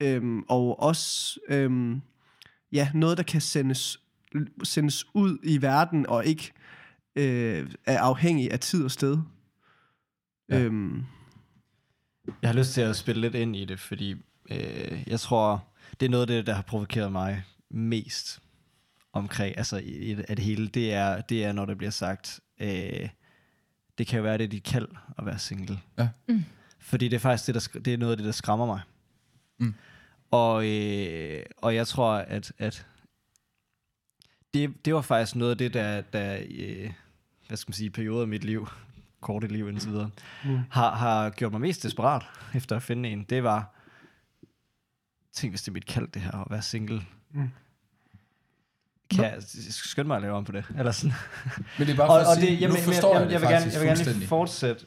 øhm, 0.00 0.42
og 0.48 0.82
også 0.82 1.40
øhm, 1.48 2.00
ja, 2.72 2.90
noget, 2.94 3.16
der 3.16 3.22
kan 3.22 3.40
sendes, 3.40 4.00
sendes 4.62 5.06
ud 5.14 5.38
i 5.42 5.62
verden, 5.62 6.06
og 6.06 6.26
ikke 6.26 6.52
øh, 7.16 7.70
er 7.86 7.98
afhængig 8.00 8.52
af 8.52 8.60
tid 8.60 8.84
og 8.84 8.90
sted. 8.90 9.18
Ja. 10.48 10.60
Øhm, 10.60 11.04
Jeg 12.42 12.50
har 12.50 12.54
lyst 12.58 12.72
til 12.72 12.80
at 12.80 12.96
spille 12.96 13.20
lidt 13.20 13.34
ind 13.34 13.56
i 13.56 13.64
det, 13.64 13.80
fordi 13.80 14.14
øh, 14.50 15.02
jeg 15.06 15.20
tror, 15.20 15.64
det 16.00 16.06
er 16.06 16.10
noget 16.10 16.22
af 16.22 16.26
det, 16.26 16.46
der 16.46 16.52
har 16.54 16.62
provokeret 16.62 17.12
mig 17.12 17.44
mest 17.70 18.42
omkring, 19.12 19.58
altså 19.58 19.76
i, 19.76 19.82
i 20.10 20.14
det- 20.14 20.38
hele, 20.38 20.68
det 20.68 20.92
er, 20.92 21.20
det 21.20 21.44
er, 21.44 21.52
når 21.52 21.64
der 21.64 21.74
bliver 21.74 21.90
sagt, 21.90 22.40
øh, 22.60 23.08
det 23.98 24.06
kan 24.06 24.16
jo 24.16 24.22
være, 24.22 24.38
det 24.38 24.44
er 24.44 24.48
dit 24.48 24.62
kald 24.64 24.88
at 25.18 25.26
være 25.26 25.38
single. 25.38 25.80
Ja. 25.98 26.08
Mm. 26.28 26.44
Fordi 26.80 27.08
det 27.08 27.16
er 27.16 27.20
faktisk 27.20 27.46
det, 27.46 27.54
der, 27.54 27.80
det 27.80 27.94
er 27.94 27.98
noget 27.98 28.10
af 28.12 28.16
det, 28.16 28.26
der 28.26 28.32
skræmmer 28.32 28.66
mig. 28.66 28.80
Mm. 29.58 29.74
Og, 30.30 30.66
øh, 30.68 31.42
og 31.56 31.74
jeg 31.74 31.86
tror, 31.86 32.12
at, 32.12 32.52
at 32.58 32.86
det, 34.54 34.84
det 34.84 34.94
var 34.94 35.00
faktisk 35.00 35.36
noget 35.36 35.50
af 35.50 35.58
det, 35.58 35.74
der, 35.74 36.00
der 36.00 36.38
øh, 36.50 36.92
hvad 37.48 37.56
skal 37.56 37.70
man 37.70 37.74
sige, 37.74 37.90
perioder 37.90 38.22
af 38.22 38.28
mit 38.28 38.44
liv, 38.44 38.68
korte 39.20 39.46
liv 39.46 39.68
indtil 39.68 39.90
videre, 39.90 40.10
Mm. 40.44 40.58
har, 40.70 40.94
har 40.94 41.30
gjort 41.30 41.52
mig 41.52 41.60
mest 41.60 41.82
desperat 41.82 42.22
efter 42.54 42.76
at 42.76 42.82
finde 42.82 43.08
en. 43.08 43.24
Det 43.24 43.42
var, 43.42 43.74
tænk 45.32 45.52
hvis 45.52 45.62
det 45.62 45.68
er 45.68 45.72
mit 45.72 45.86
kald 45.86 46.08
det 46.08 46.22
her, 46.22 46.32
at 46.32 46.46
være 46.50 46.62
single. 46.62 47.02
Mm. 47.30 47.50
Kan 49.10 49.24
jeg 49.24 49.42
skynde 49.70 50.06
mig 50.08 50.16
at 50.16 50.22
lave 50.22 50.34
om 50.34 50.44
på 50.44 50.52
det? 50.52 50.64
Eller 50.78 50.92
sådan. 50.92 51.16
Men 51.78 51.86
det 51.86 51.92
er 51.92 51.96
bare 51.96 52.08
og, 52.08 52.20
for 52.20 52.26
og 52.26 52.32
at 52.32 52.38
sige, 52.38 52.50
det, 52.52 52.60
jamen, 52.60 52.76
nu 52.76 52.82
forstår 52.82 53.12
jeg, 53.14 53.20
jeg, 53.20 53.26
det 53.28 53.32
jeg, 53.32 53.40
vil 53.40 53.48
gerne, 53.48 53.72
jeg 53.72 53.80
vil 53.80 53.88
gerne 53.88 54.18
lige 54.18 54.28
fortsætte, 54.28 54.86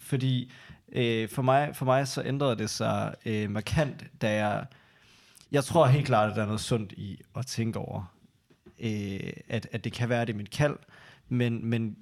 fordi 0.00 0.52
øh, 0.92 1.28
for, 1.28 1.42
mig, 1.42 1.76
for 1.76 1.84
mig 1.84 2.08
så 2.08 2.22
ændrede 2.22 2.56
det 2.56 2.70
sig 2.70 3.14
øh, 3.26 3.50
markant, 3.50 4.04
da 4.22 4.46
jeg, 4.46 4.66
jeg 5.52 5.64
tror 5.64 5.86
helt 5.86 6.06
klart, 6.06 6.30
at 6.30 6.36
der 6.36 6.42
er 6.42 6.46
noget 6.46 6.60
sundt 6.60 6.92
i 6.92 7.20
at 7.36 7.46
tænke 7.46 7.78
over, 7.78 8.12
øh, 8.80 9.32
at, 9.48 9.68
at 9.72 9.84
det 9.84 9.92
kan 9.92 10.08
være, 10.08 10.24
det 10.24 10.32
er 10.32 10.36
mit 10.36 10.50
kald, 10.50 10.76
men, 11.28 11.66
men 11.66 11.96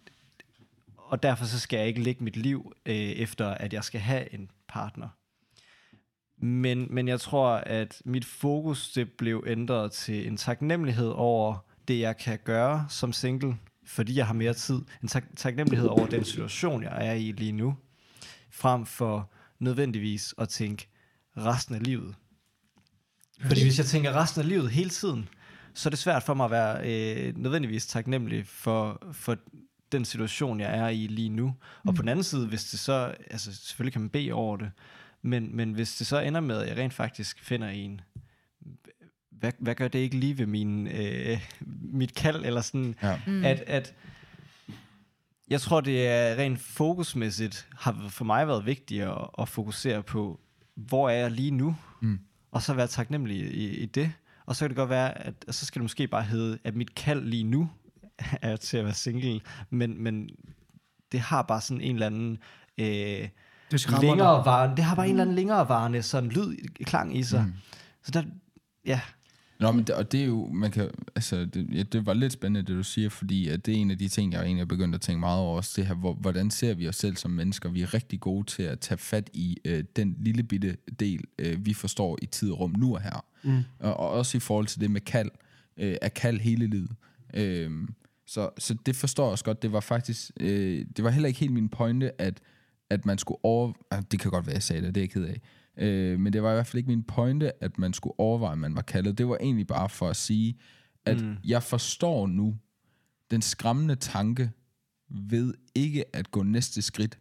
og 0.96 1.22
derfor 1.22 1.44
så 1.44 1.60
skal 1.60 1.78
jeg 1.78 1.86
ikke 1.86 2.02
lægge 2.02 2.24
mit 2.24 2.36
liv 2.36 2.72
øh, 2.86 2.94
efter, 2.94 3.48
at 3.48 3.72
jeg 3.72 3.84
skal 3.84 4.00
have 4.00 4.34
en 4.34 4.50
partner. 4.68 5.08
Men, 6.40 6.86
men 6.90 7.08
jeg 7.08 7.20
tror, 7.20 7.48
at 7.48 8.02
mit 8.04 8.24
fokus 8.24 8.92
det 8.92 9.12
blev 9.12 9.44
ændret 9.46 9.92
til 9.92 10.26
en 10.26 10.36
taknemmelighed 10.36 11.08
over 11.08 11.56
det, 11.88 12.00
jeg 12.00 12.16
kan 12.16 12.38
gøre 12.44 12.86
som 12.88 13.12
single, 13.12 13.56
fordi 13.84 14.16
jeg 14.16 14.26
har 14.26 14.34
mere 14.34 14.54
tid. 14.54 14.80
En 15.02 15.08
tak- 15.08 15.36
taknemmelighed 15.36 15.88
over 15.88 16.06
den 16.06 16.24
situation, 16.24 16.82
jeg 16.82 17.06
er 17.06 17.12
i 17.12 17.32
lige 17.32 17.52
nu, 17.52 17.76
frem 18.50 18.86
for 18.86 19.30
nødvendigvis 19.58 20.34
at 20.38 20.48
tænke 20.48 20.88
resten 21.36 21.74
af 21.74 21.82
livet. 21.82 22.14
Fordi 23.40 23.62
hvis 23.62 23.78
jeg 23.78 23.86
tænker 23.86 24.12
resten 24.12 24.40
af 24.40 24.48
livet 24.48 24.70
hele 24.70 24.90
tiden, 24.90 25.28
så 25.78 25.88
er 25.88 25.90
det 25.90 25.98
svært 25.98 26.22
for 26.22 26.34
mig 26.34 26.44
at 26.44 26.50
være 26.50 26.78
øh, 27.26 27.36
nødvendigvis 27.36 27.86
taknemmelig 27.86 28.46
for, 28.46 29.02
for 29.12 29.36
den 29.92 30.04
situation, 30.04 30.60
jeg 30.60 30.78
er 30.78 30.88
i 30.88 31.06
lige 31.06 31.28
nu. 31.28 31.54
Og 31.84 31.94
på 31.94 32.02
den 32.02 32.08
anden 32.08 32.22
side, 32.24 32.46
hvis 32.46 32.64
det 32.64 32.80
så, 32.80 33.14
altså 33.30 33.54
selvfølgelig 33.56 33.92
kan 33.92 34.02
man 34.02 34.10
bede 34.10 34.32
over 34.32 34.56
det, 34.56 34.70
men, 35.22 35.56
men 35.56 35.72
hvis 35.72 35.96
det 35.96 36.06
så 36.06 36.20
ender 36.20 36.40
med, 36.40 36.62
at 36.62 36.68
jeg 36.68 36.76
rent 36.76 36.94
faktisk 36.94 37.44
finder 37.44 37.68
en, 37.68 38.00
hvad, 39.30 39.52
hvad 39.58 39.74
gør 39.74 39.88
det 39.88 39.98
ikke 39.98 40.16
lige 40.16 40.38
ved 40.38 40.46
min, 40.46 40.86
øh, 40.86 41.48
mit 41.92 42.14
kald, 42.14 42.44
eller 42.44 42.60
sådan, 42.60 42.94
Ja. 43.02 43.20
Mm. 43.26 43.44
at, 43.44 43.60
at 43.66 43.94
jeg 45.50 45.60
tror, 45.60 45.80
det 45.80 46.08
er 46.08 46.36
rent 46.36 46.60
fokusmæssigt, 46.60 47.68
har 47.76 48.06
for 48.08 48.24
mig 48.24 48.48
været 48.48 48.66
vigtigt 48.66 49.02
at, 49.04 49.18
at 49.38 49.48
fokusere 49.48 50.02
på, 50.02 50.40
hvor 50.74 51.08
er 51.10 51.14
jeg 51.16 51.30
lige 51.30 51.50
nu, 51.50 51.76
Mm. 52.00 52.18
og 52.50 52.62
så 52.62 52.74
være 52.74 52.86
taknemmelig 52.86 53.36
i, 53.54 53.68
i 53.76 53.86
det. 53.86 54.12
Og 54.48 54.56
så 54.56 54.64
kan 54.64 54.68
det 54.68 54.76
godt 54.76 54.90
være, 54.90 55.18
at 55.26 55.34
så 55.50 55.66
skal 55.66 55.80
det 55.80 55.84
måske 55.84 56.06
bare 56.08 56.22
hedde, 56.22 56.58
at 56.64 56.74
mit 56.76 56.94
kald 56.94 57.24
lige 57.24 57.44
nu 57.44 57.70
er 58.42 58.56
til 58.56 58.76
at 58.76 58.84
være 58.84 58.94
single, 58.94 59.40
men, 59.70 60.02
men 60.02 60.28
det 61.12 61.20
har 61.20 61.42
bare 61.42 61.60
sådan 61.60 61.80
en 61.80 61.94
eller 61.96 62.06
anden 62.06 62.38
øh, 62.78 62.86
Det 63.70 63.80
skræmmer 63.80 64.00
dig. 64.00 64.08
længerevarende, 64.08 64.76
det 64.76 64.84
har 64.84 64.94
bare 64.96 65.06
en 65.06 65.10
eller 65.10 65.22
anden 65.22 65.36
længerevarende 65.36 66.02
sådan 66.02 66.30
lyd, 66.30 66.56
klang 66.84 67.16
i 67.16 67.22
sig. 67.22 67.40
Mm. 67.40 67.46
Mm. 67.46 67.54
Så 68.02 68.10
der, 68.10 68.22
ja, 68.86 69.00
Nå, 69.60 69.72
men 69.72 69.84
det, 69.84 69.94
og 69.94 70.12
det 70.12 70.20
er 70.20 70.24
jo, 70.24 70.48
man 70.52 70.70
kan, 70.70 70.90
altså, 71.14 71.44
det, 71.44 71.68
ja, 71.72 71.82
det 71.82 72.06
var 72.06 72.14
lidt 72.14 72.32
spændende, 72.32 72.66
det 72.72 72.76
du 72.76 72.82
siger, 72.82 73.08
fordi 73.08 73.48
at 73.48 73.66
det 73.66 73.74
er 73.74 73.78
en 73.78 73.90
af 73.90 73.98
de 73.98 74.08
ting, 74.08 74.32
jeg 74.32 74.42
egentlig 74.42 74.62
er 74.62 74.66
begyndt 74.66 74.94
at 74.94 75.00
tænke 75.00 75.20
meget 75.20 75.40
over, 75.40 75.56
også 75.56 75.72
det 75.76 75.86
her, 75.86 75.94
hvor, 75.94 76.14
hvordan 76.14 76.50
ser 76.50 76.74
vi 76.74 76.88
os 76.88 76.96
selv 76.96 77.16
som 77.16 77.30
mennesker? 77.30 77.68
Vi 77.68 77.82
er 77.82 77.94
rigtig 77.94 78.20
gode 78.20 78.46
til 78.46 78.62
at 78.62 78.80
tage 78.80 78.98
fat 78.98 79.30
i 79.32 79.56
øh, 79.64 79.84
den 79.96 80.16
lille 80.20 80.42
bitte 80.42 80.76
del, 81.00 81.24
øh, 81.38 81.66
vi 81.66 81.74
forstår 81.74 82.18
i 82.22 82.26
tid 82.26 82.50
og 82.50 82.60
rum 82.60 82.74
nu 82.78 82.94
og 82.94 83.02
her. 83.02 83.24
Mm. 83.42 83.62
Og, 83.78 83.96
og 83.96 84.10
også 84.10 84.36
i 84.36 84.40
forhold 84.40 84.66
til 84.66 84.80
det 84.80 84.90
med 84.90 85.00
kald, 85.00 85.30
øh, 85.76 85.96
er 86.02 86.08
kald 86.08 86.40
hele 86.40 86.66
livet. 86.66 86.90
Øh, 87.34 87.70
så, 88.26 88.50
så 88.58 88.74
det 88.86 88.96
forstår 88.96 89.24
jeg 89.24 89.30
også 89.30 89.44
godt. 89.44 89.62
Det 89.62 89.72
var 89.72 89.80
faktisk, 89.80 90.30
øh, 90.40 90.84
det 90.96 91.04
var 91.04 91.10
heller 91.10 91.26
ikke 91.26 91.40
helt 91.40 91.52
min 91.52 91.68
pointe, 91.68 92.20
at, 92.20 92.40
at 92.90 93.06
man 93.06 93.18
skulle 93.18 93.38
over... 93.42 93.72
Ah, 93.90 94.02
det 94.10 94.20
kan 94.20 94.30
godt 94.30 94.46
være, 94.46 94.54
jeg 94.54 94.62
sagde 94.62 94.82
det, 94.82 94.94
det 94.94 95.00
er 95.00 95.02
jeg 95.02 95.10
ked 95.10 95.24
af. 95.24 95.40
Øh, 95.78 96.20
men 96.20 96.32
det 96.32 96.42
var 96.42 96.50
i 96.50 96.54
hvert 96.54 96.66
fald 96.66 96.78
ikke 96.78 96.88
min 96.88 97.02
pointe, 97.02 97.64
at 97.64 97.78
man 97.78 97.92
skulle 97.92 98.20
overveje, 98.20 98.52
at 98.52 98.58
man 98.58 98.74
var 98.74 98.82
kaldet. 98.82 99.18
Det 99.18 99.28
var 99.28 99.36
egentlig 99.40 99.66
bare 99.66 99.88
for 99.88 100.08
at 100.08 100.16
sige, 100.16 100.58
at 101.04 101.20
mm. 101.20 101.36
jeg 101.44 101.62
forstår 101.62 102.26
nu 102.26 102.56
den 103.30 103.42
skræmmende 103.42 103.94
tanke 103.94 104.50
ved 105.10 105.54
ikke 105.74 106.16
at 106.16 106.30
gå 106.30 106.42
næste 106.42 106.82
skridt 106.82 107.18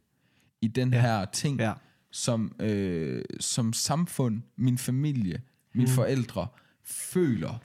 i 0.61 0.67
den 0.67 0.93
ja. 0.93 1.01
her 1.01 1.25
ting, 1.25 1.59
ja. 1.59 1.73
som, 2.11 2.55
øh, 2.59 3.23
som 3.39 3.73
samfund, 3.73 4.41
min 4.55 4.77
familie, 4.77 5.41
mine 5.73 5.87
mm. 5.87 5.93
forældre 5.93 6.47
føler 6.83 7.63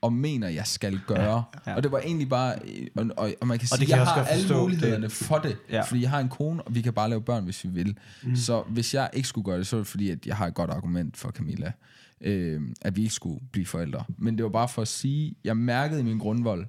og 0.00 0.12
mener, 0.12 0.48
jeg 0.48 0.66
skal 0.66 1.00
gøre. 1.06 1.44
Ja, 1.66 1.70
ja. 1.70 1.76
Og 1.76 1.82
det 1.82 1.92
var 1.92 1.98
egentlig 1.98 2.28
bare, 2.28 2.58
øh, 2.64 2.86
og, 2.96 3.06
og, 3.16 3.32
og 3.40 3.46
man 3.46 3.58
kan 3.58 3.68
sige, 3.68 3.78
det 3.80 3.86
kan 3.88 3.96
jeg 3.98 4.06
jeg 4.06 4.12
har 4.14 4.24
alle 4.24 4.54
mulighederne 4.56 5.02
det- 5.02 5.12
for 5.12 5.38
det, 5.38 5.56
Ja. 5.70 5.82
fordi 5.82 6.02
jeg 6.02 6.10
har 6.10 6.20
en 6.20 6.28
kone, 6.28 6.62
og 6.62 6.74
vi 6.74 6.82
kan 6.82 6.92
bare 6.92 7.10
lave 7.10 7.22
børn, 7.22 7.44
hvis 7.44 7.64
vi 7.64 7.68
vil. 7.68 7.98
Mm. 8.22 8.36
Så 8.36 8.62
hvis 8.62 8.94
jeg 8.94 9.10
ikke 9.12 9.28
skulle 9.28 9.44
gøre 9.44 9.58
det, 9.58 9.66
så 9.66 9.76
er 9.76 9.80
det 9.80 9.86
fordi, 9.86 10.10
at 10.10 10.26
jeg 10.26 10.36
har 10.36 10.46
et 10.46 10.54
godt 10.54 10.70
argument 10.70 11.16
for 11.16 11.30
Camilla, 11.30 11.72
øh, 12.20 12.60
at 12.82 12.96
vi 12.96 13.02
ikke 13.02 13.14
skulle 13.14 13.40
blive 13.52 13.66
forældre. 13.66 14.04
Men 14.18 14.36
det 14.36 14.44
var 14.44 14.50
bare 14.50 14.68
for 14.68 14.82
at 14.82 14.88
sige, 14.88 15.34
jeg 15.44 15.56
mærkede 15.56 16.00
i 16.00 16.04
min 16.04 16.18
grundvold, 16.18 16.66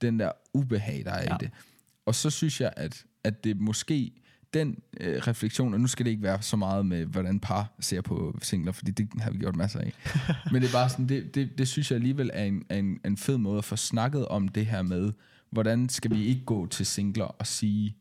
den 0.00 0.18
der 0.20 0.32
ubehag, 0.54 1.02
der 1.04 1.12
er. 1.12 1.22
Ja. 1.22 1.34
i 1.34 1.38
det. 1.40 1.50
Og 2.06 2.14
så 2.14 2.30
synes 2.30 2.60
jeg, 2.60 2.72
at, 2.76 3.04
at 3.24 3.44
det 3.44 3.60
måske, 3.60 4.12
den 4.54 4.78
øh, 5.00 5.16
refleksion, 5.16 5.74
og 5.74 5.80
nu 5.80 5.86
skal 5.86 6.06
det 6.06 6.10
ikke 6.10 6.22
være 6.22 6.42
så 6.42 6.56
meget 6.56 6.86
med, 6.86 7.06
hvordan 7.06 7.40
par 7.40 7.72
ser 7.80 8.00
på 8.00 8.38
singler, 8.42 8.72
fordi 8.72 8.90
det 8.90 9.08
har 9.20 9.30
vi 9.30 9.38
gjort 9.38 9.56
masser 9.56 9.80
af. 9.80 9.92
Men 10.52 10.62
det 10.62 10.68
er 10.68 10.72
bare 10.72 10.88
sådan, 10.88 11.08
det, 11.08 11.34
det, 11.34 11.58
det 11.58 11.68
synes 11.68 11.90
jeg 11.90 11.96
alligevel 11.96 12.30
er 12.34 12.44
en, 12.44 12.62
er 12.68 12.76
en, 12.76 13.00
en 13.04 13.16
fed 13.16 13.38
måde 13.38 13.58
at 13.58 13.64
få 13.64 13.76
snakket 13.76 14.28
om 14.28 14.48
det 14.48 14.66
her 14.66 14.82
med, 14.82 15.12
hvordan 15.50 15.88
skal 15.88 16.10
vi 16.10 16.24
ikke 16.24 16.44
gå 16.44 16.66
til 16.66 16.86
singler 16.86 17.24
og 17.24 17.46
sige, 17.46 17.96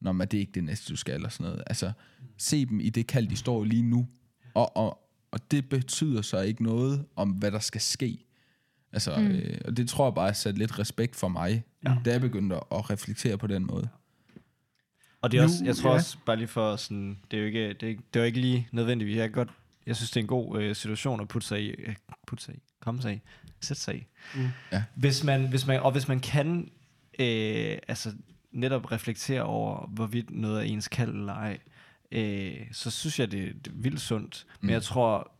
Nå, 0.00 0.12
men 0.12 0.28
det 0.28 0.36
er 0.36 0.40
ikke 0.40 0.52
det 0.52 0.64
næste, 0.64 0.92
du 0.92 0.96
skal, 0.96 1.14
eller 1.14 1.28
sådan 1.28 1.44
noget. 1.44 1.62
Altså, 1.66 1.92
se 2.36 2.66
dem 2.66 2.80
i 2.80 2.90
det 2.90 3.06
kald, 3.06 3.28
de 3.28 3.36
står 3.36 3.64
lige 3.64 3.82
nu. 3.82 4.06
Og, 4.54 4.76
og, 4.76 4.98
og 5.30 5.50
det 5.50 5.68
betyder 5.68 6.22
så 6.22 6.40
ikke 6.40 6.62
noget 6.62 7.04
om, 7.16 7.30
hvad 7.30 7.50
der 7.50 7.58
skal 7.58 7.80
ske. 7.80 8.24
Altså, 8.92 9.16
mm. 9.18 9.26
øh, 9.26 9.58
og 9.64 9.76
det 9.76 9.88
tror 9.88 10.06
jeg 10.06 10.14
bare 10.14 10.26
har 10.26 10.32
sat 10.32 10.58
lidt 10.58 10.78
respekt 10.78 11.16
for 11.16 11.28
mig, 11.28 11.64
ja. 11.84 11.96
da 12.04 12.10
jeg 12.10 12.20
begyndte 12.20 12.56
at 12.56 12.90
reflektere 12.90 13.38
på 13.38 13.46
den 13.46 13.66
måde. 13.66 13.88
Og 15.22 15.30
det 15.32 15.38
er 15.38 15.42
Nu- 15.42 15.44
også, 15.44 15.64
jeg 15.64 15.76
tror 15.76 15.90
ja. 15.90 15.94
også, 15.96 16.16
bare 16.26 16.36
lige 16.36 16.48
for 16.48 16.76
sådan, 16.76 17.18
det 17.30 17.36
er 17.36 17.40
jo 17.40 17.46
ikke, 17.46 17.68
det 17.68 17.82
er, 17.82 17.86
ikke- 17.88 18.02
det 18.14 18.20
er 18.20 18.24
jo 18.24 18.26
ikke 18.26 18.40
lige 18.40 18.68
nødvendigvis, 18.72 19.16
jeg 19.16 19.32
godt, 19.32 19.48
jeg 19.86 19.96
synes, 19.96 20.10
det 20.10 20.16
er 20.20 20.24
en 20.24 20.26
god 20.28 20.60
øh, 20.62 20.76
situation 20.76 21.20
at 21.20 21.28
putte 21.28 21.46
sig 21.48 21.62
i, 21.62 21.68
øh, 21.70 21.94
putte 22.26 22.44
sig 22.44 22.54
i, 22.54 22.58
komme 22.80 23.02
sig 23.02 23.14
i, 23.14 23.20
sætte 23.60 23.82
sig 23.82 23.94
i. 23.96 24.06
Mm. 24.34 24.48
Ja. 24.72 24.82
Hvis 24.94 25.24
man, 25.24 25.48
hvis 25.48 25.66
man, 25.66 25.80
og 25.80 25.92
hvis 25.92 26.08
man 26.08 26.20
kan, 26.20 26.70
øh, 27.18 27.78
altså 27.88 28.12
netop 28.52 28.92
reflektere 28.92 29.42
over, 29.42 29.86
hvorvidt 29.86 30.30
noget 30.30 30.58
er 30.58 30.62
ens 30.62 30.88
kald 30.88 31.10
eller 31.14 31.34
ej, 31.34 31.58
øh, 32.12 32.56
så 32.72 32.90
synes 32.90 33.20
jeg, 33.20 33.30
det, 33.32 33.64
det 33.64 33.70
er 33.70 33.76
vildt 33.76 34.00
sundt. 34.00 34.46
Men 34.60 34.66
Mm. 34.66 34.72
jeg 34.72 34.82
tror, 34.82 35.32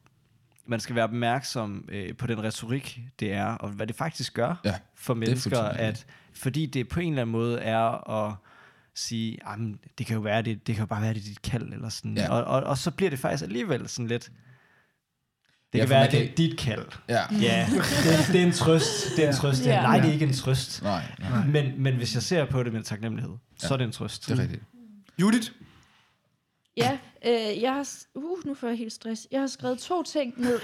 man 0.67 0.81
skal 0.81 0.95
være 0.95 1.05
opmærksom 1.05 1.89
øh, 1.93 2.15
på 2.17 2.27
den 2.27 2.43
retorik, 2.43 3.01
det 3.21 3.33
er, 3.33 3.47
og 3.47 3.71
hvad 3.71 3.87
det 3.87 3.97
faktisk 3.97 4.35
gør 4.35 4.61
Ja, 4.65 4.75
for 4.95 5.13
er 5.15 5.19
mennesker, 5.19 5.59
at 5.61 6.07
fordi 6.33 6.67
det 6.67 6.89
på 6.89 7.01
en 7.01 7.09
eller 7.13 7.23
anden 7.23 7.33
måde 7.33 7.61
er 7.61 8.09
at 8.27 8.35
sige, 8.99 9.39
"Jamen, 9.47 9.79
det 9.99 10.07
kan 10.07 10.15
jo 10.15 10.21
være 10.21 10.43
det, 10.43 10.67
det 10.67 10.75
kan 10.75 10.83
jo 10.83 10.87
bare 10.87 11.03
være 11.03 11.15
det 11.15 11.21
er 11.21 11.25
dit 11.25 11.43
kald 11.43 11.73
eller 11.73 11.89
sådan. 11.89 12.17
Ja. 12.17 12.29
Og, 12.31 12.45
og, 12.45 12.63
og 12.63 12.79
så 12.79 12.91
bliver 12.91 13.11
det 13.11 13.19
faktisk 13.19 13.45
alligevel 13.45 13.89
sådan 13.89 14.09
lidt. 14.09 14.31
Det 15.73 15.79
Ja, 15.79 15.83
kan 15.85 15.91
være, 15.91 16.07
at 16.07 16.13
det 16.13 16.21
kan 16.21 16.29
er 16.31 16.35
dit 16.37 16.59
kald. 16.59 16.87
Ja. 17.09 17.21
Ja, 17.41 17.69
det, 18.05 18.33
det 18.33 18.43
er 18.43 18.47
en 18.47 18.53
trøst. 18.53 19.17
Det 19.17 19.25
er 19.25 19.29
en 19.29 19.35
trøst. 19.37 19.67
Ja. 19.67 19.83
Nej, 19.83 20.01
det 20.01 20.09
er 20.09 20.13
ikke 20.13 20.27
en 20.27 20.33
trøst. 20.35 20.83
Nej, 20.83 21.03
nej, 21.19 21.47
Men, 21.47 21.83
men 21.83 21.97
hvis 21.97 22.15
jeg 22.15 22.23
ser 22.23 22.45
på 22.45 22.63
det 22.63 22.73
med 22.73 22.83
taknemmelighed, 22.83 23.33
så 23.59 23.75
er 23.75 23.79
det 23.79 23.85
en 23.85 23.93
trøst. 23.93 24.29
det 24.29 24.39
er 24.39 24.43
rigtigt. 24.43 24.63
Judith? 25.21 25.51
Ja, 26.79 26.99
øh, 27.27 27.63
jeg 27.63 27.75
har... 27.75 27.89
Uh, 28.15 28.47
nu 28.47 28.55
får 28.55 28.69
jeg 28.69 28.77
helt 28.77 28.93
stress. 28.93 29.29
Jeg 29.31 29.41
har 29.41 29.47
skrevet 29.47 29.79
to 29.79 30.03
ting 30.03 30.41
ned. 30.41 30.59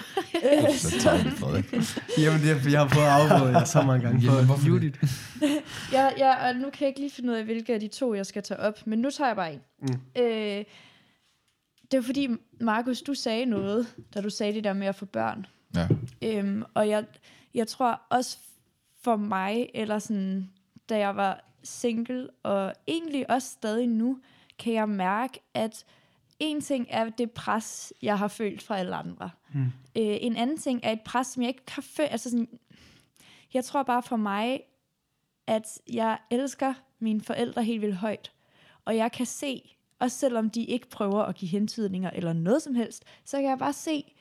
Så 1.00 1.16
vi 1.24 1.30
Frederik. 1.30 1.74
Jamen, 2.18 2.40
det 2.40 2.50
er, 2.50 2.58
for 2.58 2.70
jeg 2.70 2.80
har 2.80 2.88
prøvet 2.88 3.06
at 3.06 3.12
afbryde 3.12 3.58
jer 3.58 3.64
så 3.64 3.82
mange 3.82 4.06
gange. 4.06 4.20
Jamen, 4.20 4.38
for 4.38 4.46
hvorfor 4.46 4.64
det? 4.64 4.70
Judith. 4.70 5.04
Ja, 5.92 6.10
ja, 6.18 6.48
og 6.48 6.56
nu 6.56 6.70
kan 6.70 6.80
jeg 6.80 6.88
ikke 6.88 7.00
lige 7.00 7.10
finde 7.10 7.30
ud 7.30 7.36
af, 7.36 7.44
hvilke 7.44 7.74
af 7.74 7.80
de 7.80 7.88
to, 7.88 8.14
jeg 8.14 8.26
skal 8.26 8.42
tage 8.42 8.60
op. 8.60 8.86
Men 8.86 8.98
nu 8.98 9.10
tager 9.10 9.28
jeg 9.28 9.36
bare 9.36 9.52
en. 9.52 9.60
Mm. 9.82 10.22
Øh, 10.22 10.64
det 11.90 11.96
var 11.98 12.02
fordi, 12.02 12.28
Markus, 12.60 13.02
du 13.02 13.14
sagde 13.14 13.46
noget, 13.46 13.86
da 14.14 14.20
du 14.20 14.30
sagde 14.30 14.52
det 14.52 14.64
der 14.64 14.72
med 14.72 14.86
at 14.86 14.94
få 14.94 15.04
børn. 15.04 15.46
Ja. 15.76 15.88
Øhm, 16.22 16.62
og 16.74 16.88
jeg, 16.88 17.04
jeg 17.54 17.66
tror 17.66 18.00
også 18.10 18.38
for 19.02 19.16
mig, 19.16 19.68
eller 19.74 19.98
sådan, 19.98 20.50
da 20.88 20.98
jeg 20.98 21.16
var 21.16 21.44
single, 21.64 22.28
og 22.42 22.72
egentlig 22.86 23.30
også 23.30 23.48
stadig 23.48 23.88
nu, 23.88 24.18
kan 24.58 24.72
jeg 24.72 24.88
mærke, 24.88 25.40
at 25.54 25.84
en 26.38 26.60
ting 26.60 26.86
er 26.90 27.08
det 27.08 27.30
pres, 27.30 27.92
jeg 28.02 28.18
har 28.18 28.28
følt 28.28 28.62
fra 28.62 28.78
alle 28.78 28.96
andre. 28.96 29.30
Mm. 29.54 29.60
Øh, 29.96 30.16
en 30.20 30.36
anden 30.36 30.58
ting 30.58 30.80
er 30.82 30.92
et 30.92 31.00
pres, 31.00 31.26
som 31.26 31.42
jeg 31.42 31.48
ikke 31.48 31.62
har 31.68 31.82
følt. 31.82 32.10
Altså 32.10 32.30
sådan, 32.30 32.48
jeg 33.54 33.64
tror 33.64 33.82
bare 33.82 34.02
for 34.02 34.16
mig, 34.16 34.60
at 35.46 35.78
jeg 35.92 36.18
elsker 36.30 36.74
mine 36.98 37.20
forældre 37.20 37.64
helt 37.64 37.82
vildt 37.82 37.96
højt. 37.96 38.32
Og 38.84 38.96
jeg 38.96 39.12
kan 39.12 39.26
se, 39.26 39.76
også 39.98 40.18
selvom 40.18 40.50
de 40.50 40.64
ikke 40.64 40.88
prøver 40.88 41.22
at 41.22 41.34
give 41.34 41.48
hentydninger 41.48 42.10
eller 42.10 42.32
noget 42.32 42.62
som 42.62 42.74
helst, 42.74 43.04
så 43.24 43.36
kan 43.36 43.48
jeg 43.48 43.58
bare 43.58 43.72
se, 43.72 44.14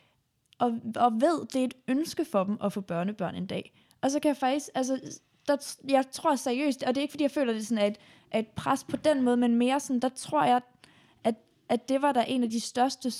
og, 0.57 0.79
og 0.95 1.11
ved, 1.21 1.47
det 1.47 1.61
er 1.61 1.65
et 1.65 1.73
ønske 1.87 2.25
for 2.25 2.43
dem 2.43 2.57
at 2.63 2.73
få 2.73 2.81
børnebørn 2.81 3.35
en 3.35 3.45
dag. 3.45 3.73
Og 4.01 4.11
så 4.11 4.19
kan 4.19 4.29
jeg 4.29 4.37
faktisk, 4.37 4.69
altså, 4.75 5.19
der, 5.47 5.75
jeg 5.89 6.11
tror 6.11 6.35
seriøst, 6.35 6.83
og 6.83 6.95
det 6.95 6.97
er 6.97 7.01
ikke 7.01 7.11
fordi, 7.11 7.23
jeg 7.23 7.31
føler, 7.31 7.53
det 7.53 7.67
sådan 7.67 7.83
er 7.83 7.87
et, 7.87 7.97
er 8.31 8.39
et 8.39 8.47
pres 8.47 8.83
på 8.83 8.97
den 8.97 9.21
måde, 9.21 9.37
men 9.37 9.55
mere 9.55 9.79
sådan, 9.79 9.99
der 9.99 10.09
tror 10.09 10.43
jeg, 10.43 10.61
at, 11.73 11.89
det 11.89 12.01
var 12.01 12.11
der 12.11 12.23
en 12.23 12.43
af 12.43 12.49
de 12.49 12.59
største 12.59 13.11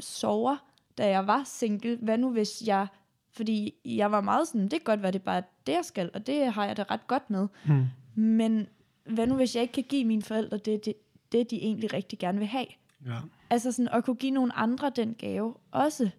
sorger, 0.00 0.56
da 0.98 1.08
jeg 1.08 1.26
var 1.26 1.42
single? 1.44 1.98
Hvad 2.02 2.18
nu 2.18 2.30
hvis 2.30 2.62
jeg... 2.66 2.86
Fordi 3.32 3.74
jeg 3.84 4.12
var 4.12 4.20
meget 4.20 4.48
sådan, 4.48 4.62
det 4.62 4.70
kan 4.70 4.80
godt 4.84 5.02
være, 5.02 5.12
det 5.12 5.18
er 5.18 5.24
bare 5.24 5.42
det, 5.66 5.72
jeg 5.72 5.84
skal, 5.84 6.10
og 6.14 6.26
det 6.26 6.52
har 6.52 6.66
jeg 6.66 6.76
det 6.76 6.90
ret 6.90 7.06
godt 7.06 7.30
med. 7.30 7.48
Mm. 7.66 7.86
Men 8.22 8.66
hvad 9.04 9.26
nu 9.26 9.34
hvis 9.34 9.54
jeg 9.54 9.62
ikke 9.62 9.72
kan 9.72 9.84
give 9.88 10.04
mine 10.04 10.22
forældre 10.22 10.56
det, 10.56 10.84
det, 10.84 10.94
det 11.32 11.50
de 11.50 11.62
egentlig 11.62 11.92
rigtig 11.92 12.18
gerne 12.18 12.38
vil 12.38 12.46
have? 12.46 12.66
Ja. 13.06 13.16
Altså 13.50 13.72
sådan 13.72 13.88
at 13.88 14.04
kunne 14.04 14.16
give 14.16 14.32
nogle 14.32 14.52
andre 14.52 14.90
den 14.96 15.14
gave 15.14 15.54
også. 15.70 16.10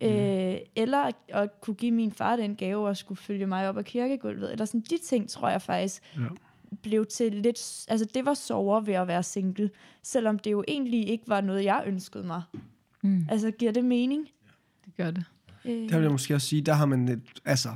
Mm. 0.00 0.06
Øh, 0.06 0.56
eller 0.76 0.98
at, 0.98 1.16
at 1.28 1.60
kunne 1.60 1.74
give 1.74 1.92
min 1.92 2.12
far 2.12 2.36
den 2.36 2.56
gave 2.56 2.88
og 2.88 2.96
skulle 2.96 3.18
følge 3.18 3.46
mig 3.46 3.68
op 3.68 3.78
ad 3.78 3.84
kirkegulvet. 3.84 4.52
Eller 4.52 4.64
sådan 4.64 4.80
de 4.80 4.98
ting, 4.98 5.28
tror 5.28 5.48
jeg 5.48 5.62
faktisk 5.62 6.02
Ja. 6.16 6.20
Blev 6.82 7.06
til 7.06 7.32
lidt... 7.32 7.84
Altså 7.88 8.06
det 8.14 8.24
var 8.26 8.34
sover 8.34 8.80
ved 8.80 8.94
at 8.94 9.08
være 9.08 9.22
single. 9.22 9.70
Selvom 10.02 10.38
det 10.38 10.52
jo 10.52 10.64
egentlig 10.68 11.08
ikke 11.08 11.24
var 11.26 11.40
noget, 11.40 11.64
jeg 11.64 11.82
ønskede 11.86 12.26
mig. 12.26 12.42
Mm. 13.02 13.26
Altså 13.30 13.50
giver 13.50 13.72
det 13.72 13.84
mening? 13.84 14.26
Det 14.84 14.96
gør 14.96 15.10
det. 15.10 15.24
Øh, 15.64 15.88
Der 15.88 15.96
vil 15.96 16.02
jeg 16.02 16.12
måske 16.12 16.34
også 16.34 16.46
sige, 16.46 16.62
der 16.62 16.72
har 16.72 16.86
man 16.86 17.08
et, 17.08 17.22
altså, 17.44 17.68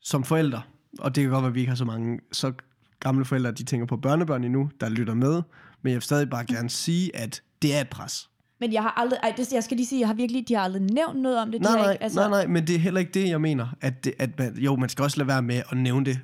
som 0.00 0.24
forældre, 0.24 0.62
og 0.98 1.14
det 1.14 1.22
kan 1.22 1.30
godt 1.30 1.42
være, 1.42 1.48
at 1.48 1.54
vi 1.54 1.60
ikke 1.60 1.70
har 1.70 1.76
så 1.76 1.84
mange 1.84 2.20
så 2.32 2.52
gamle 3.00 3.24
forældre, 3.24 3.52
de 3.52 3.64
tænker 3.64 3.86
på 3.86 3.96
børnebørn 3.96 4.44
endnu, 4.44 4.70
der 4.80 4.88
lytter 4.88 5.14
med, 5.14 5.42
men 5.82 5.90
jeg 5.90 5.94
vil 5.94 6.02
stadig 6.02 6.30
bare 6.30 6.44
gerne 6.46 6.70
sige, 6.70 7.16
at 7.16 7.42
det 7.62 7.76
er 7.76 7.80
et 7.80 7.88
pres. 7.88 8.30
Men 8.60 8.72
jeg 8.72 8.82
har 8.82 8.90
aldrig... 9.00 9.18
Ej, 9.22 9.34
det, 9.36 9.52
jeg 9.52 9.64
skal 9.64 9.76
lige 9.76 9.86
sige, 9.86 10.00
jeg 10.00 10.08
har 10.08 10.14
virkelig... 10.14 10.48
De 10.48 10.54
har 10.54 10.62
aldrig 10.62 10.82
nævnt 10.82 11.20
noget 11.20 11.38
om 11.38 11.50
det. 11.50 11.60
De 11.60 11.64
Nej, 11.64 11.72
har 11.72 11.78
nej, 11.84 11.92
ikke, 11.92 12.02
altså, 12.02 12.20
nej, 12.20 12.28
nej, 12.28 12.46
men 12.46 12.66
det 12.66 12.74
er 12.74 12.78
heller 12.78 13.00
ikke 13.00 13.12
det, 13.12 13.28
jeg 13.28 13.40
mener. 13.40 13.68
At, 13.80 14.04
det, 14.04 14.12
at 14.18 14.38
man, 14.38 14.58
jo, 14.58 14.76
man 14.76 14.88
skal 14.88 15.02
også 15.02 15.18
lade 15.18 15.28
være 15.28 15.42
med 15.42 15.62
at 15.70 15.78
nævne 15.78 16.04
det 16.06 16.18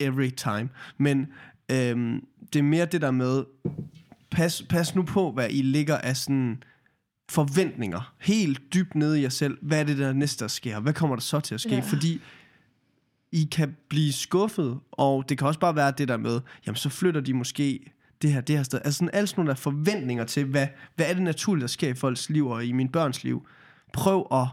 every 0.00 0.30
time. 0.30 0.68
Men 0.98 1.26
øhm, 1.70 2.26
det 2.52 2.58
er 2.58 2.62
mere 2.62 2.86
det 2.86 3.00
der 3.00 3.10
med, 3.10 3.44
pas, 4.30 4.62
pas 4.68 4.94
nu 4.94 5.02
på, 5.02 5.32
hvad 5.32 5.48
I 5.50 5.62
ligger 5.62 5.98
af 5.98 6.16
sådan 6.16 6.62
forventninger. 7.30 8.14
Helt 8.20 8.74
dybt 8.74 8.94
nede 8.94 9.18
i 9.18 9.22
jer 9.22 9.28
selv. 9.28 9.58
Hvad 9.62 9.80
er 9.80 9.84
det, 9.84 9.98
der 9.98 10.12
næste 10.12 10.44
der 10.44 10.48
sker? 10.48 10.80
Hvad 10.80 10.92
kommer 10.92 11.16
der 11.16 11.20
så 11.20 11.40
til 11.40 11.54
at 11.54 11.60
ske? 11.60 11.74
Ja. 11.74 11.80
Fordi 11.80 12.20
I 13.32 13.48
kan 13.52 13.76
blive 13.88 14.12
skuffet, 14.12 14.78
og 14.92 15.28
det 15.28 15.38
kan 15.38 15.46
også 15.46 15.60
bare 15.60 15.76
være 15.76 15.92
det 15.98 16.08
der 16.08 16.16
med, 16.16 16.40
jamen 16.66 16.76
så 16.76 16.88
flytter 16.88 17.20
de 17.20 17.34
måske 17.34 17.92
det 18.22 18.32
her, 18.32 18.40
det 18.40 18.56
her 18.56 18.62
sted. 18.62 18.80
Altså 18.84 18.98
sådan, 18.98 19.10
alle 19.12 19.26
sådan 19.26 19.40
nogle 19.40 19.48
der 19.48 19.56
forventninger 19.56 20.24
til, 20.24 20.44
hvad, 20.44 20.66
hvad 20.96 21.06
er 21.10 21.14
det 21.14 21.22
naturligt, 21.22 21.62
der 21.62 21.68
sker 21.68 21.88
i 21.88 21.94
folks 21.94 22.30
liv 22.30 22.46
og 22.46 22.64
i 22.64 22.72
mine 22.72 22.88
børns 22.88 23.24
liv. 23.24 23.48
Prøv 23.92 24.26
at, 24.32 24.46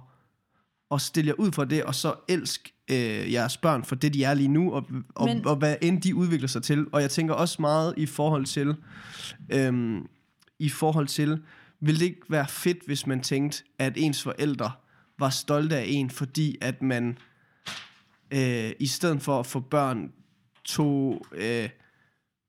at 0.92 1.02
stille 1.02 1.28
jer 1.28 1.34
ud 1.34 1.52
for 1.52 1.64
det, 1.64 1.84
og 1.84 1.96
så 1.96 2.14
elsk 2.28 2.74
øh, 2.92 3.34
jeres 3.34 3.58
børn 3.58 3.84
for 3.84 3.96
det, 3.96 4.14
de 4.14 4.24
er 4.24 4.34
lige 4.34 4.48
nu, 4.48 4.72
og, 4.74 4.86
og, 5.16 5.26
Men- 5.28 5.48
og 5.48 5.56
hvad 5.56 5.76
end 5.82 6.02
de 6.02 6.16
udvikler 6.16 6.48
sig 6.48 6.64
til. 6.64 6.86
Og 6.92 7.02
jeg 7.02 7.10
tænker 7.10 7.34
også 7.34 7.62
meget 7.62 7.94
i 7.98 8.06
forhold 8.06 8.46
til, 8.46 8.76
øhm, 9.50 10.08
i 10.60 10.70
forhold 10.70 11.08
til, 11.08 11.42
ville 11.80 12.00
det 12.00 12.06
ikke 12.06 12.22
være 12.30 12.48
fedt, 12.48 12.78
hvis 12.86 13.08
man 13.08 13.22
tænkte, 13.22 13.64
at 13.80 13.94
ens 13.96 14.24
forældre 14.24 14.72
var 15.20 15.30
stolte 15.30 15.78
af 15.78 15.86
en, 15.88 16.10
fordi 16.10 16.58
at 16.62 16.82
man 16.82 17.18
øh, 18.32 18.72
i 18.80 18.88
stedet 18.88 19.22
for 19.22 19.40
at 19.40 19.46
få 19.46 19.60
børn, 19.60 20.12
tog, 20.66 21.26
øh, 21.32 21.70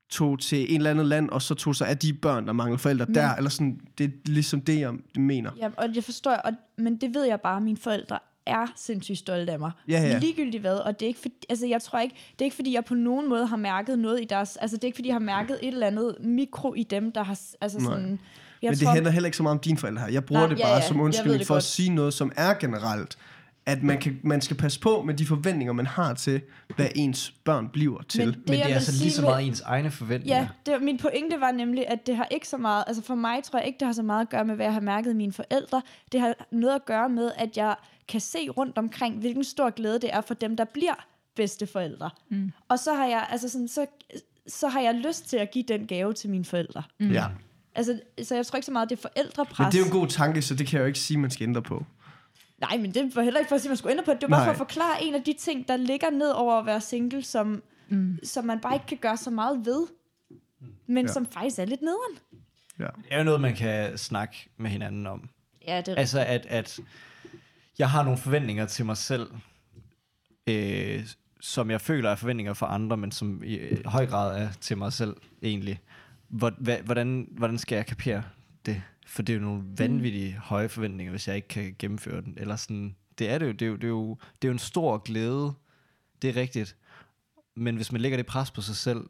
tog 0.09 0.39
til 0.39 0.73
en 0.73 0.77
eller 0.77 0.91
andet 0.91 1.05
land, 1.05 1.29
og 1.29 1.41
så 1.41 1.55
tog 1.55 1.75
sig 1.75 1.87
af 1.87 1.97
de 1.97 2.13
børn, 2.13 2.47
der 2.47 2.53
mangler 2.53 2.77
forældre 2.77 3.05
Men- 3.05 3.15
der, 3.15 3.35
eller 3.35 3.49
sådan, 3.49 3.79
det 3.97 4.03
er 4.05 4.09
ligesom 4.25 4.61
det, 4.61 4.79
jeg 4.79 4.93
mener. 5.15 5.51
Ja, 5.57 5.69
og 5.77 5.95
jeg 5.95 6.03
forstår, 6.03 6.31
og, 6.31 6.51
men 6.77 6.97
det 7.01 7.13
ved 7.13 7.23
jeg 7.25 7.41
bare, 7.41 7.57
at 7.57 7.63
mine 7.63 7.77
forældre 7.77 8.19
er 8.47 8.67
sindssygt 8.75 9.17
stolte 9.17 9.51
af 9.51 9.59
mig. 9.59 9.71
Ja, 9.87 10.01
ja. 10.01 10.17
Ligegyldigt 10.17 10.61
hvad, 10.61 10.75
og 10.75 10.99
det 10.99 11.05
er 11.05 11.07
ikke 11.07 11.19
fordi, 11.19 11.35
altså 11.49 11.67
jeg 11.67 11.81
tror 11.81 11.99
ikke, 11.99 12.15
det 12.33 12.41
er 12.41 12.45
ikke 12.45 12.55
fordi, 12.55 12.73
jeg 12.73 12.85
på 12.85 12.95
nogen 12.95 13.29
måde 13.29 13.45
har 13.47 13.57
mærket 13.57 13.99
noget 13.99 14.21
i 14.21 14.25
deres, 14.25 14.57
altså 14.57 14.77
det 14.77 14.83
er 14.83 14.87
ikke 14.87 14.95
fordi, 14.95 15.07
jeg 15.07 15.15
har 15.15 15.19
mærket 15.19 15.59
et 15.61 15.67
eller 15.67 15.87
andet 15.87 16.15
mikro 16.19 16.73
i 16.73 16.83
dem, 16.83 17.11
der 17.11 17.23
har, 17.23 17.39
altså 17.61 17.77
Nej. 17.79 17.85
sådan, 17.91 18.19
jeg 18.61 18.69
Men 18.71 18.79
det 18.79 18.87
handler 18.87 19.11
heller 19.11 19.27
ikke 19.27 19.37
så 19.37 19.43
meget 19.43 19.55
om 19.55 19.59
dine 19.59 19.77
forældre 19.77 20.01
her. 20.01 20.09
Jeg 20.11 20.25
bruger 20.25 20.41
Nej, 20.41 20.49
det 20.49 20.59
ja, 20.59 20.63
bare 20.65 20.75
ja, 20.75 20.81
som 20.81 20.95
jeg 20.95 20.99
ved 20.99 21.05
undskyldning 21.05 21.45
for 21.47 21.53
godt. 21.53 21.61
at 21.61 21.63
sige 21.63 21.89
noget, 21.89 22.13
som 22.13 22.31
er 22.35 22.53
generelt. 22.53 23.17
At 23.65 23.83
man, 23.83 23.97
kan, 23.97 24.19
man 24.23 24.41
skal 24.41 24.57
passe 24.57 24.79
på 24.79 25.01
med 25.05 25.13
de 25.13 25.25
forventninger, 25.25 25.73
man 25.73 25.85
har 25.85 26.13
til, 26.13 26.41
hvad 26.75 26.87
ens 26.95 27.33
børn 27.45 27.69
bliver 27.69 28.01
til. 28.09 28.25
Men 28.25 28.33
det, 28.33 28.37
Men 28.49 28.53
det 28.59 28.71
er 28.71 28.75
altså 28.75 28.91
lige 29.03 29.11
så 29.11 29.21
med- 29.21 29.29
meget 29.29 29.47
ens 29.47 29.61
egne 29.61 29.91
forventninger. 29.91 30.37
Ja, 30.37 30.47
det, 30.73 30.81
min 30.81 30.97
pointe 30.97 31.39
var 31.39 31.51
nemlig, 31.51 31.87
at 31.87 32.07
det 32.07 32.15
har 32.15 32.27
ikke 32.31 32.47
så 32.47 32.57
meget, 32.57 32.83
altså 32.87 33.03
for 33.03 33.15
mig 33.15 33.43
tror 33.43 33.59
jeg 33.59 33.67
ikke, 33.67 33.79
det 33.79 33.85
har 33.85 33.93
så 33.93 34.03
meget 34.03 34.21
at 34.21 34.29
gøre 34.29 34.45
med, 34.45 34.55
hvad 34.55 34.65
jeg 34.65 34.73
har 34.73 34.81
mærket 34.81 35.11
i 35.11 35.13
mine 35.13 35.33
forældre. 35.33 35.81
Det 36.11 36.19
har 36.19 36.33
noget 36.51 36.75
at 36.75 36.85
gøre 36.85 37.09
med, 37.09 37.31
at 37.37 37.57
jeg 37.57 37.75
kan 38.07 38.21
se 38.21 38.49
rundt 38.49 38.77
omkring, 38.77 39.15
hvilken 39.19 39.43
stor 39.43 39.69
glæde 39.69 39.99
det 39.99 40.13
er 40.13 40.21
for 40.21 40.33
dem, 40.33 40.57
der 40.57 40.63
bliver 40.65 41.05
bedsteforældre. 41.35 42.09
Mm. 42.29 42.51
Og 42.69 42.79
så 42.79 42.93
har 42.93 43.05
jeg, 43.05 43.27
altså 43.29 43.49
sådan, 43.49 43.67
så, 43.67 43.85
så 44.47 44.67
har 44.67 44.79
jeg 44.81 44.95
lyst 44.95 45.29
til 45.29 45.37
at 45.37 45.51
give 45.51 45.63
den 45.67 45.87
gave 45.87 46.13
til 46.13 46.29
mine 46.29 46.45
forældre. 46.45 46.83
mm. 46.99 47.11
ja. 47.11 47.25
Altså, 47.75 47.99
så 48.23 48.35
jeg 48.35 48.45
tror 48.45 48.57
ikke 48.57 48.65
så 48.65 48.71
meget, 48.71 48.89
det 48.89 48.97
er 48.97 49.01
forældrepres. 49.01 49.59
Men 49.59 49.65
det 49.65 49.75
er 49.75 49.79
jo 49.79 49.85
en 49.85 49.91
god 49.91 50.07
tanke, 50.07 50.41
så 50.41 50.55
det 50.55 50.67
kan 50.67 50.77
jeg 50.77 50.81
jo 50.81 50.87
ikke 50.87 50.99
sige, 50.99 51.17
man 51.17 51.31
skal 51.31 51.43
ændre 51.47 51.61
på. 51.61 51.85
Nej, 52.57 52.77
men 52.77 52.93
det 52.93 53.15
var 53.15 53.21
heller 53.21 53.39
ikke 53.39 53.49
for 53.49 53.55
at 53.55 53.61
sige, 53.61 53.69
man 53.69 53.77
skulle 53.77 53.91
ændre 53.91 54.03
på 54.05 54.11
det. 54.13 54.21
Det 54.21 54.29
var 54.29 54.37
bare 54.37 54.45
Nej. 54.45 54.55
for 54.55 54.63
at 54.63 54.69
forklare 54.69 55.03
en 55.03 55.15
af 55.15 55.23
de 55.23 55.33
ting, 55.33 55.67
der 55.67 55.77
ligger 55.77 56.09
ned 56.09 56.29
over 56.29 56.53
at 56.59 56.65
være 56.65 56.81
single, 56.81 57.23
som, 57.23 57.63
mm. 57.89 58.19
som 58.23 58.45
man 58.45 58.59
bare 58.59 58.73
ikke 58.73 58.85
kan 58.85 58.97
gøre 58.97 59.17
så 59.17 59.29
meget 59.29 59.65
ved. 59.65 59.87
Men 60.87 60.97
Ja. 60.97 61.01
ja. 61.01 61.13
som 61.13 61.25
faktisk 61.25 61.59
er 61.59 61.65
lidt 61.65 61.81
nederen. 61.81 62.17
Ja. 62.79 62.83
Det 62.83 63.05
er 63.09 63.17
jo 63.17 63.23
noget, 63.23 63.41
man 63.41 63.55
kan 63.55 63.97
snakke 63.97 64.49
med 64.57 64.69
hinanden 64.69 65.07
om. 65.07 65.29
Ja, 65.67 65.77
det 65.81 65.87
er 65.87 65.95
Altså, 65.95 66.19
at, 66.19 66.45
at 66.45 66.79
jeg 67.79 67.89
har 67.89 68.03
nogle 68.03 68.17
forventninger 68.17 68.65
til 68.65 68.85
mig 68.85 68.97
selv, 68.97 69.31
øh, 70.47 71.07
som 71.39 71.71
jeg 71.71 71.81
føler 71.81 72.09
er 72.09 72.15
forventninger 72.15 72.53
for 72.53 72.65
andre, 72.65 72.97
men 72.97 73.11
som 73.11 73.43
i 73.43 73.55
øh, 73.55 73.85
høj 73.85 74.05
grad 74.05 74.41
er 74.41 74.49
til 74.61 74.77
mig 74.77 74.93
selv 74.93 75.15
egentlig. 75.41 75.79
Hvor, 76.27 76.53
hva, 76.57 76.81
hvordan, 76.81 77.27
hvordan 77.31 77.57
skal 77.57 77.75
jeg 77.75 77.85
kapere 77.85 78.23
det? 78.65 78.83
For 79.07 79.21
det 79.21 79.33
er 79.33 79.37
jo 79.37 79.43
nogle 79.43 79.63
vanvittige 79.77 80.33
mm. 80.33 80.39
høje 80.39 80.69
forventninger, 80.69 81.11
hvis 81.11 81.27
jeg 81.27 81.35
ikke 81.35 81.47
kan 81.47 81.75
gennemføre 81.79 82.21
den. 82.21 82.33
Eller 82.37 82.55
sådan, 82.55 82.95
det 83.17 83.29
er 83.29 83.37
det 83.37 83.47
jo. 83.47 83.51
Det 83.51 83.61
er 83.61 83.67
jo, 83.67 83.75
det 83.75 83.83
er 83.83 83.87
jo, 83.87 84.17
det 84.41 84.47
er 84.47 84.49
jo 84.49 84.53
en 84.53 84.59
stor 84.59 84.97
glæde. 84.97 85.53
Det 86.21 86.29
er 86.29 86.35
rigtigt. 86.35 86.75
Men 87.55 87.75
hvis 87.75 87.91
man 87.91 88.01
lægger 88.01 88.17
det 88.17 88.25
pres 88.25 88.51
på 88.51 88.61
sig 88.61 88.75
selv, 88.75 89.09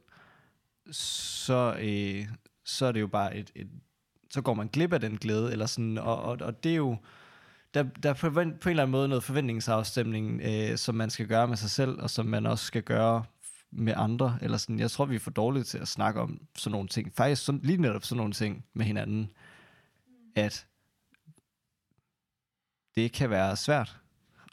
så, 0.91 1.77
øh, 1.79 2.27
så 2.65 2.85
er 2.85 2.91
det 2.91 3.01
jo 3.01 3.07
bare 3.07 3.37
et, 3.37 3.51
et 3.55 3.67
så 4.29 4.41
går 4.41 4.53
man 4.53 4.67
glip 4.67 4.93
af 4.93 4.99
den 4.99 5.17
glæde, 5.17 5.51
eller 5.51 5.65
sådan, 5.65 5.97
og, 5.97 6.21
og, 6.21 6.37
og 6.41 6.63
det 6.63 6.71
er 6.71 6.75
jo, 6.75 6.97
der, 7.77 7.83
der 7.83 8.09
er 8.09 8.13
på, 8.13 8.27
en- 8.27 8.33
på 8.33 8.69
en 8.69 8.71
eller 8.71 8.83
anden 8.83 8.91
måde 8.91 9.07
noget 9.07 9.23
forventningsafstemning, 9.23 10.41
øh, 10.41 10.77
som 10.77 10.95
man 10.95 11.09
skal 11.09 11.27
gøre 11.27 11.47
med 11.47 11.57
sig 11.57 11.69
selv, 11.69 12.01
og 12.01 12.09
som 12.09 12.25
man 12.25 12.45
også 12.45 12.65
skal 12.65 12.83
gøre 12.83 13.23
med 13.71 13.93
andre, 13.97 14.37
eller 14.41 14.57
sådan, 14.57 14.79
jeg 14.79 14.91
tror, 14.91 15.05
vi 15.05 15.15
er 15.15 15.19
for 15.19 15.31
dårlige 15.31 15.63
til 15.63 15.77
at 15.77 15.87
snakke 15.87 16.21
om 16.21 16.41
sådan 16.55 16.71
nogle 16.71 16.87
ting, 16.87 17.13
faktisk 17.15 17.45
sådan, 17.45 17.61
lige 17.63 17.81
netop 17.81 18.03
sådan 18.03 18.17
nogle 18.17 18.33
ting 18.33 18.65
med 18.73 18.85
hinanden, 18.85 19.29
at 20.35 20.67
det 22.95 23.11
kan 23.13 23.29
være 23.29 23.55
svært, 23.55 23.99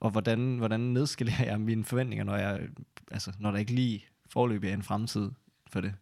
og 0.01 0.11
hvordan, 0.11 0.59
hvordan 0.59 0.81
nedskalerer 0.81 1.45
jeg 1.45 1.61
mine 1.61 1.85
forventninger, 1.85 2.25
når 2.25 2.37
jeg, 2.37 2.69
altså, 3.11 3.33
når 3.39 3.51
der 3.51 3.59
ikke 3.59 3.73
lige 3.75 4.07
forløbig 4.31 4.71
er 4.71 4.75
en 4.75 4.83
fremtid 4.83 5.31
for 5.67 5.81
det. 5.81 5.95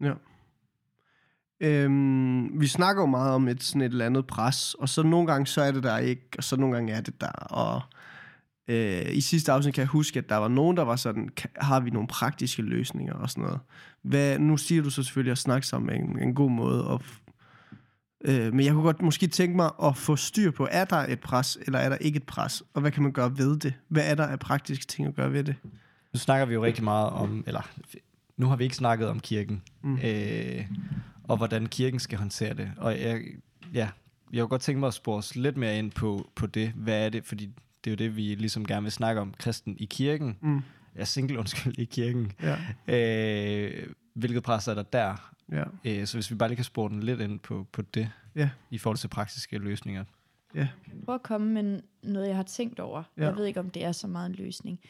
Ja. 0.00 0.12
Øhm, 1.62 2.60
vi 2.60 2.66
snakker 2.66 3.02
jo 3.02 3.06
meget 3.06 3.32
om 3.34 3.48
et 3.48 3.62
sådan 3.62 3.82
et 3.82 3.92
eller 3.92 4.06
andet 4.06 4.26
pres, 4.26 4.74
og 4.74 4.88
så 4.88 5.02
nogle 5.02 5.26
gange 5.26 5.46
så 5.46 5.62
er 5.62 5.72
det 5.72 5.82
der 5.82 5.98
ikke, 5.98 6.22
og 6.38 6.44
så 6.44 6.56
nogle 6.56 6.74
gange 6.74 6.92
er 6.92 7.00
det 7.00 7.20
der. 7.20 7.30
Og 7.32 7.80
øh, 8.68 9.02
i 9.12 9.20
sidste 9.20 9.52
afsnit 9.52 9.74
kan 9.74 9.80
jeg 9.80 9.88
huske, 9.88 10.18
at 10.18 10.28
der 10.28 10.36
var 10.36 10.48
nogen, 10.48 10.76
der 10.76 10.82
var 10.82 10.96
sådan, 10.96 11.28
"Ka- 11.40 11.52
har 11.64 11.80
vi 11.80 11.90
nogle 11.90 12.08
praktiske 12.08 12.62
løsninger 12.62 13.14
og 13.14 13.30
sådan 13.30 13.44
noget. 13.44 13.60
Hvad, 14.02 14.38
nu 14.38 14.56
siger 14.56 14.82
du 14.82 14.90
så 14.90 15.02
selvfølgelig 15.02 15.32
at 15.32 15.38
snakke 15.38 15.66
sammen 15.66 16.02
en, 16.02 16.18
en 16.18 16.34
god 16.34 16.50
måde, 16.50 16.86
og, 16.86 17.02
øh, 18.24 18.54
men 18.54 18.64
jeg 18.66 18.72
kunne 18.72 18.84
godt 18.84 19.02
måske 19.02 19.26
tænke 19.26 19.56
mig 19.56 19.70
at 19.82 19.96
få 19.96 20.16
styr 20.16 20.50
på, 20.50 20.68
er 20.70 20.84
der 20.84 20.96
et 20.96 21.20
pres, 21.20 21.58
eller 21.66 21.78
er 21.78 21.88
der 21.88 21.96
ikke 21.96 22.16
et 22.16 22.26
pres, 22.26 22.62
og 22.74 22.80
hvad 22.80 22.90
kan 22.90 23.02
man 23.02 23.12
gøre 23.12 23.38
ved 23.38 23.56
det? 23.56 23.74
Hvad 23.88 24.10
er 24.10 24.14
der 24.14 24.26
af 24.26 24.38
praktiske 24.38 24.86
ting 24.86 25.08
at 25.08 25.14
gøre 25.14 25.32
ved 25.32 25.44
det? 25.44 25.54
Nu 26.12 26.18
snakker 26.18 26.46
vi 26.46 26.54
jo 26.54 26.64
rigtig 26.64 26.84
meget 26.84 27.10
om, 27.10 27.44
eller 27.46 27.68
nu 28.36 28.46
har 28.46 28.56
vi 28.56 28.64
ikke 28.64 28.76
snakket 28.76 29.08
om 29.08 29.20
kirken, 29.20 29.62
mm. 29.82 29.94
øh, 30.04 30.66
og 31.32 31.36
hvordan 31.38 31.66
kirken 31.66 32.00
skal 32.00 32.18
håndtere 32.18 32.54
det. 32.54 32.72
Og 32.76 33.00
jeg, 33.00 33.20
ja, 33.74 33.88
jeg 34.32 34.40
kunne 34.40 34.48
godt 34.48 34.62
tænke 34.62 34.80
mig 34.80 34.86
at 34.86 34.94
spore 34.94 35.16
os 35.18 35.36
lidt 35.36 35.56
mere 35.56 35.78
ind 35.78 35.90
på, 35.90 36.30
på 36.34 36.46
det. 36.46 36.68
Hvad 36.68 37.04
er 37.06 37.08
det? 37.08 37.24
Fordi 37.24 37.46
det 37.84 37.90
er 37.90 37.90
jo 37.90 37.96
det, 37.96 38.16
vi 38.16 38.22
ligesom 38.34 38.66
gerne 38.66 38.82
vil 38.82 38.92
snakke 38.92 39.20
om. 39.20 39.34
Kristen 39.38 39.76
i 39.78 39.84
kirken. 39.84 40.36
Mm. 40.40 40.60
Ja, 40.96 41.04
single, 41.04 41.38
undskyld, 41.38 41.78
i 41.78 41.84
kirken. 41.84 42.32
Ja, 42.42 42.56
Øh, 42.88 43.86
hvilket 44.14 44.42
pres 44.42 44.68
er 44.68 44.74
der 44.74 44.82
der? 44.82 45.32
ja, 45.52 45.64
Øh, 45.84 46.06
så 46.06 46.16
hvis 46.16 46.30
vi 46.30 46.36
bare 46.36 46.48
lige 46.48 46.56
kan 46.56 46.64
spore 46.64 46.88
den 46.90 47.02
lidt 47.02 47.20
ind 47.20 47.40
på, 47.40 47.66
på 47.72 47.82
det, 47.82 48.10
Ja. 48.34 48.50
i 48.70 48.78
forhold 48.78 48.98
til 48.98 49.08
praktiske 49.08 49.58
løsninger. 49.58 50.04
ja. 50.54 50.68
prøve 51.04 51.14
at 51.14 51.22
komme 51.22 51.62
med 51.62 51.80
noget, 52.02 52.28
jeg 52.28 52.36
har 52.36 52.42
tænkt 52.42 52.80
over. 52.80 53.02
Ja. 53.16 53.22
Jeg 53.24 53.36
ved 53.36 53.44
ikke, 53.46 53.60
om 53.60 53.70
det 53.70 53.84
er 53.84 53.92
så 53.92 54.06
meget 54.06 54.26
en 54.30 54.34
løsning. 54.34 54.80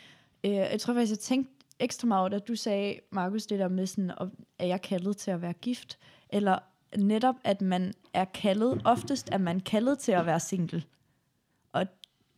Øh, 0.44 0.52
jeg 0.52 0.80
tror 0.80 0.94
faktisk, 0.94 1.10
jeg 1.10 1.18
tænkte 1.18 1.52
ekstra 1.80 2.06
meget 2.06 2.20
over, 2.20 2.28
da 2.28 2.38
du 2.38 2.54
sagde, 2.56 2.98
Markus, 3.12 3.46
det 3.46 3.58
der 3.58 3.68
med 3.68 3.86
sådan, 3.86 4.10
er 4.58 4.66
jeg 4.66 4.82
kaldet 4.82 5.16
til 5.16 5.30
at 5.30 5.42
være 5.42 5.52
gift? 5.52 5.98
Eller 6.32 6.58
netop, 6.96 7.34
at 7.44 7.60
man 7.60 7.92
er 8.12 8.24
kaldet, 8.24 8.82
oftest 8.84 9.28
er 9.32 9.38
man 9.38 9.60
kaldet 9.60 9.98
til 9.98 10.12
at 10.12 10.26
være 10.26 10.40
single. 10.40 10.82
Og, 11.72 11.86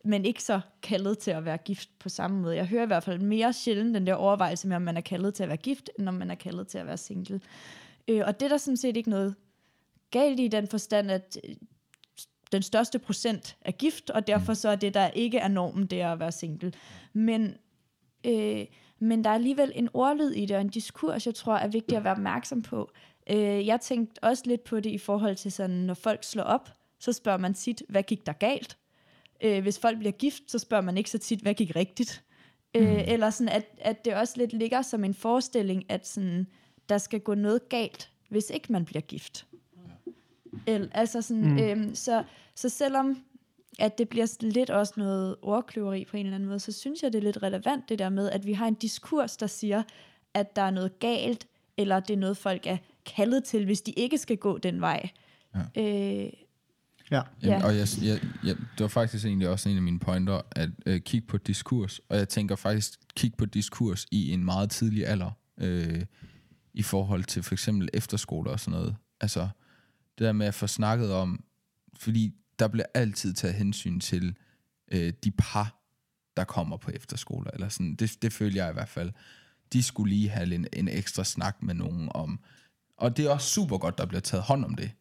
men 0.03 0.25
ikke 0.25 0.43
så 0.43 0.61
kaldet 0.81 1.17
til 1.17 1.31
at 1.31 1.45
være 1.45 1.57
gift 1.57 1.89
på 1.99 2.09
samme 2.09 2.41
måde. 2.41 2.55
Jeg 2.55 2.65
hører 2.65 2.83
i 2.83 2.87
hvert 2.87 3.03
fald 3.03 3.19
mere 3.19 3.53
sjældent 3.53 3.95
den 3.95 4.07
der 4.07 4.13
overvejelse 4.13 4.67
med, 4.67 4.75
om 4.75 4.81
man 4.81 4.97
er 4.97 5.01
kaldet 5.01 5.33
til 5.33 5.43
at 5.43 5.49
være 5.49 5.57
gift, 5.57 5.89
end 5.99 6.09
om 6.09 6.13
man 6.13 6.31
er 6.31 6.35
kaldet 6.35 6.67
til 6.67 6.77
at 6.77 6.87
være 6.87 6.97
single. 6.97 7.41
Øh, 8.07 8.21
og 8.25 8.39
det 8.39 8.45
er 8.45 8.49
der 8.49 8.57
sådan 8.57 8.77
set 8.77 8.97
ikke 8.97 9.09
noget 9.09 9.35
galt 10.11 10.39
i 10.39 10.47
den 10.47 10.67
forstand, 10.67 11.11
at 11.11 11.37
øh, 11.43 11.55
den 12.51 12.61
største 12.61 12.99
procent 12.99 13.57
er 13.61 13.71
gift, 13.71 14.09
og 14.09 14.27
derfor 14.27 14.53
så 14.53 14.69
er 14.69 14.75
det, 14.75 14.93
der 14.93 15.07
ikke 15.07 15.37
er 15.37 15.47
normen, 15.47 15.85
det 15.85 16.01
er 16.01 16.11
at 16.11 16.19
være 16.19 16.31
single. 16.31 16.73
Men, 17.13 17.57
øh, 18.25 18.65
men 18.99 19.23
der 19.23 19.29
er 19.29 19.33
alligevel 19.33 19.71
en 19.75 19.89
ordlyd 19.93 20.31
i 20.31 20.45
det, 20.45 20.55
og 20.55 20.61
en 20.61 20.69
diskurs, 20.69 21.25
jeg 21.25 21.35
tror 21.35 21.55
er 21.55 21.67
vigtigt 21.67 21.97
at 21.97 22.03
være 22.03 22.13
opmærksom 22.13 22.61
på. 22.61 22.91
Øh, 23.29 23.67
jeg 23.67 23.81
tænkte 23.81 24.23
også 24.23 24.43
lidt 24.45 24.63
på 24.63 24.79
det 24.79 24.89
i 24.89 24.97
forhold 24.97 25.35
til 25.35 25.51
sådan, 25.51 25.75
når 25.75 25.93
folk 25.93 26.23
slår 26.23 26.43
op, 26.43 26.69
så 26.99 27.13
spørger 27.13 27.37
man 27.37 27.53
tit, 27.53 27.83
hvad 27.89 28.03
gik 28.03 28.25
der 28.25 28.33
galt? 28.33 28.77
Øh, 29.43 29.61
hvis 29.61 29.79
folk 29.79 29.97
bliver 29.99 30.11
gift, 30.11 30.43
så 30.51 30.59
spørger 30.59 30.83
man 30.83 30.97
ikke 30.97 31.09
så 31.09 31.17
tit, 31.17 31.39
hvad 31.39 31.53
gik 31.53 31.75
rigtigt? 31.75 32.23
Øh, 32.75 33.07
eller 33.07 33.29
sådan, 33.29 33.53
at, 33.53 33.65
at 33.77 34.05
det 34.05 34.15
også 34.15 34.33
lidt 34.37 34.53
ligger 34.53 34.81
som 34.81 35.03
en 35.03 35.13
forestilling, 35.13 35.85
at 35.89 36.07
sådan, 36.07 36.47
der 36.89 36.97
skal 36.97 37.19
gå 37.19 37.35
noget 37.35 37.69
galt, 37.69 38.11
hvis 38.29 38.49
ikke 38.49 38.71
man 38.71 38.85
bliver 38.85 39.01
gift. 39.01 39.45
El, 40.67 40.91
altså 40.93 41.21
sådan, 41.21 41.51
mm. 41.51 41.59
øhm, 41.59 41.95
så, 41.95 42.23
så 42.55 42.69
selvom 42.69 43.23
at 43.79 43.97
det 43.97 44.09
bliver 44.09 44.37
lidt 44.39 44.69
også 44.69 44.93
noget 44.97 45.35
ordkløveri 45.41 46.05
på 46.05 46.17
en 46.17 46.25
eller 46.25 46.35
anden 46.35 46.49
måde, 46.49 46.59
så 46.59 46.71
synes 46.71 47.03
jeg, 47.03 47.13
det 47.13 47.19
er 47.19 47.23
lidt 47.23 47.43
relevant 47.43 47.89
det 47.89 47.99
der 47.99 48.09
med, 48.09 48.29
at 48.29 48.45
vi 48.45 48.53
har 48.53 48.67
en 48.67 48.73
diskurs, 48.73 49.37
der 49.37 49.47
siger, 49.47 49.83
at 50.33 50.55
der 50.55 50.61
er 50.61 50.71
noget 50.71 50.99
galt, 50.99 51.47
eller 51.77 51.99
det 51.99 52.13
er 52.13 52.17
noget, 52.17 52.37
folk 52.37 52.67
er 52.67 52.77
kaldet 53.05 53.43
til, 53.43 53.65
hvis 53.65 53.81
de 53.81 53.91
ikke 53.91 54.17
skal 54.17 54.37
gå 54.37 54.57
den 54.57 54.81
vej. 54.81 55.09
Ja. 55.55 55.81
Øh, 56.25 56.29
Ja. 57.11 57.21
Jamen, 57.43 57.59
Ja. 57.59 57.65
Og 57.65 57.77
jeg, 57.77 57.87
jeg, 58.01 58.21
jeg, 58.43 58.55
det 58.55 58.79
var 58.79 58.87
faktisk 58.87 59.25
egentlig 59.25 59.49
også 59.49 59.69
en 59.69 59.75
af 59.75 59.81
mine 59.81 59.99
pointer, 59.99 60.41
at 60.51 60.69
øh, 60.85 61.01
kigge 61.01 61.27
på 61.27 61.37
diskurs. 61.37 61.99
Og 62.09 62.17
jeg 62.17 62.29
tænker 62.29 62.55
faktisk, 62.55 62.99
kigge 63.15 63.37
på 63.37 63.45
diskurs 63.45 64.05
i 64.11 64.31
en 64.31 64.45
meget 64.45 64.69
tidlig 64.69 65.07
alder, 65.07 65.31
øh, 65.57 66.05
i 66.73 66.83
forhold 66.83 67.23
til 67.23 67.43
for 67.43 67.55
eksempel 67.55 67.89
efterskoler 67.93 68.51
og 68.51 68.59
sådan 68.59 68.79
noget. 68.79 68.95
Altså, 69.21 69.49
det 70.17 70.25
der 70.25 70.31
med 70.31 70.47
at 70.47 70.53
få 70.53 70.67
snakket 70.67 71.13
om, 71.13 71.43
fordi 71.99 72.31
der 72.59 72.67
bliver 72.67 72.85
altid 72.93 73.33
taget 73.33 73.55
hensyn 73.55 73.99
til 73.99 74.35
øh, 74.91 75.13
de 75.23 75.31
par, 75.31 75.81
der 76.37 76.43
kommer 76.43 76.77
på 76.77 76.91
efterskoler. 76.91 77.51
Eller 77.51 77.69
sådan. 77.69 77.95
Det, 77.95 78.21
det 78.21 78.33
føler 78.33 78.63
jeg 78.63 78.69
i 78.69 78.73
hvert 78.73 78.89
fald. 78.89 79.11
De 79.73 79.83
skulle 79.83 80.13
lige 80.13 80.29
have 80.29 80.55
en, 80.55 80.67
en 80.73 80.87
ekstra 80.87 81.23
snak 81.23 81.55
med 81.61 81.73
nogen 81.73 82.09
om. 82.15 82.39
Og 82.97 83.17
det 83.17 83.25
er 83.25 83.29
også 83.29 83.49
super 83.49 83.77
godt, 83.77 83.97
der 83.97 84.05
bliver 84.05 84.21
taget 84.21 84.43
hånd 84.43 84.65
om 84.65 84.75
det. 84.75 84.91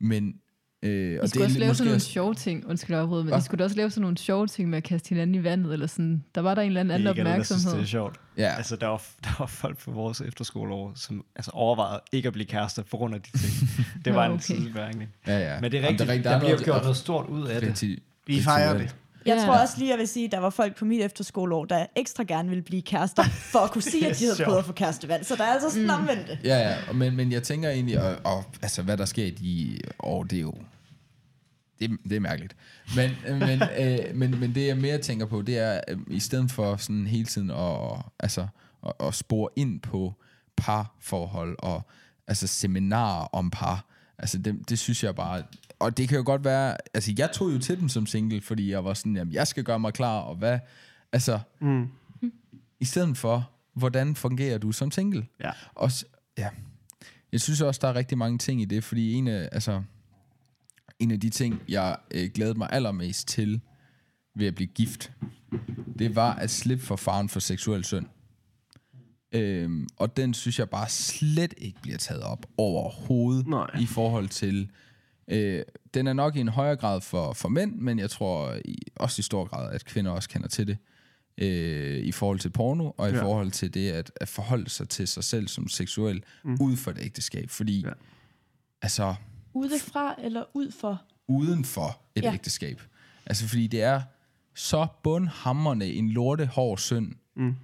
Men 0.00 0.34
øh, 0.82 1.22
De 1.22 1.28
skulle 1.28 1.44
også 1.44 1.58
lave 1.58 1.68
måske 1.70 1.78
sådan 1.78 1.86
nogle 1.86 1.96
også- 1.96 2.10
sjove 2.10 2.34
ting, 2.34 2.66
undskyld 2.66 2.96
afbryde, 2.96 3.24
men 3.24 3.28
Hva? 3.28 3.36
de 3.38 3.42
skulle 3.44 3.64
også 3.64 3.76
lave 3.76 3.90
sådan 3.90 4.00
nogle 4.02 4.18
sjove 4.18 4.46
ting 4.46 4.68
med 4.70 4.78
at 4.78 4.84
kaste 4.84 5.08
hinanden 5.08 5.34
i 5.34 5.44
vandet, 5.44 5.72
eller 5.72 5.86
sådan. 5.86 6.24
Der 6.34 6.40
var 6.40 6.54
der 6.54 6.62
en 6.62 6.66
eller 6.66 6.80
anden, 6.80 6.94
anden 6.94 7.08
opmærksomhed. 7.08 7.72
det 7.72 7.82
er 7.82 7.86
sjovt. 7.86 8.20
Ja. 8.36 8.54
Altså, 8.56 8.76
der 8.76 8.86
var, 8.86 9.02
der 9.24 9.30
var 9.38 9.46
folk 9.46 9.78
på 9.78 9.90
vores 9.90 10.20
efterskoleår, 10.20 10.92
som 10.94 11.24
altså, 11.36 11.50
overvejede 11.50 12.00
ikke 12.12 12.26
at 12.26 12.32
blive 12.32 12.46
kærester 12.46 12.82
på 12.82 12.96
grund 12.96 13.14
af 13.14 13.22
de 13.22 13.38
ting. 13.38 13.52
Det 14.04 14.14
var 14.14 14.26
en 14.26 14.32
okay. 14.32 14.42
sidebemærkning. 14.42 15.10
Ja, 15.26 15.38
ja. 15.54 15.60
Men 15.60 15.72
det 15.72 15.78
er 15.78 15.82
Jamen, 15.82 15.90
rigtigt, 15.90 16.08
rigtigt. 16.10 16.24
der, 16.24 16.30
der 16.30 16.38
bliver 16.38 16.50
noget- 16.50 16.64
gjort 16.64 16.82
noget 16.82 16.96
stort 16.96 17.26
ud 17.28 17.46
af 17.46 17.60
det. 17.60 17.98
Vi 18.26 18.40
fejrer 18.42 18.78
det. 18.78 18.96
Jeg 19.26 19.36
Ja. 19.38 19.44
tror 19.44 19.54
også 19.58 19.74
lige, 19.78 19.90
jeg 19.90 19.98
vil 19.98 20.08
sige, 20.08 20.26
at 20.26 20.32
der 20.32 20.38
var 20.38 20.50
folk 20.50 20.76
på 20.76 20.84
mit 20.84 21.02
efterskoleår, 21.02 21.64
der 21.64 21.86
ekstra 21.96 22.24
gerne 22.28 22.48
ville 22.48 22.62
blive 22.62 22.82
kærester, 22.82 23.22
for 23.24 23.58
at 23.58 23.70
kunne 23.70 23.82
sige, 23.82 24.06
at 24.10 24.16
de 24.18 24.24
havde 24.24 24.44
prøvet 24.44 24.58
at 24.58 24.64
få 24.64 24.72
kærestevalg. 24.72 25.26
Så 25.26 25.36
der 25.36 25.44
er 25.44 25.52
altså 25.52 25.70
sådan 25.70 25.84
mm. 25.84 25.90
omvendt 25.90 26.28
det. 26.28 26.38
Ja, 26.44 26.58
ja, 26.58 26.76
og- 26.88 26.96
men, 26.96 27.16
men 27.16 27.32
jeg 27.32 27.42
tænker 27.42 27.70
egentlig, 27.70 28.00
og, 28.02 28.16
og 28.24 28.44
altså, 28.62 28.82
hvad 28.82 28.96
der 28.96 29.04
sker 29.04 29.24
i 29.24 29.30
de 29.30 29.78
år, 29.98 30.22
det 30.24 30.36
er 30.36 30.40
jo, 30.42 30.54
det, 31.78 31.90
er- 31.90 31.96
det 32.08 32.16
er 32.16 32.20
mærkeligt. 32.20 32.56
Men, 32.96 33.10
men, 33.38 33.62
øh, 33.80 33.98
men, 34.16 34.40
men 34.40 34.54
det 34.54 34.66
jeg 34.66 34.76
mere 34.76 34.98
tænker 34.98 35.26
på, 35.26 35.42
det 35.42 35.58
er, 35.58 35.80
øh, 35.88 35.98
i 36.10 36.20
stedet 36.20 36.50
for 36.50 36.76
sådan 36.76 37.06
hele 37.06 37.24
tiden 37.24 37.50
at, 37.50 37.78
altså, 38.20 38.46
at, 38.86 38.92
at 39.00 39.14
spore 39.14 39.48
ind 39.56 39.80
på 39.80 40.14
parforhold, 40.56 41.56
og 41.58 41.82
altså 42.26 42.46
seminarer 42.46 43.28
om 43.32 43.50
par, 43.50 43.84
altså 44.18 44.38
det, 44.38 44.68
det 44.68 44.78
synes 44.78 45.04
jeg 45.04 45.14
bare, 45.14 45.42
og 45.78 45.96
det 45.96 46.08
kan 46.08 46.18
jo 46.18 46.22
godt 46.26 46.44
være, 46.44 46.76
altså 46.94 47.14
jeg 47.18 47.32
tog 47.32 47.52
jo 47.52 47.58
til 47.58 47.80
dem 47.80 47.88
som 47.88 48.06
single, 48.06 48.40
fordi 48.40 48.70
jeg 48.70 48.84
var 48.84 48.94
sådan, 48.94 49.16
jamen 49.16 49.32
jeg 49.34 49.46
skal 49.46 49.64
gøre 49.64 49.78
mig 49.80 49.92
klar, 49.92 50.18
og 50.20 50.36
hvad, 50.36 50.58
altså, 51.12 51.40
Mm. 51.60 51.88
i 52.80 52.84
stedet 52.84 53.16
for, 53.16 53.50
hvordan 53.74 54.16
fungerer 54.16 54.58
du 54.58 54.72
som 54.72 54.90
single? 54.90 55.26
Ja. 55.40 55.50
Og, 55.74 55.90
ja. 56.38 56.48
Jeg 57.32 57.40
synes 57.40 57.60
også, 57.60 57.78
der 57.82 57.88
er 57.88 57.94
rigtig 57.94 58.18
mange 58.18 58.38
ting 58.38 58.62
i 58.62 58.64
det, 58.64 58.84
fordi 58.84 59.12
en 59.12 59.28
af, 59.28 59.48
altså, 59.52 59.82
en 60.98 61.10
af 61.10 61.20
de 61.20 61.30
ting, 61.30 61.62
jeg 61.68 61.96
øh, 62.10 62.30
glædede 62.34 62.58
mig 62.58 62.68
allermest 62.72 63.28
til 63.28 63.60
ved 64.36 64.46
at 64.46 64.54
blive 64.54 64.66
gift, 64.68 65.12
det 65.98 66.16
var 66.16 66.34
at 66.34 66.50
slippe 66.50 66.84
for 66.84 66.96
faren 66.96 67.28
for 67.28 67.40
seksuel 67.40 67.84
synd. 67.84 68.06
Øhm, 69.32 69.88
og 69.96 70.16
den 70.16 70.34
synes 70.34 70.58
jeg 70.58 70.70
bare 70.70 70.88
slet 70.88 71.54
ikke 71.58 71.80
bliver 71.82 71.98
taget 71.98 72.22
op 72.22 72.46
overhovedet 72.58 73.46
Nej. 73.46 73.70
i 73.80 73.86
forhold 73.86 74.28
til... 74.28 74.70
Øh, 75.28 75.62
den 75.94 76.06
er 76.06 76.12
nok 76.12 76.36
i 76.36 76.40
en 76.40 76.48
højere 76.48 76.76
grad 76.76 77.00
for, 77.00 77.32
for 77.32 77.48
mænd, 77.48 77.74
men 77.76 77.98
jeg 77.98 78.10
tror 78.10 78.58
i, 78.64 78.78
også 78.96 79.20
i 79.20 79.22
stor 79.22 79.44
grad, 79.44 79.72
at 79.74 79.84
kvinder 79.84 80.10
også 80.10 80.28
kender 80.28 80.48
til 80.48 80.66
det 80.66 80.76
øh, 81.38 81.98
i 81.98 82.12
forhold 82.12 82.38
til 82.38 82.50
porno, 82.50 82.90
og 82.96 83.10
i 83.10 83.12
Ja. 83.12 83.22
forhold 83.22 83.50
til 83.50 83.74
det 83.74 83.90
at, 83.90 84.12
at 84.16 84.28
forholde 84.28 84.70
sig 84.70 84.88
til 84.88 85.08
sig 85.08 85.24
selv 85.24 85.48
som 85.48 85.68
seksuel 85.68 86.22
mm. 86.44 86.56
ud 86.60 86.76
for 86.76 86.90
et 86.90 86.98
ægteskab. 87.00 87.50
Fordi, 87.50 87.80
Ja. 87.86 87.92
altså, 88.82 89.14
Udefra 89.54 90.14
eller 90.24 90.44
ud 90.54 90.70
for? 90.70 91.02
uden 91.28 91.64
for 91.64 92.00
et 92.14 92.22
Ja. 92.22 92.28
ja. 92.28 92.34
ægteskab. 92.34 92.82
Altså, 93.26 93.48
fordi 93.48 93.66
det 93.66 93.82
er 93.82 94.02
så 94.54 94.86
bundhammerne 95.02 95.84
en 95.86 96.10
lorte 96.10 96.46
hård 96.46 96.78
synd, 96.78 97.12
Mm. 97.36 97.54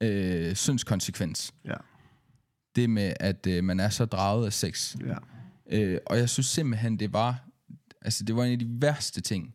øh, 0.00 0.54
syndskonsekvens. 0.56 1.54
Ja. 1.64 1.74
Det 2.76 2.90
med, 2.90 3.12
at 3.20 3.46
øh, 3.46 3.64
man 3.64 3.80
er 3.80 3.88
så 3.88 4.04
draget 4.04 4.46
af 4.46 4.52
sex. 4.52 4.96
Ja. 5.06 5.14
Øh, 5.68 5.98
og 6.06 6.18
jeg 6.18 6.28
synes 6.28 6.46
simpelthen, 6.46 6.98
det 6.98 7.12
var, 7.12 7.48
altså, 8.02 8.24
det 8.24 8.36
var 8.36 8.44
en 8.44 8.52
af 8.52 8.58
de 8.58 8.68
værste 8.68 9.20
ting 9.20 9.54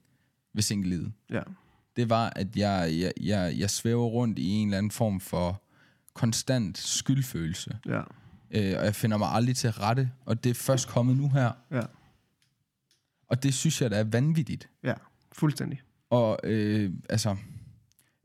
ved 0.54 0.62
single 0.62 1.14
Ja. 1.32 1.42
det 1.96 2.10
var, 2.10 2.34
at 2.36 2.56
jeg, 2.56 2.90
jeg, 3.00 3.14
jeg, 3.22 3.54
jeg 3.58 3.70
svæver 3.70 4.06
rundt 4.06 4.40
i 4.40 4.50
en 4.50 4.68
eller 4.68 4.78
anden 4.78 4.92
form 4.92 5.20
for 5.20 5.62
konstant 6.14 6.78
skyldfølelse. 6.78 7.78
Ja. 7.86 8.02
Øh, 8.52 8.80
og 8.80 8.86
jeg 8.86 8.96
finder 8.96 9.18
mig 9.18 9.28
aldrig 9.32 9.56
til 9.56 9.72
rette, 9.72 10.12
og 10.26 10.44
det 10.44 10.50
er 10.50 10.54
først 10.54 10.88
kommet 10.88 11.18
nu 11.18 11.30
her. 11.30 11.52
Ja. 11.72 11.82
Og 13.28 13.44
det 13.44 13.54
synes 13.54 13.82
jeg, 13.82 13.92
der 13.92 13.98
er 13.98 14.04
vanvittigt. 14.04 14.70
Ja. 14.84 14.94
Fuldstændig. 15.32 15.82
Og 16.10 16.40
øh, 16.44 16.92
altså, 17.10 17.36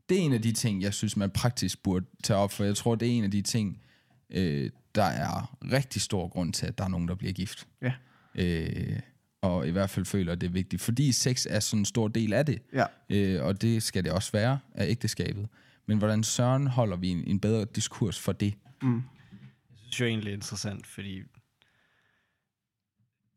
det 0.09 0.17
er 0.17 0.21
en 0.21 0.33
af 0.33 0.41
de 0.41 0.51
ting, 0.51 0.81
jeg 0.81 0.93
synes, 0.93 1.17
man 1.17 1.29
praktisk 1.29 1.83
burde 1.83 2.05
tage 2.23 2.37
op, 2.39 2.51
for 2.51 2.63
jeg 2.63 2.75
tror, 2.75 2.95
det 2.95 3.07
er 3.07 3.11
en 3.11 3.23
af 3.23 3.31
de 3.31 3.41
ting, 3.41 3.81
øh, 4.29 4.69
der 4.95 5.03
er 5.03 5.57
rigtig 5.71 6.01
stor 6.01 6.27
grund 6.27 6.53
til, 6.53 6.65
at 6.65 6.77
der 6.77 6.83
er 6.83 6.87
nogen, 6.87 7.07
der 7.07 7.15
bliver 7.15 7.33
gift. 7.33 7.67
Ja. 7.81 7.93
Øh, 8.35 8.99
og 9.41 9.67
i 9.67 9.71
hvert 9.71 9.89
fald 9.89 10.05
føler, 10.05 10.31
at 10.31 10.41
det 10.41 10.47
er 10.47 10.51
vigtigt, 10.51 10.81
fordi 10.81 11.11
sex 11.11 11.45
er 11.49 11.59
sådan 11.59 11.81
en 11.81 11.85
stor 11.85 12.07
del 12.07 12.33
af 12.33 12.45
det. 12.45 12.61
Ja. 12.73 12.85
Øh, 13.09 13.45
og 13.45 13.61
det 13.61 13.83
skal 13.83 14.03
det 14.03 14.11
også 14.11 14.31
være 14.31 14.59
af 14.75 14.87
ægteskabet. 14.89 15.47
Men 15.85 15.97
hvordan 15.97 16.23
søren 16.23 16.67
holder 16.67 16.97
vi 16.97 17.09
en, 17.09 17.23
en 17.27 17.39
bedre 17.39 17.65
diskurs 17.65 18.19
for 18.19 18.31
det? 18.31 18.53
Mm. 18.81 18.95
Jeg 18.95 19.77
synes 19.77 19.99
jo 19.99 20.05
egentlig, 20.05 20.25
det 20.25 20.31
er 20.31 20.37
interessant, 20.37 20.87
fordi 20.87 21.21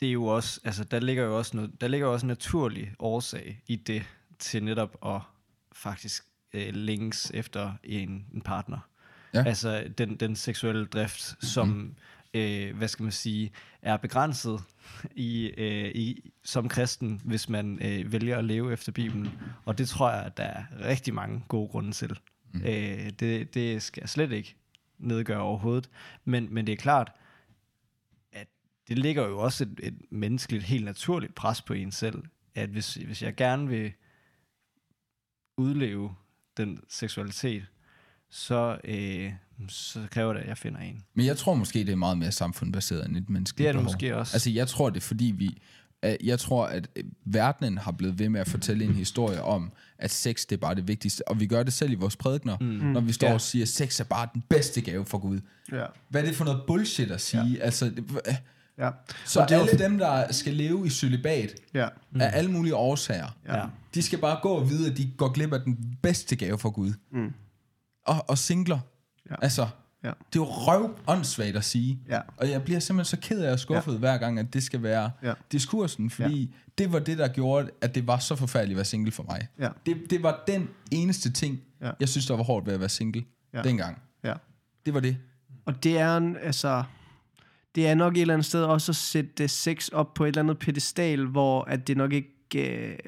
det 0.00 0.08
er 0.08 0.12
jo 0.12 0.24
også, 0.24 0.60
altså 0.64 0.84
der 0.84 1.00
ligger 1.00 1.24
jo 1.24 1.38
også 1.38 1.56
noget, 1.56 1.80
der 1.80 1.88
ligger 1.88 2.06
jo 2.06 2.12
også 2.12 2.26
en 2.26 2.28
naturlig 2.28 2.94
årsag 2.98 3.62
i 3.66 3.76
det, 3.76 4.02
til 4.38 4.64
netop 4.64 4.96
at 5.06 5.20
faktisk 5.72 6.24
øh, 6.54 6.74
længes 6.74 7.30
efter 7.34 7.72
en, 7.84 8.26
en 8.34 8.40
partner. 8.40 8.78
Ja. 9.34 9.44
Altså 9.46 9.92
den, 9.98 10.16
den 10.16 10.36
seksuelle 10.36 10.86
drift, 10.86 11.44
som, 11.44 11.68
mm. 11.68 11.94
øh, 12.34 12.76
hvad 12.76 12.88
skal 12.88 13.02
man 13.02 13.12
sige, 13.12 13.52
er 13.82 13.96
begrænset 13.96 14.60
i, 15.14 15.46
øh, 15.46 15.90
i, 15.94 16.30
som 16.42 16.68
kristen, 16.68 17.20
hvis 17.24 17.48
man 17.48 17.78
øh, 17.82 18.12
vælger 18.12 18.38
at 18.38 18.44
leve 18.44 18.72
efter 18.72 18.92
Bibelen. 18.92 19.28
Og 19.64 19.78
det 19.78 19.88
tror 19.88 20.10
jeg, 20.10 20.22
at 20.22 20.36
der 20.36 20.44
er 20.44 20.64
rigtig 20.80 21.14
mange 21.14 21.44
gode 21.48 21.68
grunde 21.68 21.92
til. 21.92 22.18
Mm. 22.52 22.60
Øh, 22.60 23.10
det, 23.10 23.54
det 23.54 23.82
skal 23.82 24.00
jeg 24.00 24.08
slet 24.08 24.32
ikke 24.32 24.56
nedgøre 24.98 25.40
overhovedet. 25.40 25.90
Men, 26.24 26.54
men 26.54 26.66
det 26.66 26.72
er 26.72 26.76
klart, 26.76 27.12
at 28.32 28.46
det 28.88 28.98
ligger 28.98 29.28
jo 29.28 29.38
også 29.38 29.64
et, 29.64 29.80
et 29.82 29.94
menneskeligt, 30.10 30.64
helt 30.64 30.84
naturligt 30.84 31.34
pres 31.34 31.62
på 31.62 31.72
en 31.72 31.92
selv, 31.92 32.22
at 32.54 32.68
hvis, 32.68 32.94
hvis 32.94 33.22
jeg 33.22 33.34
gerne 33.34 33.68
vil 33.68 33.92
udleve 35.56 36.14
den 36.56 36.80
seksualitet, 36.88 37.66
så, 38.32 38.76
øh, 38.84 39.32
så 39.68 39.98
kræver 40.10 40.32
det, 40.32 40.40
at 40.40 40.48
jeg 40.48 40.58
finder 40.58 40.80
en. 40.80 41.02
Men 41.14 41.26
jeg 41.26 41.36
tror 41.36 41.54
måske, 41.54 41.78
det 41.78 41.88
er 41.88 41.96
meget 41.96 42.18
mere 42.18 42.32
samfundsbaseret 42.32 43.06
end 43.08 43.16
et 43.16 43.30
menneskeligt 43.30 43.58
Det 43.58 43.68
er 43.68 43.72
det 43.72 43.78
behov. 43.78 43.92
måske 43.94 44.16
også. 44.16 44.34
Altså, 44.36 44.50
jeg 44.50 44.68
tror 44.68 44.90
det, 44.90 44.96
er, 44.96 45.00
fordi 45.00 45.34
vi... 45.36 45.58
Jeg 46.24 46.38
tror, 46.38 46.66
at 46.66 46.88
øh, 46.96 47.04
verdenen 47.24 47.78
har 47.78 47.92
blevet 47.92 48.18
ved 48.18 48.28
med 48.28 48.40
at 48.40 48.48
fortælle 48.48 48.84
en 48.84 48.94
historie 48.94 49.42
om, 49.42 49.72
at 49.98 50.10
sex 50.10 50.46
det 50.46 50.56
er 50.56 50.60
bare 50.60 50.74
det 50.74 50.88
vigtigste. 50.88 51.28
Og 51.28 51.40
vi 51.40 51.46
gør 51.46 51.62
det 51.62 51.72
selv 51.72 51.92
i 51.92 51.94
vores 51.94 52.16
prædikner, 52.16 52.56
mm. 52.60 52.66
når 52.66 53.00
vi 53.00 53.12
står 53.12 53.26
Ja. 53.28 53.34
og 53.34 53.40
siger, 53.40 53.62
at 53.64 53.68
sex 53.68 54.00
er 54.00 54.04
bare 54.04 54.28
den 54.34 54.42
bedste 54.48 54.80
gave 54.80 55.04
for 55.06 55.18
Gud. 55.18 55.40
Ja. 55.72 55.84
Hvad 56.08 56.22
er 56.22 56.26
det 56.26 56.36
for 56.36 56.44
noget 56.44 56.62
bullshit 56.66 57.10
at 57.10 57.20
sige? 57.20 57.42
Ja. 57.58 57.60
Altså, 57.64 57.84
det- 57.84 58.04
Ja. 58.78 58.90
så 59.26 59.40
Og 59.40 59.48
det 59.48 59.56
er 59.56 59.60
alle 59.60 59.78
dem, 59.84 59.98
der 59.98 60.32
skal 60.32 60.54
leve 60.54 60.86
i 60.86 60.90
cølibat, 60.90 61.54
Ja. 61.74 61.88
mm. 62.12 62.20
af 62.20 62.30
alle 62.32 62.50
mulige 62.50 62.74
årsager, 62.76 63.36
Ja. 63.48 63.64
de 63.94 64.02
skal 64.02 64.18
bare 64.18 64.38
gå 64.42 64.48
og 64.48 64.70
vide, 64.70 64.90
at 64.90 64.96
de 64.96 65.10
går 65.16 65.32
glip 65.32 65.52
af 65.52 65.60
den 65.60 65.96
bedste 66.02 66.36
gave 66.36 66.58
for 66.58 66.70
Gud. 66.70 66.92
Mm. 67.12 67.32
Og, 68.06 68.24
og 68.28 68.38
singler. 68.38 68.78
Ja. 69.30 69.34
Altså, 69.42 69.68
Ja. 70.04 70.08
Det 70.08 70.14
er 70.38 70.42
jo 70.42 70.44
røv 70.44 70.94
åndssvagt 71.06 71.56
at 71.56 71.64
sige. 71.64 71.98
Ja. 72.08 72.20
Og 72.36 72.50
jeg 72.50 72.62
bliver 72.62 72.80
simpelthen 72.80 73.16
så 73.18 73.28
ked 73.28 73.40
af 73.42 73.52
og 73.52 73.58
skuffet 73.58 73.92
ja. 73.92 73.98
hver 73.98 74.18
gang, 74.18 74.38
at 74.38 74.52
det 74.54 74.62
skal 74.62 74.82
være 74.82 75.10
Ja. 75.22 75.32
diskursen, 75.52 76.10
fordi 76.10 76.40
ja. 76.40 76.48
det 76.78 76.92
var 76.92 76.98
det, 76.98 77.18
der 77.18 77.28
gjorde, 77.28 77.70
at 77.80 77.94
det 77.94 78.06
var 78.06 78.18
så 78.18 78.36
forfærdeligt 78.36 78.74
at 78.74 78.76
være 78.76 78.84
single 78.84 79.12
for 79.12 79.22
mig. 79.22 79.48
Ja. 79.58 79.68
Det, 79.86 79.96
det 80.10 80.22
var 80.22 80.42
den 80.46 80.68
eneste 80.90 81.32
ting, 81.32 81.60
Ja. 81.80 81.90
jeg 82.00 82.08
synes, 82.08 82.26
der 82.26 82.36
var 82.36 82.42
hårdt 82.44 82.66
ved 82.66 82.74
at 82.74 82.80
være 82.80 82.88
single 82.88 83.24
Ja. 83.54 83.62
dengang. 83.62 84.02
Ja. 84.24 84.34
Det 84.86 84.94
var 84.94 85.00
det. 85.00 85.16
Og 85.64 85.84
det 85.84 85.98
er 85.98 86.16
en, 86.16 86.36
altså... 86.42 86.84
Det 87.74 87.88
er 87.88 87.94
nok 87.94 88.16
et 88.16 88.20
eller 88.20 88.34
andet 88.34 88.46
sted 88.46 88.64
også 88.64 88.92
at 88.92 88.96
sætte 88.96 89.48
sex 89.48 89.88
op 89.88 90.14
på 90.14 90.24
et 90.24 90.28
eller 90.28 90.40
andet 90.42 90.58
pedestal, 90.58 91.26
hvor 91.26 91.64
at 91.64 91.86
det 91.86 91.96
nok 91.96 92.12
ikke 92.12 92.28
øh, 92.56 92.98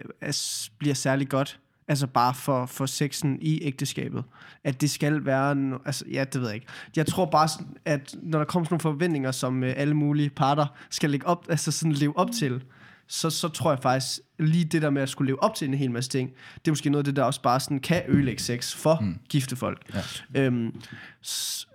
bliver 0.79 0.95
særlig 0.95 1.29
godt. 1.29 1.61
Altså 1.89 2.07
bare 2.07 2.35
for, 2.35 2.67
for 2.67 2.87
sexen 2.87 3.39
i 3.41 3.59
ægteskabet. 3.63 4.25
At 4.65 4.81
det 4.81 4.91
skal 4.91 5.25
være... 5.25 5.53
En, 5.53 5.75
altså, 5.85 6.05
ja, 6.13 6.25
det 6.25 6.41
ved 6.41 6.49
jeg 6.49 6.55
ikke. 6.55 6.67
Jeg 6.97 7.07
tror 7.07 7.27
bare, 7.27 7.49
at 7.85 8.15
når 8.23 8.39
der 8.39 8.45
kommer 8.45 8.65
sådan 8.67 8.75
nogle 8.85 8.97
forventninger, 8.99 9.31
som 9.33 9.65
øh, 9.65 9.75
alle 9.77 9.95
mulige 9.95 10.31
parter 10.31 10.67
skal 10.91 11.11
lægge 11.11 11.27
op, 11.27 11.47
altså 11.49 11.73
sådan 11.73 11.93
leve 11.93 12.19
op 12.19 12.31
til, 12.31 12.63
så, 13.09 13.31
så 13.31 13.49
tror 13.49 13.71
jeg 13.73 13.79
faktisk, 13.83 14.21
lige 14.39 14.65
det 14.65 14.83
der 14.83 14.91
med 14.91 15.03
at 15.03 15.09
skulle 15.09 15.27
leve 15.29 15.43
op 15.43 15.55
til 15.55 15.69
en 15.69 15.75
hel 15.75 15.91
masse 15.91 16.11
ting, 16.11 16.31
det 16.55 16.69
er 16.69 16.73
måske 16.73 16.91
noget 16.91 17.01
af 17.01 17.05
det, 17.05 17.17
der 17.17 17.23
også 17.23 17.43
bare 17.43 17.61
sådan 17.61 17.81
kan 17.81 18.03
ødelægge 18.09 18.43
sex 18.43 18.75
for 18.75 18.99
mm. 19.01 19.19
gifte 19.29 19.57
folk. 19.57 19.95
Ja. 20.35 20.41
Øhm, 20.47 20.81
s- 21.27 21.69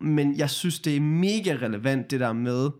men 0.00 0.36
jeg 0.38 0.50
synes, 0.50 0.78
det 0.80 0.96
er 0.96 1.00
mega 1.00 1.56
relevant, 1.62 2.10
det 2.10 2.20
der 2.20 2.32
med, 2.32 2.70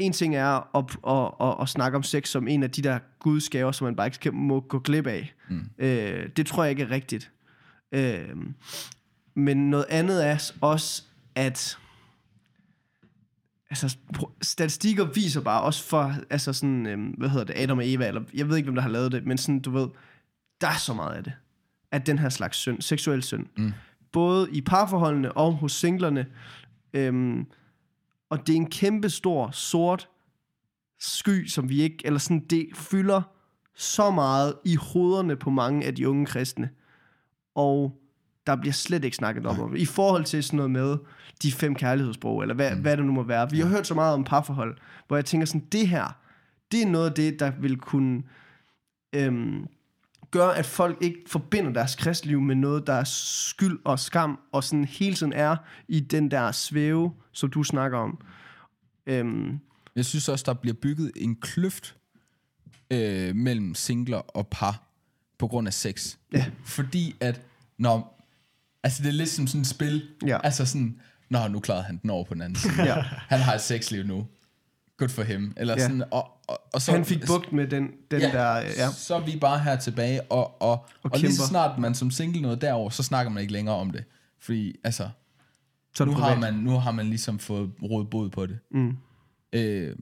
en 0.00 0.12
ting 0.12 0.36
er 0.36 0.76
at, 0.76 0.84
at, 1.06 1.48
at, 1.48 1.62
at 1.62 1.68
snakke 1.68 1.96
om 1.96 2.02
sex 2.02 2.28
som 2.28 2.48
en 2.48 2.62
af 2.62 2.70
de 2.70 2.82
der 2.82 2.98
gudsgaver, 3.18 3.72
som 3.72 3.84
man 3.84 3.96
bare 3.96 4.06
ikke 4.06 4.30
må 4.30 4.60
gå 4.60 4.78
glip 4.78 5.06
af. 5.06 5.34
Mm. 5.48 5.70
Øh, 5.78 6.28
det 6.36 6.46
tror 6.46 6.64
jeg 6.64 6.70
ikke 6.70 6.82
er 6.82 6.90
rigtigt. 6.90 7.30
Øh, 7.92 8.36
men 9.34 9.70
noget 9.70 9.86
andet 9.88 10.26
er 10.26 10.52
også, 10.60 11.02
at 11.34 11.78
altså, 13.70 13.96
statistikker 14.42 15.04
viser 15.04 15.40
bare 15.40 15.62
også 15.62 15.84
for, 15.84 16.14
altså 16.30 16.52
sådan, 16.52 16.86
øhm, 16.86 17.08
hvad 17.08 17.28
hedder 17.28 17.44
det, 17.44 17.56
Adam 17.56 17.78
og 17.78 17.88
Eva, 17.88 18.08
eller 18.08 18.22
jeg 18.34 18.48
ved 18.48 18.56
ikke, 18.56 18.66
hvem 18.66 18.74
der 18.74 18.82
har 18.82 18.88
lavet 18.88 19.12
det, 19.12 19.26
men 19.26 19.38
sådan, 19.38 19.60
du 19.60 19.70
ved, 19.70 19.88
der 20.60 20.68
er 20.68 20.78
så 20.78 20.94
meget 20.94 21.16
af 21.16 21.24
det. 21.24 21.32
Af 21.92 22.02
den 22.02 22.18
her 22.18 22.28
slags 22.28 22.56
synd, 22.58 22.82
seksuel 22.82 23.22
synd. 23.22 23.46
Mm. 23.56 23.72
Både 24.12 24.48
i 24.52 24.60
parforholdene 24.60 25.32
og 25.32 25.52
hos 25.52 25.72
singlerne. 25.72 26.26
Øhm, 26.92 27.46
og 28.30 28.46
det 28.46 28.52
er 28.52 28.56
en 28.56 28.70
kæmpe 28.70 29.10
stor, 29.10 29.50
sort 29.50 30.08
sky, 30.98 31.46
som 31.46 31.68
vi 31.68 31.82
ikke, 31.82 31.96
eller 32.04 32.18
sådan, 32.18 32.44
det 32.50 32.68
fylder 32.74 33.22
så 33.74 34.10
meget 34.10 34.54
i 34.64 34.76
hovederne 34.76 35.36
på 35.36 35.50
mange 35.50 35.86
af 35.86 35.94
de 35.94 36.08
unge 36.08 36.26
kristne. 36.26 36.70
Og 37.54 38.00
der 38.46 38.56
bliver 38.56 38.72
slet 38.72 39.04
ikke 39.04 39.16
snakket 39.16 39.46
om 39.46 39.70
det. 39.70 39.80
I 39.80 39.84
forhold 39.84 40.24
til 40.24 40.44
sådan 40.44 40.56
noget 40.56 40.70
med 40.70 40.98
de 41.42 41.52
fem 41.52 41.74
kærlighedssprog, 41.74 42.42
eller 42.42 42.54
hvad, 42.54 42.74
mm. 42.74 42.80
hvad 42.80 42.96
det 42.96 43.04
nu 43.04 43.12
må 43.12 43.22
være. 43.22 43.50
Vi 43.50 43.60
har 43.60 43.68
hørt 43.68 43.86
så 43.86 43.94
meget 43.94 44.14
om 44.14 44.24
parforhold, 44.24 44.76
hvor 45.06 45.16
jeg 45.16 45.24
tænker 45.24 45.46
sådan, 45.46 45.66
det 45.72 45.88
her, 45.88 46.18
det 46.72 46.82
er 46.82 46.86
noget 46.86 47.08
af 47.08 47.14
det, 47.14 47.40
der 47.40 47.52
vil 47.60 47.76
kunne 47.76 48.22
øhm, 49.12 49.66
gøre, 50.30 50.58
at 50.58 50.66
folk 50.66 50.98
ikke 51.00 51.18
forbinder 51.26 51.72
deres 51.72 51.94
kristliv 51.94 52.40
med 52.40 52.54
noget, 52.54 52.86
der 52.86 52.92
er 52.92 53.04
skyld 53.04 53.78
og 53.84 53.98
skam, 53.98 54.38
og 54.52 54.64
sådan 54.64 54.84
hele 54.84 55.14
tiden 55.16 55.32
er 55.32 55.56
i 55.88 56.00
den 56.00 56.30
der 56.30 56.52
svæve, 56.52 57.12
som 57.32 57.50
du 57.50 57.62
snakker 57.64 57.98
om. 57.98 58.18
Øhm, 59.06 59.58
Jeg 59.96 60.04
synes 60.04 60.28
også, 60.28 60.44
der 60.46 60.54
bliver 60.54 60.74
bygget 60.82 61.12
en 61.16 61.36
kløft 61.36 61.96
øh, 62.90 63.36
mellem 63.36 63.74
singler 63.74 64.18
og 64.18 64.48
par 64.48 64.82
på 65.38 65.48
grund 65.48 65.66
af 65.66 65.74
sex. 65.74 66.16
Ja. 66.32 66.46
Fordi 66.64 67.16
at, 67.20 67.40
når, 67.78 68.26
altså 68.82 69.02
det 69.02 69.08
er 69.08 69.12
lidt 69.12 69.28
som 69.28 69.46
sådan 69.46 69.60
et 69.60 69.66
spil. 69.66 70.08
Ja. 70.26 70.38
Altså 70.44 70.66
sådan, 70.66 71.00
nå, 71.30 71.48
nu 71.48 71.60
klarede 71.60 71.82
han 71.84 71.98
den 72.02 72.10
over 72.10 72.24
på 72.24 72.34
den 72.34 72.42
anden 72.42 72.56
side. 72.56 72.82
Ja. 72.82 73.02
Han 73.02 73.40
har 73.40 73.54
et 73.54 73.60
sexliv 73.60 74.04
nu. 74.04 74.26
Good 75.00 75.08
for 75.08 75.22
him. 75.22 75.52
Eller 75.56 75.74
Ja. 75.74 75.82
sådan, 75.82 76.02
og, 76.10 76.30
og, 76.48 76.60
og 76.72 76.82
så, 76.82 76.92
han 76.92 77.04
fik 77.04 77.26
bugt 77.26 77.52
med 77.52 77.66
den, 77.68 77.90
den 78.10 78.20
ja, 78.20 78.30
der... 78.32 78.56
Ja. 78.56 78.92
så 78.92 79.14
er 79.14 79.24
vi 79.24 79.38
bare 79.40 79.60
her 79.60 79.76
tilbage, 79.76 80.22
og, 80.22 80.62
og, 80.62 80.70
og, 81.02 81.10
og 81.12 81.18
lige 81.18 81.34
så 81.34 81.46
snart 81.46 81.78
man 81.78 81.94
som 81.94 82.10
single 82.10 82.40
noget 82.42 82.60
derover, 82.60 82.90
så 82.90 83.02
snakker 83.02 83.32
man 83.32 83.40
ikke 83.40 83.52
længere 83.52 83.76
om 83.76 83.90
det. 83.90 84.04
Fordi, 84.38 84.76
altså, 84.84 85.08
Så 85.94 86.04
nu 86.04 86.12
har, 86.14 86.34
man, 86.36 86.54
nu 86.54 86.70
har 86.70 86.90
man 86.90 87.06
ligesom 87.06 87.38
fået 87.38 87.70
råd 87.82 88.04
bod 88.04 88.30
på 88.30 88.46
det. 88.46 88.58
Mm. 88.70 88.96
Øh, 89.52 89.96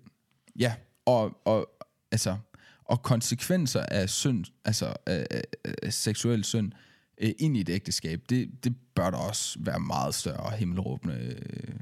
ja, 0.58 0.74
og, 1.06 1.36
og, 1.44 1.68
altså, 2.12 2.36
og 2.84 3.02
konsekvenser 3.02 3.82
af 3.82 4.08
synd, 4.10 4.44
altså 4.64 4.94
af, 5.06 5.26
af, 5.30 5.42
af 5.82 5.92
seksuel 5.92 6.44
synd, 6.44 6.72
øh, 7.20 7.30
ind 7.38 7.56
i 7.56 7.60
et 7.60 7.68
ægteskab, 7.68 8.22
det, 8.30 8.64
det 8.64 8.74
bør 8.94 9.10
der 9.10 9.18
også 9.18 9.58
være 9.60 9.80
meget 9.80 10.14
større 10.14 10.56
himmelråbende 10.56 11.14
øh, 11.14 11.74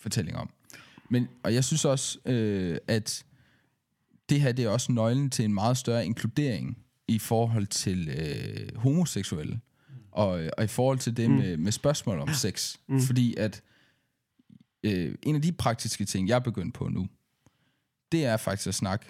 fortælling 0.00 0.36
om. 0.36 0.50
Men, 1.12 1.28
og 1.42 1.54
jeg 1.54 1.64
synes 1.64 1.84
også, 1.84 2.18
øh, 2.24 2.78
at 2.88 3.24
det 4.28 4.40
her 4.40 4.52
det 4.52 4.64
er 4.64 4.68
også 4.68 4.92
nøglen 4.92 5.30
til 5.30 5.44
en 5.44 5.54
meget 5.54 5.76
større 5.76 6.06
inkludering 6.06 6.78
i 7.08 7.18
forhold 7.18 7.66
til 7.66 8.08
øh, 8.08 8.76
homoseksuelle, 8.76 9.60
og, 10.10 10.42
og 10.58 10.64
i 10.64 10.66
forhold 10.66 10.98
til 10.98 11.16
det 11.16 11.30
mm. 11.30 11.36
med, 11.36 11.56
med 11.56 11.72
spørgsmål 11.72 12.18
om 12.18 12.28
sex. 12.34 12.76
Mm. 12.88 13.00
Fordi 13.00 13.34
at 13.36 13.62
øh, 14.82 15.14
en 15.22 15.34
af 15.34 15.42
de 15.42 15.52
praktiske 15.52 16.04
ting, 16.04 16.28
jeg 16.28 16.34
er 16.34 16.40
begyndt 16.40 16.74
på 16.74 16.88
nu, 16.88 17.08
det 18.12 18.24
er 18.24 18.36
faktisk 18.36 18.68
at 18.68 18.74
snakke, 18.74 19.06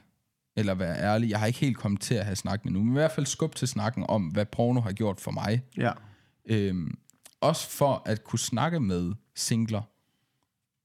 eller 0.57 0.75
være 0.75 0.99
ærlig. 0.99 1.31
Jeg 1.31 1.39
har 1.39 1.47
ikke 1.47 1.59
helt 1.59 1.77
kommet 1.77 2.01
til 2.01 2.15
at 2.15 2.25
have 2.25 2.37
snakket 2.37 2.67
endnu, 2.67 2.83
men 2.83 2.93
i 2.93 2.99
hvert 2.99 3.13
fald 3.13 3.27
skub 3.27 3.55
til 3.55 3.69
snakken 3.69 4.05
om, 4.09 4.27
hvad 4.27 4.47
porno 4.47 4.81
har 4.81 4.93
gjort 4.93 5.21
for 5.21 5.31
mig. 5.31 5.63
Ja. 5.77 5.93
Øhm, 6.47 6.99
også 7.41 7.71
for 7.71 8.03
at 8.07 8.25
kunne 8.25 8.39
snakke 8.39 8.81
med 8.81 9.13
singler, 9.35 9.83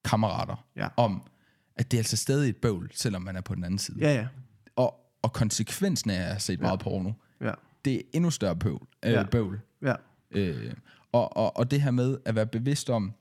kammerater, 0.07 0.65
Ja. 0.75 0.87
om, 0.97 1.21
at 1.75 1.91
det 1.91 1.97
er 1.97 1.99
altså 1.99 2.17
stadig 2.17 2.49
et 2.49 2.57
bøvl, 2.57 2.91
selvom 2.93 3.21
man 3.21 3.35
er 3.35 3.41
på 3.41 3.55
den 3.55 3.63
anden 3.63 3.79
side. 3.79 3.97
Ja, 3.99 4.13
ja. 4.13 4.27
Og, 4.75 4.99
og 5.21 5.33
konsekvensen 5.33 6.09
af 6.09 6.19
at 6.19 6.25
have 6.27 6.39
set 6.39 6.59
meget 6.61 6.79
porno, 6.79 7.11
Ja. 7.41 7.51
det 7.85 7.95
er 7.95 8.01
endnu 8.13 8.29
større 8.31 8.55
bøvl. 8.55 8.87
Øh, 9.05 9.11
Ja. 9.11 9.23
bøvl. 9.23 9.61
Ja. 9.81 9.93
Øh, 10.31 10.73
og, 11.11 11.37
og, 11.37 11.57
og 11.57 11.71
det 11.71 11.81
her 11.81 11.91
med 11.91 12.17
at 12.25 12.35
være 12.35 12.45
bevidst 12.47 12.89
om, 12.89 13.13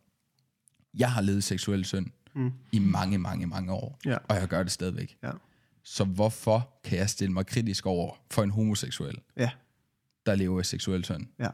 jeg 0.95 1.13
har 1.13 1.21
levet 1.21 1.45
seksuel 1.45 1.85
synd 1.85 2.07
mm. 2.35 2.53
i 2.73 2.79
mange, 2.79 3.19
mange, 3.19 3.47
mange 3.47 3.73
år, 3.73 3.99
Ja. 4.05 4.17
og 4.29 4.37
jeg 4.37 4.49
gør 4.49 4.63
det 4.63 4.73
stadigvæk. 4.73 5.17
Ja. 5.23 5.31
Så 5.83 6.05
hvorfor 6.05 6.71
kan 6.85 6.99
jeg 6.99 7.11
stille 7.11 7.33
mig 7.33 7.47
kritisk 7.47 7.87
over 7.87 8.15
for 8.31 8.43
en 8.43 8.51
homoseksuel, 8.51 9.19
Ja. 9.37 9.51
der 10.27 10.35
lever 10.35 10.61
i 10.61 10.65
seksuel 10.65 11.05
synd? 11.05 11.27
Ja. 11.39 11.49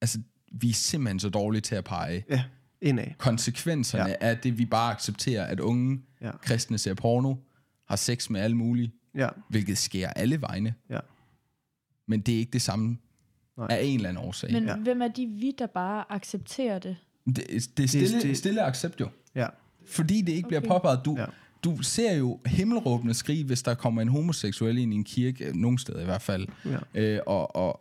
Altså, 0.00 0.20
vi 0.52 0.70
er 0.70 0.74
simpelthen 0.74 1.20
så 1.20 1.28
dårlige 1.28 1.60
til 1.60 1.74
at 1.74 1.84
pege 1.84 2.24
Ja. 2.30 2.44
Indad. 2.82 3.06
konsekvenserne 3.18 4.10
Ja. 4.10 4.14
af 4.20 4.38
det, 4.38 4.58
vi 4.58 4.64
bare 4.64 4.92
accepterer, 4.92 5.44
at 5.44 5.60
unge 5.60 6.00
Ja. 6.22 6.30
kristne 6.42 6.78
ser 6.78 6.94
porno, 6.94 7.34
har 7.88 7.96
sex 7.96 8.30
med 8.30 8.40
alle 8.40 8.56
mulige, 8.56 8.92
Ja. 9.14 9.28
hvilket 9.48 9.78
sker 9.78 10.08
alle 10.08 10.40
vegne. 10.40 10.74
Ja. 10.90 10.98
Men 12.08 12.20
det 12.20 12.34
er 12.34 12.38
ikke 12.38 12.52
det 12.52 12.62
samme 12.62 12.98
Nej. 13.58 13.66
af 13.70 13.80
en 13.84 13.96
eller 13.96 14.08
anden 14.08 14.24
årsag. 14.24 14.52
Men 14.52 14.64
Ja. 14.64 14.76
hvem 14.76 15.02
er 15.02 15.08
de 15.08 15.26
vi, 15.26 15.52
der 15.58 15.66
bare 15.66 16.04
accepterer 16.12 16.78
det? 16.78 16.96
det, 17.26 17.36
det 17.76 17.84
er 17.84 17.88
stille, 17.88 18.22
det- 18.22 18.38
stille 18.38 18.62
accept 18.62 19.00
jo. 19.00 19.08
Ja. 19.34 19.46
Fordi 19.86 20.20
det 20.20 20.32
ikke 20.32 20.46
okay. 20.46 20.58
bliver 20.60 20.74
påpeget. 20.74 21.00
Du, 21.04 21.16
Ja. 21.18 21.24
du 21.64 21.82
ser 21.82 22.12
jo 22.16 22.40
himmelråbende 22.46 23.14
skrig, 23.14 23.44
hvis 23.44 23.62
der 23.62 23.74
kommer 23.74 24.02
en 24.02 24.08
homoseksuel 24.08 24.78
ind 24.78 24.92
i 24.92 24.96
en 24.96 25.04
kirke, 25.04 25.44
øh, 25.44 25.54
nogle 25.54 25.78
steder 25.78 26.00
i 26.00 26.04
hvert 26.04 26.22
fald. 26.22 26.46
Ja. 26.64 26.78
Øh, 26.94 27.20
og, 27.26 27.56
og 27.56 27.80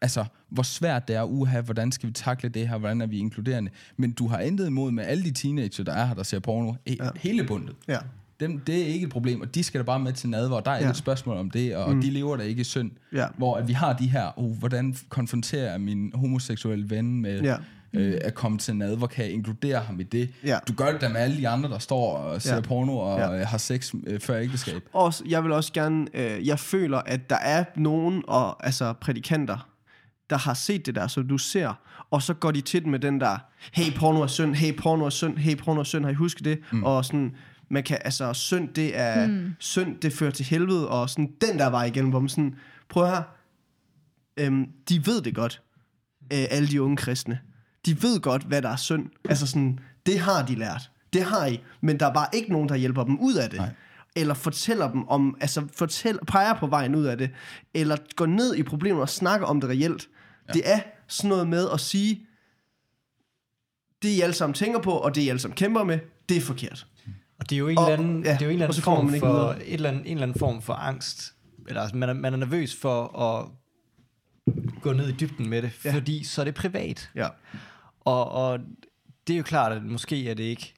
altså, 0.00 0.24
hvor 0.48 0.62
svært 0.62 1.08
det 1.08 1.16
er, 1.16 1.22
uha, 1.22 1.60
hvordan 1.60 1.92
skal 1.92 2.06
vi 2.08 2.12
takle 2.12 2.48
det 2.48 2.68
her, 2.68 2.78
hvordan 2.78 3.00
er 3.00 3.06
vi 3.06 3.18
inkluderende. 3.18 3.70
Men 3.96 4.12
du 4.12 4.28
har 4.28 4.38
intet 4.40 4.66
imod 4.66 4.90
med 4.90 5.04
alle 5.04 5.24
de 5.24 5.30
teenager, 5.32 5.84
der 5.84 5.92
er 5.92 6.06
her, 6.06 6.14
der 6.14 6.22
ser 6.22 6.38
porno, 6.38 6.72
he, 6.86 6.96
Ja. 7.00 7.08
hele 7.16 7.44
bundet. 7.44 7.76
Ja. 7.88 7.98
Dem, 8.40 8.58
det 8.58 8.82
er 8.82 8.86
ikke 8.86 9.04
et 9.06 9.12
problem, 9.12 9.40
og 9.40 9.54
de 9.54 9.62
skal 9.62 9.80
da 9.80 9.84
bare 9.84 10.00
med 10.00 10.12
til 10.12 10.28
nadver, 10.28 10.56
og 10.56 10.64
der 10.64 10.70
er 10.70 10.80
Ja. 10.84 10.90
et 10.90 10.96
spørgsmål 10.96 11.36
om 11.36 11.50
det, 11.50 11.76
og 11.76 11.94
mm. 11.94 12.00
de 12.00 12.10
lever 12.10 12.36
da 12.36 12.42
ikke 12.42 12.60
i 12.60 12.64
synd. 12.64 12.90
Ja. 13.12 13.26
Hvor 13.36 13.56
at 13.56 13.68
vi 13.68 13.72
har 13.72 13.92
de 13.92 14.06
her, 14.08 14.38
oh, 14.38 14.50
hvordan 14.58 14.96
konfronterer 15.08 15.70
jeg 15.70 15.80
min 15.80 16.12
homoseksuelle 16.14 16.90
ven 16.90 17.20
med 17.22 17.42
Ja. 17.42 17.56
øh, 17.92 18.18
at 18.24 18.34
komme 18.34 18.58
til 18.58 18.76
nadver, 18.76 19.06
kan 19.06 19.24
jeg 19.24 19.32
inkludere 19.32 19.80
ham 19.80 20.00
i 20.00 20.02
det? 20.02 20.30
Ja. 20.44 20.58
Du 20.68 20.72
gør 20.72 20.92
det 20.92 21.00
da 21.00 21.08
med 21.08 21.16
alle 21.20 21.36
de 21.36 21.48
andre, 21.48 21.70
der 21.70 21.78
står 21.78 22.16
og 22.16 22.42
ser 22.42 22.54
Ja. 22.54 22.60
porno 22.60 22.98
og 22.98 23.18
Ja. 23.18 23.32
ja. 23.32 23.44
har 23.44 23.58
sex 23.58 23.94
øh, 24.06 24.20
før 24.20 24.38
ægteskab. 24.38 24.82
Også, 24.92 25.24
jeg 25.28 25.44
vil 25.44 25.52
også 25.52 25.72
gerne, 25.72 26.06
øh, 26.14 26.46
jeg 26.46 26.58
føler, 26.58 26.98
at 26.98 27.30
der 27.30 27.36
er 27.36 27.64
nogen, 27.76 28.22
og, 28.28 28.66
altså 28.66 28.92
prædikanter, 28.92 29.68
der 30.30 30.36
har 30.36 30.54
set 30.54 30.86
det 30.86 30.94
der, 30.94 31.06
som 31.06 31.28
du 31.28 31.38
ser, 31.38 31.74
og 32.10 32.22
så 32.22 32.34
går 32.34 32.50
de 32.50 32.60
til 32.60 32.82
den 32.82 32.90
med 32.90 32.98
den 32.98 33.20
der, 33.20 33.38
hey, 33.72 33.92
porno 33.96 34.20
er 34.20 34.26
synd, 34.26 34.54
hey, 34.54 34.76
porno 34.76 35.04
er 35.04 35.10
synd, 35.10 35.36
hey, 35.36 35.56
porno 35.56 35.80
er 35.80 35.84
synd, 35.84 36.04
har 36.04 36.10
I 36.10 36.14
husket 36.14 36.44
det? 36.44 36.58
Mm. 36.72 36.84
Og 36.84 37.04
sådan, 37.04 37.36
man 37.70 37.82
kan, 37.82 37.98
altså, 38.04 38.32
synd, 38.32 38.68
det 38.68 38.98
er, 38.98 39.26
mm. 39.26 39.54
synd, 39.58 40.00
det 40.00 40.12
fører 40.12 40.30
til 40.30 40.44
helvede, 40.44 40.88
og 40.88 41.10
sådan, 41.10 41.32
den 41.40 41.58
der 41.58 41.70
vej 41.70 41.84
igennem, 41.84 42.10
hvor 42.10 42.20
man 42.20 42.28
sådan, 42.28 42.54
prøv 42.88 43.06
her, 43.06 43.22
øhm, 44.36 44.66
de 44.88 45.06
ved 45.06 45.22
det 45.22 45.34
godt, 45.34 45.62
øh, 46.32 46.44
alle 46.50 46.68
de 46.68 46.82
unge 46.82 46.96
kristne. 46.96 47.38
De 47.86 48.02
ved 48.02 48.20
godt, 48.20 48.42
hvad 48.42 48.62
der 48.62 48.68
er 48.68 48.76
synd. 48.76 49.06
Altså 49.28 49.46
sådan, 49.46 49.78
det 50.06 50.20
har 50.20 50.46
de 50.46 50.54
lært. 50.54 50.90
Det 51.12 51.22
har 51.22 51.46
I. 51.46 51.60
Men 51.80 52.00
der 52.00 52.06
er 52.06 52.12
bare 52.12 52.26
ikke 52.32 52.52
nogen, 52.52 52.68
der 52.68 52.76
hjælper 52.76 53.04
dem 53.04 53.20
ud 53.20 53.34
af 53.34 53.50
det. 53.50 53.58
Nej. 53.58 53.68
Eller 54.16 54.34
fortæller 54.34 54.90
dem 54.92 55.08
om, 55.08 55.36
altså 55.40 55.66
fortæl, 55.76 56.18
peger 56.26 56.54
på 56.54 56.66
vejen 56.66 56.94
ud 56.94 57.04
af 57.04 57.18
det. 57.18 57.30
Eller 57.74 57.96
går 58.16 58.26
ned 58.26 58.54
i 58.54 58.62
problemer 58.62 59.00
og 59.00 59.08
snakker 59.08 59.46
om 59.46 59.60
det 59.60 59.70
reelt. 59.70 60.08
Ja. 60.48 60.52
Det 60.52 60.62
er 60.70 60.80
sådan 61.08 61.28
noget 61.28 61.48
med 61.48 61.68
at 61.72 61.80
sige, 61.80 62.26
det 64.02 64.08
I 64.08 64.20
alle 64.20 64.32
sammen 64.34 64.54
tænker 64.54 64.80
på, 64.80 64.90
og 64.92 65.14
det 65.14 65.20
I 65.20 65.28
alle 65.28 65.38
sammen 65.38 65.56
kæmper 65.56 65.84
med, 65.84 65.98
det 66.28 66.36
er 66.36 66.40
forkert. 66.40 66.86
Og 67.38 67.50
det 67.50 67.56
er 67.56 67.58
jo 67.58 67.68
en 67.68 67.78
Og- 67.78 67.84
eller 67.90 67.98
anden, 68.04 68.24
ja, 68.24 68.32
det 68.32 68.42
er 68.42 68.46
jo 68.46 68.50
en 68.50 68.52
eller 68.54 68.66
anden 68.66 68.82
form 68.82 69.08
for, 69.18 69.26
videre. 69.26 69.66
et 69.66 69.74
eller 69.74 69.88
anden, 69.88 70.06
en 70.06 70.12
eller 70.12 70.22
anden 70.22 70.38
form 70.38 70.62
for 70.62 70.72
angst. 70.74 71.34
Eller 71.68 71.80
altså, 71.80 71.96
man, 71.96 72.08
er, 72.08 72.12
man 72.12 72.32
er 72.32 72.36
nervøs 72.36 72.76
for 72.76 73.18
at 73.18 73.48
gå 74.82 74.92
ned 74.92 75.08
i 75.08 75.12
dybden 75.12 75.48
med 75.48 75.62
det, 75.62 75.70
ja. 75.84 75.94
fordi 75.94 76.24
så 76.24 76.40
er 76.40 76.44
det 76.44 76.54
privat. 76.54 77.10
Ja. 77.14 77.28
Og, 78.00 78.30
og 78.30 78.58
det 79.26 79.32
er 79.32 79.36
jo 79.38 79.42
klart, 79.42 79.72
at 79.72 79.82
måske 79.84 80.30
er 80.30 80.34
det 80.34 80.44
ikke 80.44 80.74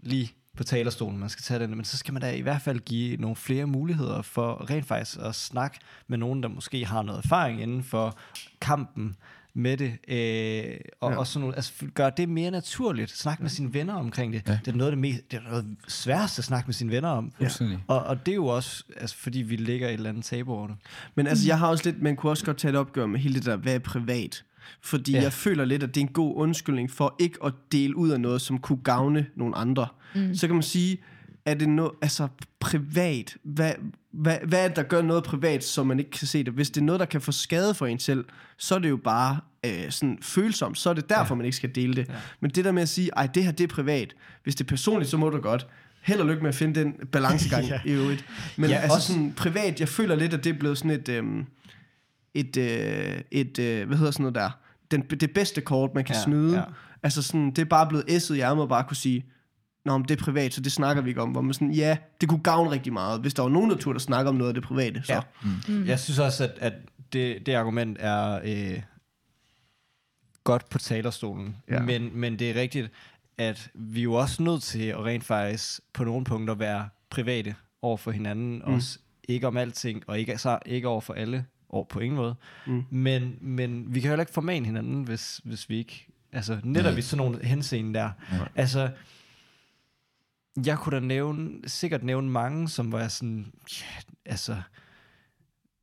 lige 0.00 0.32
på 0.58 0.64
talerstolen, 0.64 1.18
man 1.18 1.28
skal 1.28 1.42
tage 1.42 1.60
den, 1.60 1.76
men 1.76 1.84
så 1.84 1.96
skal 1.96 2.12
man 2.14 2.22
da 2.22 2.30
i 2.30 2.40
hvert 2.40 2.62
fald 2.62 2.78
give 2.80 3.16
nogle 3.16 3.36
flere 3.36 3.66
muligheder 3.66 4.22
for 4.22 4.70
rent 4.70 4.86
faktisk 4.86 5.18
at 5.20 5.34
snakke 5.34 5.78
med 6.08 6.18
nogen, 6.18 6.42
der 6.42 6.48
måske 6.48 6.84
har 6.86 7.02
noget 7.02 7.24
erfaring 7.24 7.62
inden 7.62 7.82
for 7.82 8.18
kampen 8.60 9.16
med 9.54 9.76
det, 9.76 9.86
øh, 10.08 10.76
og, 11.00 11.10
Ja. 11.10 11.14
ja. 11.14 11.18
og 11.18 11.26
sådan 11.26 11.40
noget, 11.40 11.56
altså 11.56 11.72
gøre 11.94 12.12
det 12.16 12.28
mere 12.28 12.50
naturligt, 12.50 13.10
snak 13.10 13.40
med 13.40 13.50
sine 13.50 13.74
venner 13.74 13.94
omkring 13.94 14.32
det. 14.32 14.42
Ja. 14.46 14.52
Ja. 14.52 14.58
Det 14.64 14.72
er 14.72 14.76
noget 14.76 14.90
af 14.90 14.96
det, 14.96 14.98
mest, 15.00 15.30
det 15.30 15.36
er 15.36 15.42
noget 15.50 15.76
sværeste 15.88 16.40
at 16.40 16.44
snakke 16.44 16.66
med 16.66 16.74
sine 16.74 16.90
venner 16.92 17.08
om. 17.08 17.32
Fuldstændig. 17.38 17.78
Og, 17.86 18.02
og 18.04 18.26
det 18.26 18.32
er 18.32 18.36
jo 18.36 18.46
også, 18.46 18.84
altså, 18.96 19.16
fordi 19.16 19.38
vi 19.38 19.56
ligger 19.56 19.88
et 19.88 19.92
eller 19.94 20.08
andet 20.10 20.24
tabu 20.24 20.52
over 20.52 20.66
det. 20.66 20.76
Men 21.14 21.26
altså, 21.26 21.46
jeg 21.46 21.58
har 21.58 21.68
også 21.68 21.84
lidt, 21.90 22.02
man 22.02 22.16
kunne 22.16 22.32
også 22.32 22.44
godt 22.44 22.56
tage 22.58 22.70
et 22.72 22.76
opgør 22.78 23.06
med 23.06 23.20
hele 23.20 23.34
det 23.34 23.44
der, 23.46 23.56
hvad 23.56 23.74
er 23.74 23.78
privat? 23.78 24.44
Fordi 24.82 25.12
ja. 25.12 25.22
Jeg 25.22 25.32
føler 25.32 25.64
lidt, 25.64 25.82
at 25.82 25.94
det 25.94 26.00
er 26.00 26.04
en 26.06 26.12
god 26.12 26.32
undskyldning 26.36 26.90
for 26.90 27.16
ikke 27.18 27.38
at 27.44 27.52
dele 27.72 27.96
ud 27.96 28.10
af 28.10 28.20
noget, 28.20 28.40
som 28.40 28.58
kunne 28.58 28.78
gavne 28.84 29.26
nogle 29.36 29.56
andre. 29.56 29.86
Mm. 30.14 30.34
Så 30.34 30.46
kan 30.46 30.56
man 30.56 30.62
sige, 30.62 30.98
er 31.46 31.54
det 31.54 31.68
noget, 31.68 31.92
altså 32.02 32.28
privat, 32.60 33.36
hvad, 33.44 33.72
hvad, 34.12 34.36
hvad 34.46 34.64
er 34.64 34.68
det, 34.68 34.76
der 34.76 34.82
gør 34.82 35.02
noget 35.02 35.24
privat, 35.24 35.64
så 35.64 35.84
man 35.84 35.98
ikke 35.98 36.10
kan 36.10 36.26
se 36.26 36.44
det? 36.44 36.52
Hvis 36.52 36.70
det 36.70 36.80
er 36.80 36.84
noget, 36.84 37.00
der 37.00 37.06
kan 37.06 37.20
få 37.20 37.32
skade 37.32 37.74
for 37.74 37.86
en 37.86 37.98
selv, 37.98 38.24
så 38.56 38.74
er 38.74 38.78
det 38.78 38.88
jo 38.90 38.96
bare 38.96 39.38
øh, 39.66 39.90
sådan 39.90 40.18
følsomt, 40.22 40.78
så 40.78 40.90
er 40.90 40.94
det 40.94 41.08
derfor, 41.08 41.34
ja. 41.34 41.36
man 41.36 41.44
ikke 41.44 41.56
skal 41.56 41.74
dele 41.74 41.94
det. 41.94 42.08
Ja. 42.08 42.14
Men 42.40 42.50
det 42.50 42.64
der 42.64 42.72
med 42.72 42.82
at 42.82 42.88
sige, 42.88 43.10
ej, 43.16 43.26
det 43.26 43.44
her, 43.44 43.50
det 43.52 43.64
er 43.64 43.68
privat. 43.68 44.14
Hvis 44.42 44.54
det 44.54 44.64
er 44.64 44.68
personligt, 44.68 45.10
så 45.10 45.16
må 45.16 45.30
du 45.30 45.38
godt. 45.40 45.66
Held 46.02 46.20
og 46.20 46.26
lykke 46.26 46.42
med 46.42 46.48
at 46.48 46.54
finde 46.54 46.80
den 46.80 46.94
balancegang 47.12 47.66
ja. 47.72 47.80
I 47.84 47.90
øvrigt. 47.90 48.24
Men 48.56 48.70
ja, 48.70 48.76
altså 48.76 48.94
også- 48.94 49.06
sådan 49.12 49.32
privat, 49.32 49.80
jeg 49.80 49.88
føler 49.88 50.14
lidt, 50.14 50.34
at 50.34 50.44
det 50.44 50.54
er 50.54 50.58
blevet 50.58 50.78
sådan 50.78 50.90
et, 50.90 51.08
øhm, 51.08 51.46
et, 52.34 52.56
øh, 52.56 53.20
et 53.30 53.58
øh, 53.58 53.86
hvad 53.86 53.96
hedder 53.96 54.12
sådan 54.12 54.22
noget 54.22 54.34
der, 54.34 54.50
den, 54.90 55.02
det 55.02 55.30
bedste 55.30 55.60
kort, 55.60 55.94
man 55.94 56.04
kan 56.04 56.14
ja, 56.14 56.22
snyde. 56.22 56.56
Ja. 56.56 56.62
Altså 57.02 57.22
sådan, 57.22 57.50
det 57.50 57.58
er 57.58 57.64
bare 57.64 57.86
blevet 57.86 58.04
æsset 58.08 58.36
i 58.36 58.40
ærmet 58.40 58.62
og 58.62 58.68
bare 58.68 58.84
kunne 58.84 58.96
sige, 58.96 59.24
Nå, 59.84 59.98
men 59.98 60.08
det 60.08 60.20
er 60.20 60.24
privat, 60.24 60.54
så 60.54 60.60
det 60.60 60.72
snakker 60.72 61.02
vi 61.02 61.08
ikke 61.08 61.22
om. 61.22 61.30
Hvor 61.30 61.40
man 61.40 61.54
sådan, 61.54 61.70
ja, 61.70 61.96
det 62.20 62.28
kunne 62.28 62.42
gavne 62.42 62.70
rigtig 62.70 62.92
meget, 62.92 63.20
hvis 63.20 63.34
der 63.34 63.42
var 63.42 63.48
nogen, 63.48 63.70
der 63.70 63.76
turde 63.76 64.00
snakke 64.00 64.28
om 64.28 64.34
noget 64.34 64.48
af 64.48 64.54
det 64.54 64.62
private. 64.62 65.02
Så. 65.04 65.12
Ja. 65.12 65.20
Mm. 65.68 65.86
Jeg 65.86 66.00
synes 66.00 66.18
også, 66.18 66.44
at, 66.44 66.50
at 66.60 66.72
det, 67.12 67.46
det 67.46 67.54
argument 67.54 67.96
er 68.00 68.40
øh, 68.44 68.82
godt 70.44 70.68
på 70.68 70.78
talerstolen. 70.78 71.56
Ja. 71.68 71.74
Ja. 71.74 71.82
Men, 71.82 72.10
men 72.14 72.38
det 72.38 72.50
er 72.50 72.54
rigtigt, 72.54 72.90
at 73.38 73.70
vi 73.74 74.00
er 74.00 74.04
jo 74.04 74.14
også 74.14 74.42
nødt 74.42 74.62
til 74.62 74.82
at 74.82 75.04
rent 75.04 75.24
faktisk 75.24 75.80
på 75.92 76.04
nogle 76.04 76.24
punkter 76.24 76.54
være 76.54 76.88
private 77.10 77.54
over 77.82 77.96
for 77.96 78.10
hinanden. 78.10 78.62
Mm. 78.66 78.74
Også 78.74 78.98
ikke 79.28 79.46
om 79.46 79.56
alting, 79.56 80.04
og 80.06 80.18
ikke, 80.18 80.38
så, 80.38 80.58
ikke 80.66 80.88
over 80.88 81.00
for 81.00 81.14
alle, 81.14 81.44
over 81.68 81.84
på 81.84 82.00
ingen 82.00 82.16
måde. 82.16 82.34
Mm. 82.66 82.84
Men, 82.90 83.38
men 83.40 83.94
vi 83.94 84.00
kan 84.00 84.08
heller 84.10 84.22
ikke 84.22 84.32
formane 84.32 84.66
hinanden, 84.66 85.02
hvis, 85.02 85.40
hvis 85.44 85.68
vi 85.68 85.76
ikke... 85.76 86.06
Altså 86.32 86.60
netop 86.64 86.90
Nej. 86.92 86.98
i 86.98 87.02
sådan 87.02 87.24
nogle 87.26 87.44
henseende 87.46 87.94
der. 87.98 88.10
Nej. 88.32 88.48
Altså, 88.54 88.90
jeg 90.66 90.78
kunne 90.78 90.96
da 91.00 91.00
nævne, 91.06 91.68
sikkert 91.68 92.02
nævne 92.02 92.30
mange, 92.30 92.68
som 92.68 92.92
var 92.92 93.08
sådan, 93.08 93.52
ja, 93.80 93.86
altså, 94.30 94.62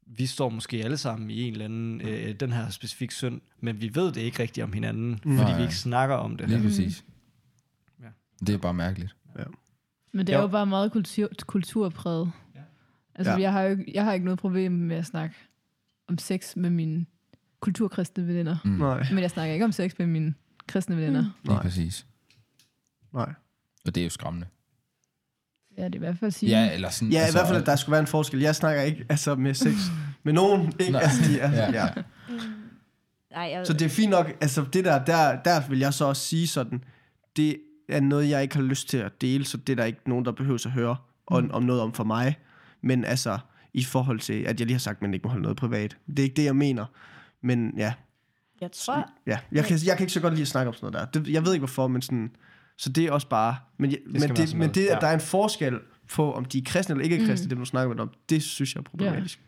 vi 0.07 0.25
står 0.25 0.49
måske 0.49 0.83
alle 0.83 0.97
sammen 0.97 1.29
i 1.31 1.41
en 1.41 1.51
eller 1.53 1.65
anden, 1.65 2.01
øh, 2.01 2.35
den 2.39 2.51
her 2.51 2.69
specifik 2.69 3.11
synd, 3.11 3.41
men 3.59 3.81
vi 3.81 3.95
ved 3.95 4.11
det 4.11 4.21
ikke 4.21 4.39
rigtigt 4.39 4.63
om 4.63 4.73
hinanden, 4.73 5.09
Mm. 5.25 5.37
fordi 5.37 5.49
Nej. 5.51 5.57
vi 5.57 5.61
ikke 5.63 5.75
snakker 5.75 6.15
om 6.15 6.37
det. 6.37 6.49
Lige 6.49 6.61
præcis. 6.61 7.05
Ja. 8.01 8.07
Det 8.45 8.49
er 8.55 8.57
bare 8.59 8.73
mærkeligt. 8.73 9.15
Men 10.11 10.27
det 10.27 10.33
er 10.33 10.37
Jo. 10.37 10.41
jo 10.43 10.47
bare 10.47 10.65
meget 10.65 10.91
kultur, 10.91 11.29
kulturpræget. 11.47 12.31
Ja. 12.55 12.59
Altså, 13.15 13.31
Ja. 13.31 13.37
ja. 13.37 13.41
jeg, 13.43 13.51
har 13.51 13.61
jo, 13.61 13.69
ikke- 13.69 13.91
jeg 13.93 14.03
har 14.03 14.13
ikke 14.13 14.25
noget 14.25 14.39
problem 14.39 14.71
med 14.71 14.95
at 14.95 15.05
snakke 15.05 15.35
om 16.07 16.17
sex 16.17 16.55
med 16.55 16.69
mine 16.69 17.05
kulturkristne 17.59 18.27
veninder. 18.27 18.57
Mm. 18.65 18.71
Nej, 18.71 19.05
Men 19.11 19.19
jeg 19.19 19.31
snakker 19.31 19.53
ikke 19.53 19.65
om 19.65 19.71
sex 19.71 19.91
med 19.99 20.07
mine 20.07 20.33
kristne 20.67 20.97
veninder. 20.97 21.21
Mm. 21.21 21.29
Lige 21.43 21.53
Nej. 21.53 21.61
præcis. 21.61 22.05
nej. 23.13 23.33
Og 23.85 23.95
det 23.95 24.01
er 24.01 24.03
jo 24.05 24.09
skræmmende. 24.09 24.47
Ja, 25.77 25.85
det 25.85 25.91
er 25.91 25.95
i 25.95 25.99
hvert 25.99 26.17
fald 26.17 26.31
sige. 26.31 26.49
Ja, 26.49 26.73
eller 26.73 26.89
sådan... 26.89 27.11
Ja, 27.11 27.19
altså, 27.19 27.31
i 27.31 27.35
hvert 27.37 27.47
fald, 27.47 27.61
at 27.61 27.65
der 27.65 27.75
skulle 27.75 27.91
være 27.91 28.01
en 28.01 28.07
forskel. 28.07 28.39
Jeg 28.39 28.55
snakker 28.55 28.81
ikke 28.81 29.05
altså, 29.09 29.35
med 29.35 29.53
sex 29.53 29.73
med 30.23 30.33
nogen. 30.33 30.61
Ikke? 30.79 30.91
Nej. 30.91 31.01
Altså, 31.01 31.31
de, 31.31 31.41
altså, 31.41 31.61
Ja, 31.61 31.71
ja. 31.71 31.87
Nej, 33.31 33.43
jeg, 33.43 33.67
Så 33.67 33.73
det 33.73 33.81
er 33.81 33.89
fint 33.89 34.09
nok, 34.09 34.31
altså 34.41 34.65
det 34.73 34.85
der, 34.85 35.05
der, 35.05 35.41
der 35.41 35.67
vil 35.69 35.79
jeg 35.79 35.93
så 35.93 36.05
også 36.05 36.21
sige 36.21 36.47
sådan, 36.47 36.83
det 37.35 37.57
er 37.89 37.99
noget, 37.99 38.29
jeg 38.29 38.41
ikke 38.41 38.55
har 38.55 38.63
lyst 38.63 38.89
til 38.89 38.97
at 38.97 39.21
dele, 39.21 39.45
så 39.45 39.57
det 39.57 39.69
er 39.69 39.75
der 39.75 39.85
ikke 39.85 40.09
nogen, 40.09 40.25
der 40.25 40.31
behøver 40.31 40.65
at 40.65 40.71
høre 40.71 40.95
om, 41.27 41.51
om 41.51 41.63
noget 41.63 41.81
om 41.81 41.93
for 41.93 42.03
mig. 42.03 42.35
Men 42.81 43.05
altså, 43.05 43.37
i 43.75 43.83
forhold 43.83 44.19
til, 44.19 44.33
at 44.33 44.59
jeg 44.59 44.67
lige 44.67 44.73
har 44.73 44.79
sagt, 44.79 44.97
at 44.97 45.01
man 45.01 45.13
ikke 45.13 45.23
må 45.23 45.29
holde 45.29 45.41
noget 45.41 45.57
privat. 45.57 45.97
Det 46.07 46.19
er 46.19 46.23
ikke 46.23 46.35
det, 46.35 46.43
jeg 46.43 46.55
mener. 46.55 46.85
Men 47.41 47.73
ja, 47.77 47.93
jeg 48.61 48.71
tror, 48.71 49.09
ja. 49.27 49.39
Jeg, 49.51 49.65
kan, 49.65 49.79
jeg 49.85 49.97
kan 49.97 50.03
ikke 50.03 50.13
så 50.13 50.21
godt 50.21 50.33
lide 50.33 50.41
at 50.41 50.47
snakke 50.47 50.67
om 50.67 50.73
sådan 50.73 50.91
noget 50.91 51.13
der. 51.13 51.19
Det, 51.19 51.33
jeg 51.33 51.45
ved 51.45 51.53
ikke 51.53 51.61
hvorfor, 51.61 51.87
men 51.87 52.01
sådan, 52.01 52.35
så 52.77 52.89
det 52.89 53.05
er 53.05 53.11
også 53.11 53.27
bare, 53.27 53.55
men, 53.77 53.91
jeg, 53.91 53.99
men, 54.05 54.21
det, 54.21 54.51
men 54.51 54.57
noget, 54.57 54.75
det, 54.75 54.87
at 54.87 54.95
ja. 54.95 54.99
der 54.99 55.07
er 55.07 55.13
en 55.13 55.19
forskel 55.19 55.79
på, 56.09 56.33
om 56.33 56.45
de 56.45 56.57
er 56.57 56.61
kristne 56.65 56.93
eller 56.93 57.03
ikke 57.03 57.23
er 57.23 57.27
kristne, 57.27 57.45
mm. 57.45 57.49
det 57.49 57.57
du 57.57 57.65
snakker 57.65 57.93
med 57.95 58.01
om, 58.01 58.11
det 58.29 58.43
synes 58.43 58.75
jeg 58.75 58.79
er 58.79 58.83
problematisk. 58.83 59.39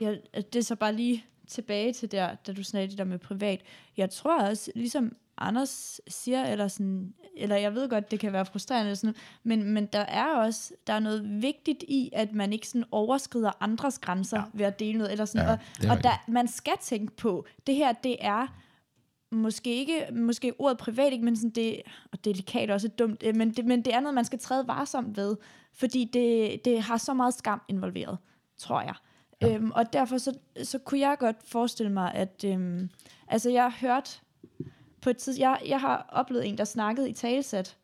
jeg, 0.00 0.18
det 0.34 0.56
er 0.56 0.62
så 0.62 0.76
bare 0.76 0.94
lige 0.94 1.24
tilbage 1.48 1.92
til 1.92 2.12
der, 2.12 2.34
da 2.46 2.52
du 2.52 2.62
snakkede 2.62 2.90
det 2.90 2.98
der 2.98 3.04
med 3.04 3.18
privat. 3.18 3.60
Jeg 3.96 4.10
tror 4.10 4.42
også, 4.42 4.70
ligesom 4.74 5.12
Anders 5.38 6.00
siger, 6.08 6.44
eller, 6.44 6.68
sådan, 6.68 7.14
eller 7.36 7.56
jeg 7.56 7.74
ved 7.74 7.88
godt, 7.88 8.10
det 8.10 8.20
kan 8.20 8.32
være 8.32 8.46
frustrerende, 8.46 8.96
sådan, 8.96 9.14
men, 9.42 9.72
men 9.72 9.86
der 9.86 9.98
er 9.98 10.34
også 10.34 10.72
der 10.86 10.92
er 10.92 11.00
noget 11.00 11.42
vigtigt 11.42 11.84
i, 11.88 12.10
at 12.12 12.32
man 12.32 12.52
ikke 12.52 12.68
sådan 12.68 12.84
overskrider 12.90 13.50
andres 13.60 13.98
grænser 13.98 14.38
ja. 14.38 14.44
ved 14.52 14.66
at 14.66 14.78
dele 14.78 14.98
noget. 14.98 15.12
Eller 15.12 15.24
sådan, 15.24 15.46
Ja, 15.46 15.52
og 15.90 15.96
og 15.96 16.02
der, 16.02 16.24
man 16.28 16.48
skal 16.48 16.74
tænke 16.80 17.16
på, 17.16 17.46
det 17.66 17.74
her, 17.74 17.92
det 17.92 18.16
er 18.20 18.46
måske 19.30 19.74
ikke, 19.74 20.06
måske 20.12 20.52
ordet 20.58 20.78
privat, 20.78 21.12
ikke, 21.12 21.24
men 21.24 21.36
sådan 21.36 21.50
det, 21.50 21.82
og 22.12 22.24
delikat 22.24 22.70
er 22.70 22.74
også 22.74 22.88
dumt, 22.88 23.22
øh, 23.26 23.36
men 23.36 23.50
det, 23.50 23.64
men 23.64 23.82
det 23.82 23.94
er 23.94 24.00
noget, 24.00 24.14
man 24.14 24.24
skal 24.24 24.38
træde 24.38 24.68
varsomt 24.68 25.16
ved, 25.16 25.36
fordi 25.72 26.04
det, 26.12 26.64
det 26.64 26.82
har 26.82 26.96
så 26.96 27.14
meget 27.14 27.34
skam 27.34 27.60
involveret, 27.68 28.18
tror 28.56 28.80
jeg. 28.80 28.94
Ja. 29.42 29.54
Øhm, 29.54 29.70
og 29.70 29.92
derfor 29.92 30.18
så, 30.18 30.38
så 30.62 30.78
kunne 30.78 31.00
jeg 31.00 31.16
godt 31.18 31.36
forestille 31.44 31.92
mig, 31.92 32.14
at 32.14 32.44
øhm, 32.44 32.90
altså 33.28 33.50
jeg 33.50 33.62
har 33.62 33.76
hørt 33.80 34.22
på 35.02 35.10
et 35.10 35.16
tidspunkt, 35.16 35.40
jeg, 35.40 35.60
jeg 35.68 35.80
har 35.80 36.08
oplevet 36.12 36.46
en, 36.48 36.58
der 36.58 36.64
snakkede 36.64 37.10
i 37.10 37.12
talesæt, 37.12 37.76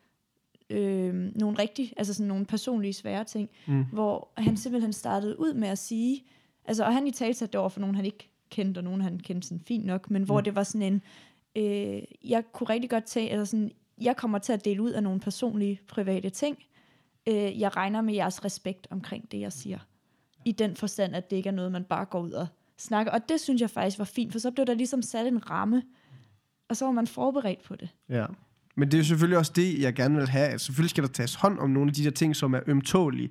øhm, 0.71 1.33
nogle 1.37 1.59
rigtig, 1.59 1.93
altså 1.97 2.15
sådan 2.15 2.29
nogle 2.29 2.47
personlige 2.47 2.93
svære 2.93 3.25
ting, 3.25 3.51
Mm. 3.67 3.85
hvor 3.93 4.29
han 4.37 4.57
simpelthen 4.57 4.93
startede 4.93 5.41
ud 5.41 5.55
med 5.55 5.69
at 5.69 5.79
sige, 5.79 6.25
altså, 6.65 6.85
og 6.85 6.93
han 6.95 7.07
i 7.07 7.11
talesæt 7.11 7.53
det 7.53 7.61
over 7.61 7.69
for 7.69 7.81
nogen, 7.81 7.97
han 7.97 8.05
ikke 8.05 8.31
kendte, 8.51 8.79
og 8.79 8.85
nogen, 8.85 9.01
han 9.01 9.19
kendte 9.21 9.49
sådan 9.49 9.61
fint 9.61 9.85
nok, 9.85 10.11
men 10.11 10.23
hvor 10.23 10.39
Mm. 10.41 10.45
det 10.45 10.55
var 10.55 10.62
sådan 10.62 10.93
en, 10.93 11.03
øh, 11.57 12.03
jeg 12.25 12.45
kunne 12.53 12.69
rigtig 12.69 12.91
godt 12.91 13.05
tage, 13.05 13.31
altså 13.31 13.47
sådan, 13.51 13.71
jeg 14.01 14.17
kommer 14.17 14.39
til 14.39 14.53
at 14.53 14.65
dele 14.65 14.83
ud 14.83 14.91
af 14.91 15.03
nogle 15.03 15.21
personlige, 15.21 15.81
private 15.89 16.31
ting. 16.31 16.59
Øh, 17.29 17.61
jeg 17.61 17.77
regner 17.77 18.01
med 18.01 18.15
jeres 18.15 18.45
respekt 18.45 18.87
omkring 18.91 19.33
det, 19.33 19.41
jeg 19.41 19.53
siger. 19.53 19.79
I 20.45 20.53
den 20.53 20.77
forstand, 20.77 21.15
at 21.17 21.31
det 21.31 21.37
ikke 21.37 21.49
er 21.49 21.53
noget, 21.53 21.73
man 21.73 21.85
bare 21.85 22.05
går 22.05 22.21
ud 22.21 22.31
og 22.33 22.47
snakker. 22.79 23.12
Og 23.12 23.29
det 23.29 23.41
synes 23.41 23.61
jeg 23.61 23.71
faktisk 23.71 23.99
var 23.99 24.05
fint, 24.05 24.33
for 24.33 24.39
så 24.39 24.51
blev 24.51 24.67
der 24.67 24.75
ligesom 24.75 25.03
sat 25.03 25.27
en 25.27 25.51
ramme, 25.51 25.83
og 26.69 26.77
så 26.77 26.85
var 26.85 26.93
man 26.93 27.07
forberedt 27.07 27.65
på 27.65 27.77
det. 27.77 27.89
Ja. 28.09 28.27
Men 28.77 28.89
det 28.89 28.95
er 28.95 28.99
jo 28.99 29.05
selvfølgelig 29.05 29.39
også 29.39 29.53
det, 29.57 29.79
jeg 29.81 29.95
gerne 29.95 30.17
vil 30.17 30.29
have. 30.29 30.49
At 30.49 30.61
selvfølgelig 30.61 30.91
skal 30.91 31.05
der 31.05 31.11
tages 31.11 31.35
hånd 31.35 31.59
om 31.59 31.71
nogle 31.71 31.89
af 31.89 31.95
de 31.95 32.05
der 32.05 32.11
ting, 32.11 32.37
som 32.37 32.55
er 32.55 32.61
ømtålige. 32.67 33.31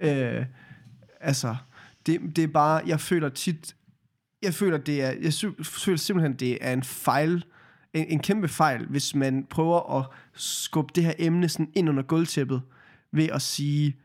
Øh, 0.00 0.44
altså, 1.20 1.56
det, 2.06 2.20
det 2.36 2.44
er 2.44 2.48
bare, 2.48 2.82
jeg 2.86 3.00
føler 3.00 3.28
tit, 3.28 3.76
jeg 4.42 4.54
føler, 4.54 4.78
det 4.78 5.02
er, 5.02 5.10
jeg 5.10 5.32
føler 5.66 5.98
simpelthen, 5.98 6.34
det 6.34 6.58
er 6.60 6.72
en 6.72 6.82
fejl, 6.82 7.44
en, 7.94 8.06
en 8.06 8.18
kæmpe 8.18 8.48
fejl, 8.48 8.86
hvis 8.86 9.14
man 9.14 9.46
prøver 9.50 9.98
at 9.98 10.06
skubbe 10.34 10.92
det 10.94 11.04
her 11.04 11.12
emne 11.18 11.48
sådan 11.48 11.70
ind 11.74 11.88
under 11.88 12.02
gulvtæppet, 12.02 12.62
ved 13.12 13.28
at 13.28 13.42
sige, 13.42 13.96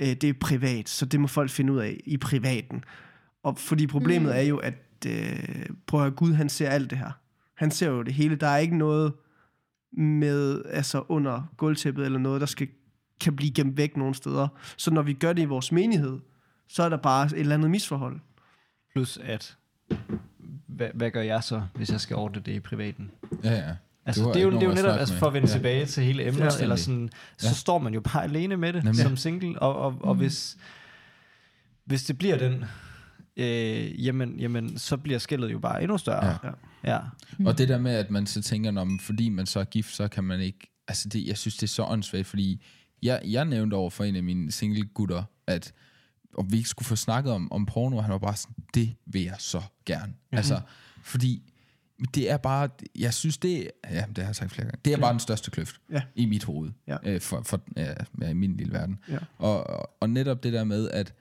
øh, 0.00 0.08
det 0.08 0.24
er 0.24 0.32
privat, 0.40 0.88
så 0.88 1.06
det 1.06 1.20
må 1.20 1.26
folk 1.26 1.50
finde 1.50 1.72
ud 1.72 1.78
af 1.78 2.00
i 2.04 2.16
privaten. 2.16 2.84
Og 3.42 3.58
fordi 3.58 3.86
problemet 3.86 4.28
Mm. 4.32 4.36
er 4.38 4.42
jo, 4.42 4.56
at 4.56 4.74
øh, 5.06 5.66
prøv 5.86 6.00
at 6.00 6.04
høre, 6.04 6.14
Gud 6.14 6.32
han 6.32 6.48
ser 6.48 6.70
alt 6.70 6.90
det 6.90 6.98
her. 6.98 7.10
Han 7.56 7.70
ser 7.70 7.88
jo 7.90 8.02
det 8.02 8.14
hele. 8.14 8.36
Der 8.36 8.46
er 8.46 8.56
ikke 8.58 8.76
noget 8.76 9.12
med, 9.92 10.62
altså 10.70 11.04
under 11.08 11.42
gulvtæppet 11.56 12.04
eller 12.04 12.18
noget, 12.18 12.40
der 12.40 12.46
skal, 12.46 12.68
kan 13.20 13.36
blive 13.36 13.50
gemt 13.52 13.76
væk 13.76 13.96
nogle 13.96 14.14
steder. 14.14 14.48
Så 14.76 14.90
når 14.90 15.02
vi 15.02 15.12
gør 15.12 15.32
det 15.32 15.42
i 15.42 15.44
vores 15.44 15.72
menighed, 15.72 16.18
så 16.68 16.82
er 16.82 16.88
der 16.88 16.96
bare 16.96 17.26
et 17.26 17.32
eller 17.32 17.54
andet 17.54 17.70
misforhold. 17.70 18.20
Plus 18.92 19.18
at, 19.22 19.56
hvad, 20.66 20.88
hvad 20.94 21.10
gør 21.10 21.22
jeg 21.22 21.44
så, 21.44 21.62
hvis 21.74 21.90
jeg 21.90 22.00
skal 22.00 22.16
ordne 22.16 22.42
det 22.46 22.52
i 22.52 22.60
privaten? 22.60 23.10
Ja, 23.44 23.52
ja. 23.52 23.74
Altså, 24.06 24.28
det 24.28 24.36
er 24.36 24.42
jo, 24.44 24.50
det 24.50 24.56
er 24.56 24.60
jo 24.60 24.66
nogen 24.66 24.78
at 24.78 24.84
netop, 24.84 24.98
altså 24.98 25.14
for 25.14 25.26
at 25.26 25.32
vende 25.34 25.48
Ja. 25.48 25.54
tilbage 25.54 25.86
til 25.86 26.04
hele 26.04 26.26
emnet, 26.26 26.60
eller 26.62 26.76
sådan, 26.76 27.10
så 27.38 27.46
Ja. 27.48 27.52
står 27.52 27.78
man 27.78 27.94
jo 27.94 28.00
bare 28.00 28.22
alene 28.24 28.56
med 28.56 28.72
det, 28.72 28.84
Nemlig. 28.84 29.02
som 29.02 29.16
single, 29.16 29.58
og, 29.62 29.76
og, 29.76 29.94
og 30.00 30.14
Mm. 30.14 30.18
hvis, 30.20 30.56
hvis 31.84 32.04
det 32.04 32.18
bliver 32.18 32.38
den 32.38 32.64
øh, 33.36 34.04
jamen, 34.06 34.40
jamen, 34.40 34.78
så 34.78 34.96
bliver 34.96 35.18
skældet 35.18 35.52
jo 35.52 35.58
bare 35.58 35.82
endnu 35.82 35.98
større. 35.98 36.38
Ja. 36.44 36.50
Ja. 36.84 36.98
Mm. 37.38 37.46
Og 37.46 37.58
det 37.58 37.68
der 37.68 37.78
med, 37.78 37.92
at 37.94 38.10
man 38.10 38.26
så 38.26 38.42
tænker, 38.42 38.70
når 38.70 38.84
man, 38.84 39.00
fordi 39.00 39.28
man 39.28 39.46
så 39.46 39.60
er 39.60 39.64
gift, 39.64 39.94
så 39.94 40.08
kan 40.08 40.24
man 40.24 40.40
ikke... 40.40 40.72
Altså, 40.88 41.08
det, 41.08 41.26
jeg 41.26 41.38
synes, 41.38 41.56
det 41.56 41.62
er 41.62 41.68
så 41.68 41.84
åndssvagt, 41.84 42.26
fordi 42.26 42.64
jeg, 43.02 43.20
jeg 43.24 43.44
nævnte 43.44 43.74
over 43.74 43.90
for 43.90 44.04
en 44.04 44.16
af 44.16 44.22
mine 44.22 44.52
single 44.52 44.84
gutter, 44.84 45.22
at 45.46 45.72
og 46.34 46.52
vi 46.52 46.56
ikke 46.56 46.68
skulle 46.68 46.86
få 46.86 46.96
snakket 46.96 47.32
om, 47.32 47.52
om 47.52 47.66
porno, 47.66 47.96
og 47.96 48.04
han 48.04 48.12
var 48.12 48.18
bare 48.18 48.36
sådan, 48.36 48.54
det 48.74 48.94
vil 49.06 49.22
jeg 49.22 49.36
så 49.38 49.62
gerne. 49.86 50.12
Mm. 50.32 50.36
Altså, 50.38 50.60
fordi 51.02 51.52
det 52.14 52.30
er 52.30 52.36
bare, 52.36 52.68
jeg 52.98 53.14
synes 53.14 53.38
det, 53.38 53.70
ja, 53.90 54.04
det 54.08 54.18
har 54.18 54.24
jeg 54.24 54.36
sagt 54.36 54.52
flere 54.52 54.64
gange, 54.66 54.78
det 54.84 54.92
er 54.92 54.96
bare 54.98 55.12
den 55.12 55.20
største 55.20 55.50
kløft 55.50 55.80
Ja. 55.92 56.02
i 56.14 56.26
mit 56.26 56.44
hoved, 56.44 56.70
Ja. 56.88 56.96
øh, 57.04 57.20
for, 57.20 57.42
for, 57.42 57.60
ja, 57.76 57.94
ja, 58.20 58.28
i 58.28 58.34
min 58.34 58.56
lille 58.56 58.72
verden. 58.72 58.98
Ja. 59.08 59.18
Og, 59.38 59.66
og 60.02 60.10
netop 60.10 60.42
det 60.42 60.52
der 60.52 60.64
med, 60.64 60.90
at 60.90 61.14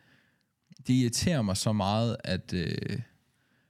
det 0.87 0.93
irriterer 0.93 1.41
mig 1.41 1.57
så 1.57 1.73
meget, 1.73 2.17
at, 2.23 2.53
øh, 2.53 2.99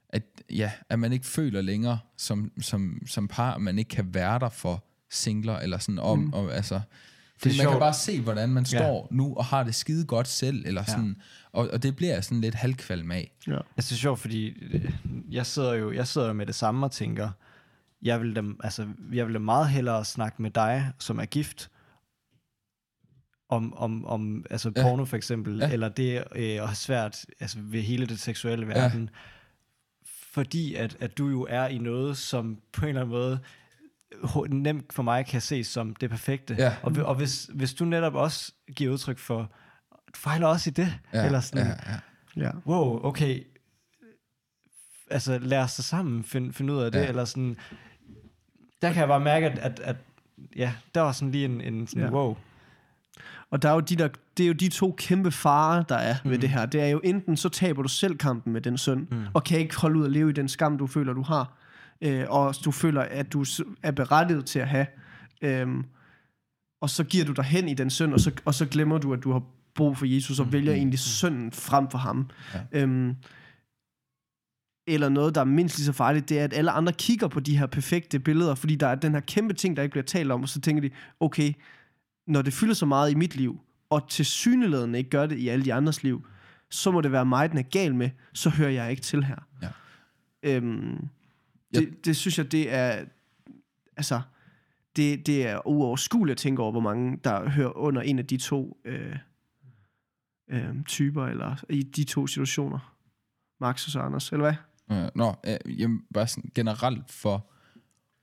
at, 0.08 0.22
ja, 0.50 0.70
at 0.88 0.98
man 0.98 1.12
ikke 1.12 1.26
føler 1.26 1.60
længere 1.60 1.98
som, 2.16 2.52
som, 2.60 3.02
som 3.06 3.28
par, 3.28 3.54
at 3.54 3.60
man 3.60 3.78
ikke 3.78 3.88
kan 3.88 4.14
være 4.14 4.38
der 4.38 4.48
for 4.48 4.84
singler, 5.10 5.58
eller 5.58 5.78
sådan 5.78 5.98
om, 5.98 6.18
mm. 6.18 6.32
og, 6.32 6.54
altså, 6.54 6.80
fordi 7.38 7.54
man 7.56 7.62
sjovt. 7.64 7.72
kan 7.72 7.80
bare 7.80 7.94
se, 7.94 8.20
hvordan 8.20 8.48
man 8.48 8.62
Ja. 8.72 8.78
står 8.78 9.08
nu, 9.10 9.34
og 9.36 9.44
har 9.44 9.64
det 9.64 9.74
skide 9.74 10.04
godt 10.04 10.28
selv, 10.28 10.62
eller 10.66 10.84
sådan, 10.84 11.16
og, 11.52 11.68
og 11.72 11.82
det 11.82 11.96
bliver 11.96 12.20
sådan 12.20 12.40
lidt 12.40 12.54
halvkvalm 12.54 13.10
af. 13.10 13.32
Ja. 13.46 13.52
Altså, 13.52 13.90
det 13.90 13.92
er 13.92 14.00
sjovt, 14.00 14.20
fordi 14.20 14.46
øh, 14.46 14.90
jeg 15.30 15.46
sidder 15.46 15.74
jo 15.74 15.92
jeg 15.92 16.06
sidder 16.06 16.26
jo 16.26 16.32
med 16.32 16.46
det 16.46 16.54
samme 16.54 16.86
og 16.86 16.92
tænker, 16.92 17.30
jeg 18.02 18.20
vil, 18.20 18.36
da, 18.36 18.42
altså, 18.60 18.86
jeg 19.12 19.26
vil 19.26 19.34
da 19.34 19.38
meget 19.38 19.68
hellere 19.68 20.04
snakke 20.04 20.42
med 20.42 20.50
dig, 20.50 20.92
som 20.98 21.18
er 21.18 21.24
gift, 21.24 21.70
om, 23.48 23.74
om, 23.76 24.04
om 24.06 24.44
altså 24.50 24.72
Ja. 24.76 24.82
porno 24.82 25.04
for 25.04 25.16
eksempel, 25.16 25.58
Ja. 25.58 25.72
eller 25.72 25.88
det 25.88 26.24
øh, 26.34 26.44
at 26.44 26.66
have 26.66 26.74
svært 26.74 27.26
altså, 27.40 27.58
ved 27.60 27.80
hele 27.82 28.06
det 28.06 28.20
seksuelle 28.20 28.68
verden, 28.68 29.02
ja. 29.12 29.18
fordi 30.32 30.74
at, 30.74 30.96
at 31.00 31.18
du 31.18 31.28
jo 31.28 31.46
er 31.50 31.66
i 31.66 31.78
noget, 31.78 32.16
som 32.16 32.58
på 32.72 32.82
en 32.82 32.88
eller 32.88 33.00
anden 33.00 33.12
måde 33.16 33.40
nemt 34.48 34.92
for 34.92 35.02
mig 35.02 35.26
kan 35.26 35.40
ses 35.40 35.66
som 35.66 35.94
det 35.96 36.10
perfekte. 36.10 36.54
Ja. 36.58 36.74
Og, 36.82 36.92
og 37.04 37.14
hvis, 37.14 37.50
hvis 37.54 37.74
du 37.74 37.84
netop 37.84 38.14
også 38.14 38.52
giver 38.76 38.92
udtryk 38.92 39.18
for, 39.18 39.52
du 39.92 40.16
fejler 40.18 40.46
også 40.46 40.70
i 40.70 40.72
det, 40.72 40.98
Ja, 41.12 41.26
eller 41.26 41.40
sådan, 41.40 41.66
ja, 41.66 41.72
ja. 41.92 42.46
Ja. 42.46 42.50
wow, 42.66 43.04
okay, 43.04 43.46
altså 45.10 45.38
lad 45.38 45.58
os 45.58 45.76
da 45.76 45.82
sammen 45.82 46.24
finde, 46.24 46.52
finde 46.52 46.72
ud 46.72 46.78
af 46.82 46.92
det, 46.92 46.98
Ja. 47.00 47.08
eller 47.08 47.24
sådan, 47.24 47.56
der 48.82 48.92
kan 48.92 49.00
jeg 49.00 49.08
bare 49.08 49.20
mærke, 49.20 49.46
at, 49.46 49.58
at, 49.58 49.80
at 49.80 49.96
ja, 50.56 50.72
der 50.94 51.00
var 51.00 51.12
sådan 51.12 51.30
lige 51.32 51.44
en, 51.44 51.60
en 51.60 51.86
sådan, 51.86 52.02
ja. 52.02 52.10
wow. 52.10 52.36
Og 53.50 53.62
der 53.62 53.68
er 53.68 53.74
jo 53.74 53.80
de 53.80 53.96
der, 53.96 54.08
det 54.36 54.42
er 54.42 54.46
jo 54.46 54.52
de 54.52 54.68
to 54.68 54.94
kæmpe 54.98 55.30
farer, 55.30 55.82
der 55.82 55.94
er 55.94 56.14
mm. 56.24 56.30
ved 56.30 56.36
Mm. 56.36 56.40
det 56.40 56.50
her. 56.50 56.66
Det 56.66 56.80
er 56.80 56.86
jo 56.86 57.00
enten, 57.04 57.36
så 57.36 57.48
taber 57.48 57.82
du 57.82 57.88
selv 57.88 58.18
kampen 58.18 58.52
med 58.52 58.60
den 58.60 58.78
søn, 58.78 58.98
mm. 59.10 59.16
Mm. 59.16 59.24
og 59.34 59.44
kan 59.44 59.58
ikke 59.58 59.76
holde 59.76 59.98
ud 59.98 60.04
at 60.04 60.12
leve 60.12 60.30
i 60.30 60.32
den 60.32 60.48
skam, 60.48 60.78
du 60.78 60.86
føler, 60.86 61.12
du 61.12 61.22
har. 61.22 61.58
Øh, 62.00 62.24
og 62.28 62.54
du 62.64 62.70
føler, 62.70 63.00
at 63.02 63.32
du 63.32 63.44
er 63.82 63.90
berettiget 63.90 64.44
til 64.46 64.58
at 64.58 64.68
have. 64.68 64.86
Øhm, 65.42 65.84
og 66.82 66.90
så 66.90 67.04
giver 67.04 67.24
du 67.24 67.32
dig 67.32 67.44
hen 67.44 67.68
i 67.68 67.74
den 67.74 67.90
søn, 67.90 68.12
og 68.12 68.20
så, 68.20 68.30
og 68.44 68.54
så 68.54 68.66
glemmer 68.66 68.98
du, 68.98 69.12
at 69.12 69.24
du 69.24 69.32
har 69.32 69.42
brug 69.74 69.96
for 69.98 70.06
Jesus, 70.06 70.40
og 70.40 70.46
mm. 70.46 70.52
vælger 70.52 70.72
egentlig 70.72 70.98
sønnen 70.98 71.52
frem 71.52 71.90
for 71.90 71.98
ham. 71.98 72.30
Ja. 72.54 72.60
Øhm, 72.72 73.14
eller 74.88 75.08
noget, 75.08 75.34
der 75.34 75.40
er 75.40 75.44
mindst 75.44 75.78
lige 75.78 75.86
så 75.86 75.92
farligt, 75.92 76.28
det 76.28 76.38
er, 76.40 76.44
at 76.44 76.54
alle 76.54 76.70
andre 76.70 76.92
kigger 76.92 77.28
på 77.28 77.40
de 77.40 77.58
her 77.58 77.66
perfekte 77.66 78.18
billeder, 78.18 78.54
fordi 78.54 78.74
der 78.76 78.86
er 78.86 78.94
den 78.94 79.12
her 79.12 79.20
kæmpe 79.20 79.54
ting, 79.54 79.76
der 79.76 79.82
ikke 79.82 79.90
bliver 79.92 80.04
talt 80.04 80.32
om, 80.32 80.42
og 80.42 80.48
så 80.48 80.60
tænker 80.60 80.80
de, 80.80 80.90
okay, 81.20 81.52
når 82.26 82.42
det 82.42 82.52
fylder 82.52 82.74
så 82.74 82.86
meget 82.86 83.10
i 83.10 83.14
mit 83.14 83.36
liv, 83.36 83.60
og 83.90 84.08
til 84.08 84.24
syneladende 84.24 84.98
ikke 84.98 85.10
gør 85.10 85.26
det 85.26 85.38
i 85.38 85.48
alle 85.48 85.64
de 85.64 85.74
andres 85.74 86.02
liv, 86.02 86.26
så 86.70 86.90
må 86.90 87.00
det 87.00 87.12
være 87.12 87.26
mig, 87.26 87.50
den 87.50 87.58
er 87.58 87.62
gal 87.62 87.94
med, 87.94 88.10
så 88.32 88.50
hører 88.50 88.70
jeg 88.70 88.90
ikke 88.90 89.02
til 89.02 89.24
her. 89.24 89.36
Ja. 89.62 89.68
Øhm, 90.42 91.08
Ja. 91.74 91.80
det, 91.80 92.04
det 92.04 92.16
synes 92.16 92.38
jeg, 92.38 92.52
det 92.52 92.72
er, 92.72 93.04
altså, 93.96 94.20
det, 94.96 95.26
det 95.26 95.46
er 95.46 95.66
uoverskueligt 95.66 96.32
at 96.32 96.38
tænke 96.38 96.62
over, 96.62 96.70
hvor 96.72 96.80
mange, 96.80 97.18
der 97.24 97.48
hører 97.50 97.76
under 97.76 98.02
en 98.02 98.18
af 98.18 98.26
de 98.26 98.36
to 98.36 98.80
øh, 98.84 99.16
øh, 100.50 100.84
typer, 100.86 101.26
eller 101.26 101.64
i 101.70 101.82
de 101.82 102.04
to 102.04 102.26
situationer. 102.26 102.96
Max 103.60 103.86
og 103.86 103.90
så 103.92 104.00
Anders, 104.00 104.32
eller 104.32 104.44
hvad? 104.44 104.54
Ja, 104.96 105.08
Nå, 105.14 105.34
øh, 105.46 105.80
jamen, 105.80 106.02
bare 106.14 106.26
sådan 106.26 106.50
generelt 106.54 107.10
for 107.10 107.50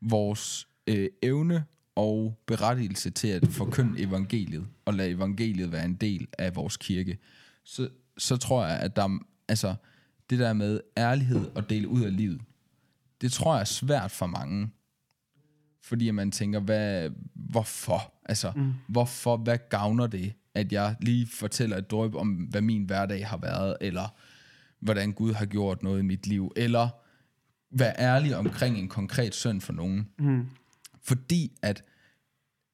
vores 0.02 0.68
øh, 0.88 1.10
evne 1.22 1.66
og 1.96 2.40
berettigelse 2.46 3.10
til 3.10 3.28
at 3.28 3.48
forkynde 3.48 4.02
evangeliet, 4.02 4.68
og 4.86 4.94
lade 4.94 5.10
evangeliet 5.10 5.72
være 5.72 5.86
en 5.86 5.94
del 5.96 6.28
af 6.38 6.56
vores 6.56 6.78
kirke, 6.78 7.18
så, 7.64 7.90
så 8.18 8.38
tror 8.38 8.66
jeg, 8.66 8.80
at 8.80 8.96
der 8.96 9.04
er- 9.04 9.20
altså, 9.48 9.76
det 10.30 10.40
der 10.40 10.54
med 10.54 10.80
ærlighed 10.98 11.52
og 11.56 11.70
dele 11.70 11.88
ud 11.88 12.02
af 12.02 12.16
livet, 12.18 12.42
det 13.22 13.32
tror 13.32 13.54
jeg 13.54 13.62
er 13.62 13.66
svært 13.66 14.12
for 14.12 14.26
mange. 14.28 14.70
Fordi 15.84 16.12
man 16.12 16.32
tænker, 16.32 16.60
hvad, 16.60 17.10
hvorfor? 17.36 18.14
Altså, 18.26 18.52
mm. 18.56 18.74
hvorfor, 18.88 19.38
hvad 19.38 19.58
gavner 19.70 20.08
det, 20.08 20.34
at 20.56 20.72
jeg 20.72 20.96
lige 21.02 21.28
fortæller 21.28 21.78
et 21.78 21.92
drøb 21.92 22.16
om, 22.16 22.30
hvad 22.30 22.62
min 22.62 22.84
hverdag 22.84 23.28
har 23.28 23.38
været, 23.38 23.78
eller 23.82 24.14
hvordan 24.80 25.12
Gud 25.12 25.34
har 25.34 25.46
gjort 25.46 25.84
noget 25.84 26.00
i 26.00 26.04
mit 26.04 26.28
liv, 26.28 26.52
eller 26.56 26.90
være 27.72 27.94
ærlig 28.00 28.36
omkring 28.36 28.78
en 28.78 28.88
konkret 28.90 29.36
søn 29.36 29.62
for 29.62 29.74
nogen. 29.74 30.10
Mm. 30.20 30.46
Fordi 31.04 31.52
at 31.62 31.84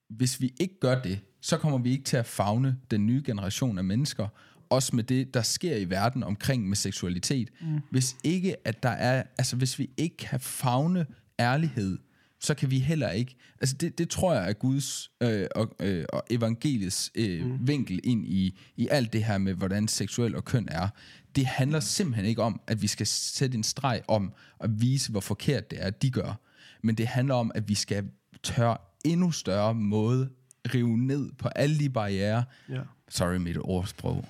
hvis 0.09 0.41
vi 0.41 0.53
ikke 0.59 0.79
gør 0.79 1.01
det, 1.01 1.19
så 1.41 1.57
kommer 1.57 1.77
vi 1.77 1.91
ikke 1.91 2.03
til 2.03 2.17
at 2.17 2.25
fagne 2.25 2.77
den 2.91 3.05
nye 3.05 3.23
generation 3.25 3.77
af 3.77 3.83
mennesker, 3.83 4.27
også 4.69 4.95
med 4.95 5.03
det, 5.03 5.33
der 5.33 5.41
sker 5.41 5.75
i 5.75 5.89
verden 5.89 6.23
omkring 6.23 6.67
med 6.67 6.75
seksualitet. 6.75 7.49
Mm. 7.61 7.79
Hvis 7.91 8.15
ikke 8.23 8.67
at 8.67 8.83
der 8.83 8.89
er, 8.89 9.23
altså 9.37 9.55
hvis 9.55 9.79
vi 9.79 9.89
ikke 9.97 10.17
kan 10.17 10.39
fagne 10.39 11.05
ærlighed, 11.39 11.97
så 12.39 12.53
kan 12.53 12.71
vi 12.71 12.79
heller 12.79 13.09
ikke, 13.09 13.35
altså 13.61 13.75
det, 13.75 13.97
det 13.97 14.09
tror 14.09 14.33
jeg 14.33 14.49
er 14.49 14.53
Guds 14.53 15.11
øh, 15.21 15.47
og, 15.55 15.75
øh, 15.79 16.05
og 16.13 16.23
evangeliets 16.29 17.11
øh, 17.15 17.45
mm. 17.45 17.67
vinkel 17.67 17.99
ind 18.03 18.27
i, 18.27 18.59
i 18.77 18.87
alt 18.91 19.13
det 19.13 19.23
her 19.23 19.37
med, 19.37 19.53
hvordan 19.53 19.87
seksuel 19.87 20.35
og 20.35 20.45
køn 20.45 20.67
er. 20.71 20.89
Det 21.35 21.45
handler 21.45 21.79
simpelthen 21.79 22.25
ikke 22.25 22.41
om, 22.41 22.61
at 22.67 22.81
vi 22.81 22.87
skal 22.87 23.07
sætte 23.07 23.57
en 23.57 23.63
streg 23.63 24.01
om 24.07 24.33
at 24.59 24.81
vise, 24.81 25.11
hvor 25.11 25.19
forkert 25.19 25.71
det 25.71 25.85
er, 25.85 25.89
de 25.89 26.11
gør. 26.11 26.39
Men 26.83 26.95
det 26.95 27.07
handler 27.07 27.35
om, 27.35 27.51
at 27.55 27.69
vi 27.69 27.75
skal 27.75 28.03
tør 28.43 28.95
endnu 29.05 29.31
større 29.31 29.73
måde 29.73 30.29
rive 30.73 30.97
ned 30.97 31.31
på 31.37 31.47
alle 31.47 31.79
de 31.79 31.89
barriere. 31.89 32.43
Ja. 32.69 32.81
Sorry, 33.09 33.35
mit 33.35 33.57
ordsprog. 33.61 34.25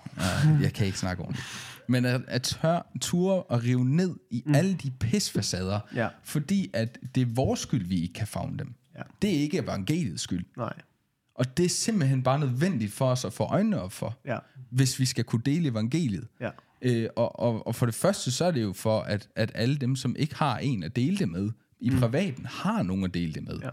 Jeg 0.62 0.74
kan 0.74 0.86
ikke 0.86 1.00
snakke 1.00 1.24
ordentligt. 1.24 1.48
Men 1.88 2.06
at, 2.06 2.22
at 2.28 2.42
tør, 2.42 2.92
ture 3.02 3.44
og 3.44 3.64
rive 3.64 3.86
ned 3.86 4.16
i 4.32 4.44
mm. 4.46 4.56
alle 4.56 4.74
de 4.74 4.92
pisfacader, 4.92 5.80
Ja. 5.96 6.08
fordi 6.24 6.70
at 6.74 6.98
det 7.16 7.22
er 7.22 7.26
vores 7.26 7.60
skyld, 7.60 7.86
vi 7.86 8.02
ikke 8.02 8.14
kan 8.14 8.28
fagne 8.28 8.58
dem. 8.58 8.74
Ja. 8.96 9.02
Det 9.22 9.30
er 9.30 9.40
ikke 9.42 9.58
evangeliets 9.58 10.24
skyld. 10.24 10.46
Nej. 10.58 10.74
Og 11.36 11.58
det 11.58 11.66
er 11.66 11.70
simpelthen 11.70 12.24
bare 12.24 12.40
nødvendigt 12.40 12.94
for 12.94 13.06
os 13.12 13.26
at 13.26 13.34
få 13.34 13.44
øjnene 13.44 13.82
op 13.82 13.92
for, 13.92 14.18
Ja. 14.26 14.38
hvis 14.70 15.00
vi 15.00 15.06
skal 15.06 15.24
kunne 15.24 15.42
dele 15.46 15.70
evangeliet. 15.70 16.28
Ja. 16.42 16.50
Øh, 16.82 17.10
og, 17.16 17.40
og, 17.40 17.68
og 17.68 17.76
for 17.76 17.86
det 17.86 17.96
første, 17.96 18.32
så 18.32 18.46
er 18.46 18.52
det 18.52 18.62
jo 18.62 18.74
for, 18.74 19.02
at, 19.02 19.30
at 19.36 19.52
alle 19.56 19.76
dem, 19.78 19.96
som 19.96 20.16
ikke 20.20 20.36
har 20.36 20.58
en 20.58 20.84
at 20.84 20.96
dele 20.96 21.18
det 21.18 21.30
med, 21.30 21.52
i 21.80 21.90
mm. 21.90 22.00
privaten, 22.00 22.46
har 22.46 22.84
nogen 22.84 23.04
at 23.04 23.14
dele 23.14 23.34
det 23.34 23.44
med. 23.44 23.60
Ja. 23.64 23.70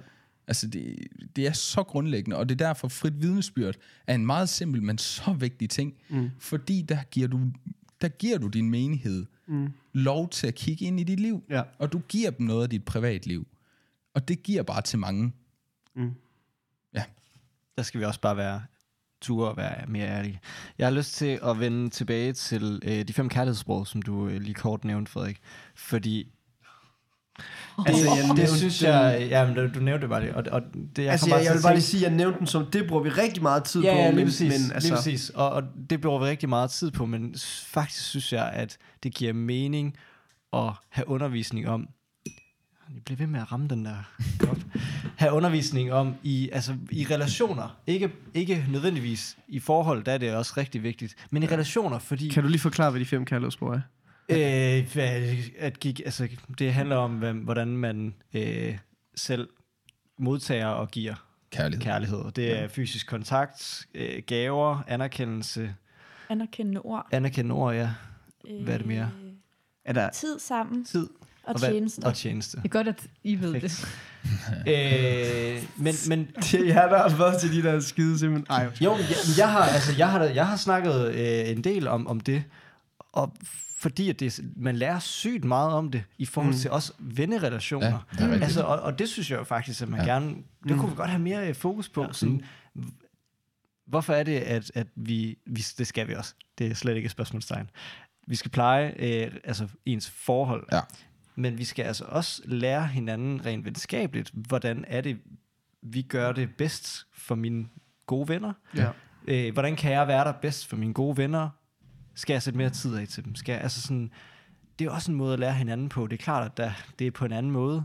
Altså, 0.48 0.66
det, 0.66 1.06
det 1.36 1.46
er 1.46 1.52
så 1.52 1.82
grundlæggende, 1.82 2.36
og 2.36 2.48
det 2.48 2.60
er 2.60 2.66
derfor 2.66 2.88
frit 2.88 3.22
vidnesbyrd 3.22 3.74
er 4.06 4.14
en 4.14 4.26
meget 4.26 4.48
simpel, 4.48 4.82
men 4.82 4.98
så 4.98 5.32
vigtig 5.32 5.70
ting. 5.70 5.94
Mm. 6.08 6.30
Fordi 6.38 6.82
der 6.82 7.02
giver 7.10 7.28
du, 7.28 7.40
der 8.00 8.08
giver 8.08 8.38
du 8.38 8.48
din 8.48 8.70
menighed 8.70 9.26
mm. 9.46 9.72
lov 9.92 10.28
til 10.28 10.46
at 10.46 10.54
kigge 10.54 10.84
ind 10.84 11.00
i 11.00 11.02
dit 11.02 11.20
liv. 11.20 11.42
Ja. 11.50 11.62
Og 11.78 11.92
du 11.92 11.98
giver 11.98 12.30
dem 12.30 12.46
noget 12.46 12.62
af 12.62 12.70
dit 12.70 12.84
privatliv. 12.84 13.46
Og 14.14 14.28
det 14.28 14.42
giver 14.42 14.62
bare 14.62 14.82
til 14.82 14.98
mange. 14.98 15.32
Mm. 15.96 16.10
Ja. 16.94 17.04
Der 17.76 17.82
skal 17.82 18.00
vi 18.00 18.04
også 18.04 18.20
bare 18.20 18.36
være 18.36 18.62
ture 19.20 19.48
og 19.48 19.56
være 19.56 19.86
mere 19.86 20.08
ærlige. 20.08 20.40
Jeg 20.78 20.86
har 20.86 20.94
lyst 20.94 21.14
til 21.14 21.38
at 21.42 21.60
vende 21.60 21.90
tilbage 21.90 22.32
til 22.32 22.80
øh, 22.84 23.08
de 23.08 23.12
fem 23.12 23.28
kærlighedssprog, 23.28 23.86
som 23.86 24.02
du 24.02 24.28
øh, 24.28 24.40
lige 24.40 24.54
kort 24.54 24.84
nævnte, 24.84 25.12
Frederik. 25.12 25.40
Fordi 25.74 26.32
Altså, 27.86 28.04
jeg 28.04 28.36
det 28.36 28.48
synes 28.48 28.82
jeg... 28.82 29.26
Ja, 29.30 29.46
men 29.46 29.54
du 29.54 29.80
nævnte 29.80 30.00
det 30.00 30.08
bare 30.08 30.20
lige. 30.20 30.36
Og, 30.36 30.44
og 30.52 30.62
det, 30.96 31.02
jeg 31.02 31.12
Altså, 31.12 31.28
jeg, 31.28 31.44
jeg 31.44 31.54
vil 31.54 31.62
bare 31.62 31.74
lige 31.74 31.82
sige, 31.82 32.06
at 32.06 32.10
jeg 32.10 32.16
nævnte 32.16 32.38
den 32.38 32.46
som, 32.46 32.66
det 32.66 32.88
bruger 32.88 33.02
vi 33.02 33.08
rigtig 33.08 33.42
meget 33.42 33.64
tid 33.64 33.82
ja, 33.82 33.92
på. 33.92 33.98
Ja, 33.98 34.06
lige 34.06 34.16
men, 34.16 34.26
præcis. 34.26 34.62
men, 34.62 34.72
altså... 34.72 34.88
lige 34.88 34.96
præcis. 34.96 35.30
Og, 35.30 35.50
og 35.50 35.62
det 35.90 36.00
bruger 36.00 36.18
vi 36.18 36.24
rigtig 36.24 36.48
meget 36.48 36.70
tid 36.70 36.90
på, 36.90 37.06
men 37.06 37.34
faktisk 37.66 38.04
synes 38.04 38.32
jeg, 38.32 38.50
at 38.52 38.78
det 39.02 39.14
giver 39.14 39.32
mening 39.32 39.96
at 40.52 40.72
have 40.88 41.08
undervisning 41.08 41.68
om... 41.68 41.88
Jeg 42.94 43.02
bliver 43.04 43.18
ved 43.18 43.26
med 43.26 43.40
at 43.40 43.52
ramme 43.52 43.68
den 43.68 43.84
der 43.84 43.96
kop. 44.38 44.58
have 45.16 45.32
undervisning 45.32 45.92
om 45.92 46.14
i, 46.22 46.50
altså, 46.52 46.74
i 46.90 47.06
relationer. 47.10 47.76
Ikke, 47.86 48.10
ikke 48.34 48.66
nødvendigvis 48.70 49.36
i 49.48 49.58
forhold, 49.58 50.04
der 50.04 50.12
er 50.12 50.18
det 50.18 50.34
også 50.34 50.52
rigtig 50.56 50.82
vigtigt. 50.82 51.14
Men 51.30 51.42
i 51.42 51.46
relationer, 51.46 51.98
fordi... 51.98 52.28
Kan 52.28 52.42
du 52.42 52.48
lige 52.48 52.60
forklare, 52.60 52.90
hvad 52.90 53.00
de 53.00 53.06
fem 53.06 53.24
kærlighedsspor 53.24 53.74
er? 53.74 53.80
Øh, 54.28 54.92
hvad- 54.92 55.36
at 55.58 55.80
gik, 55.80 56.00
altså, 56.04 56.28
det 56.58 56.74
handler 56.74 56.96
om, 56.96 57.10
hvem- 57.18 57.38
hvordan 57.38 57.68
man 57.68 58.14
øh, 58.34 58.78
selv 59.16 59.48
modtager 60.18 60.66
og 60.66 60.90
giver 60.90 61.14
Kærlighed. 61.50 61.82
kærlighed. 61.84 62.18
Og 62.18 62.36
Det 62.36 62.58
er 62.58 62.68
fysisk 62.68 63.06
kontakt, 63.06 63.86
øh, 63.94 64.22
gaver, 64.26 64.82
anerkendelse, 64.86 65.74
Anerkendende 66.28 66.80
ord. 66.80 67.06
anerkendende 67.12 67.54
ord, 67.54 67.74
ja. 67.74 67.90
Hvad 68.64 68.74
er 68.74 68.78
det 68.78 68.86
mere? 68.86 69.10
Øh, 69.24 69.32
Er 69.84 69.92
der... 69.92 70.10
Tid 70.10 70.38
sammen 70.38 70.84
Tid 70.84 71.08
og, 71.44 71.58
hvad- 71.58 71.70
tjenester. 71.70 72.06
og 72.08 72.14
tjeneste. 72.14 72.56
Det 72.56 72.64
er 72.64 72.68
godt, 72.68 72.88
at 72.88 73.06
I 73.24 73.34
ved 73.40 73.52
Perfekt. 73.52 73.96
det. 74.64 74.66
øh, 75.56 75.62
men, 75.76 75.94
men 76.08 76.28
Det, 76.36 76.66
ja, 76.74 76.74
der 76.90 77.08
har 77.08 77.16
været 77.18 77.40
til 77.40 77.52
de 77.52 77.62
der 77.62 77.80
skide 77.80 78.18
simpelthen. 78.18 78.46
Ej, 78.50 78.70
Jo, 78.80 78.92
jeg, 78.96 79.04
jeg, 79.38 79.50
har, 79.52 79.60
altså, 79.62 79.94
jeg, 79.98 80.10
har, 80.10 80.24
jeg 80.24 80.46
har 80.46 80.56
snakket 80.56 81.14
øh, 81.14 81.50
en 81.50 81.64
del 81.64 81.88
om, 81.88 82.06
om 82.06 82.20
det, 82.20 82.44
og 83.12 83.32
fordi 83.86 84.10
at 84.10 84.20
det, 84.20 84.40
man 84.56 84.76
lærer 84.76 84.98
sygt 84.98 85.44
meget 85.44 85.72
om 85.72 85.90
det, 85.90 86.04
i 86.18 86.26
forhold 86.26 86.52
Mm. 86.54 86.58
til 86.58 86.70
også 86.70 86.92
vennerelationer. 86.98 88.06
Ja, 88.20 88.26
det 88.26 88.42
altså, 88.42 88.62
og, 88.62 88.80
og 88.80 88.98
det 88.98 89.08
synes 89.08 89.30
jeg 89.30 89.38
jo 89.38 89.44
faktisk, 89.44 89.82
at 89.82 89.88
man 89.88 90.00
Ja. 90.00 90.06
gerne, 90.06 90.28
det 90.28 90.70
Mm. 90.70 90.78
kunne 90.78 90.90
vi 90.90 90.96
godt 90.96 91.10
have 91.10 91.22
mere 91.22 91.48
øh, 91.48 91.54
fokus 91.54 91.88
på. 91.88 92.02
Ja. 92.02 92.12
Sådan, 92.12 92.42
hvorfor 93.86 94.12
er 94.14 94.22
det, 94.22 94.38
at, 94.40 94.72
at 94.74 94.86
vi, 94.94 95.38
vi, 95.46 95.64
det 95.78 95.86
skal 95.86 96.08
vi 96.08 96.14
også, 96.14 96.34
det 96.58 96.66
er 96.66 96.74
slet 96.74 96.96
ikke 96.96 97.06
et 97.06 97.10
spørgsmålstegn. 97.12 97.70
Vi 98.26 98.36
skal 98.36 98.50
pleje 98.50 98.94
øh, 98.98 99.32
altså 99.44 99.68
ens 99.86 100.10
forhold, 100.10 100.66
Ja. 100.72 100.80
men 101.36 101.58
vi 101.58 101.64
skal 101.64 101.82
altså 101.82 102.04
også 102.04 102.42
lære 102.44 102.86
hinanden 102.86 103.46
rent 103.46 103.64
venskabeligt, 103.64 104.30
hvordan 104.34 104.84
er 104.88 105.00
det, 105.00 105.18
vi 105.82 106.02
gør 106.02 106.32
det 106.32 106.56
bedst 106.58 107.06
for 107.14 107.34
mine 107.34 107.66
gode 108.06 108.28
venner. 108.28 108.52
ja. 108.76 108.90
Øh, 109.28 109.52
hvordan 109.52 109.76
kan 109.76 109.92
jeg 109.92 110.08
være 110.08 110.24
der 110.24 110.32
bedst 110.32 110.66
for 110.66 110.76
mine 110.76 110.94
gode 110.94 111.16
venner? 111.16 111.48
Skal 112.16 112.34
jeg 112.34 112.42
sætte 112.42 112.56
mere 112.56 112.70
tid 112.70 112.96
af 112.96 113.08
til 113.08 113.24
dem? 113.24 113.34
Skal 113.34 113.52
jeg, 113.52 113.60
altså 113.60 113.82
sådan, 113.82 114.10
det 114.78 114.86
er 114.86 114.90
også 114.90 115.10
en 115.10 115.18
måde 115.18 115.32
at 115.32 115.38
lære 115.38 115.52
hinanden 115.54 115.88
på. 115.88 116.06
Det 116.06 116.12
er 116.12 116.22
klart, 116.22 116.44
at 116.46 116.56
der, 116.56 116.70
det 116.98 117.06
er 117.06 117.10
på 117.10 117.24
en 117.24 117.32
anden 117.32 117.52
måde. 117.52 117.84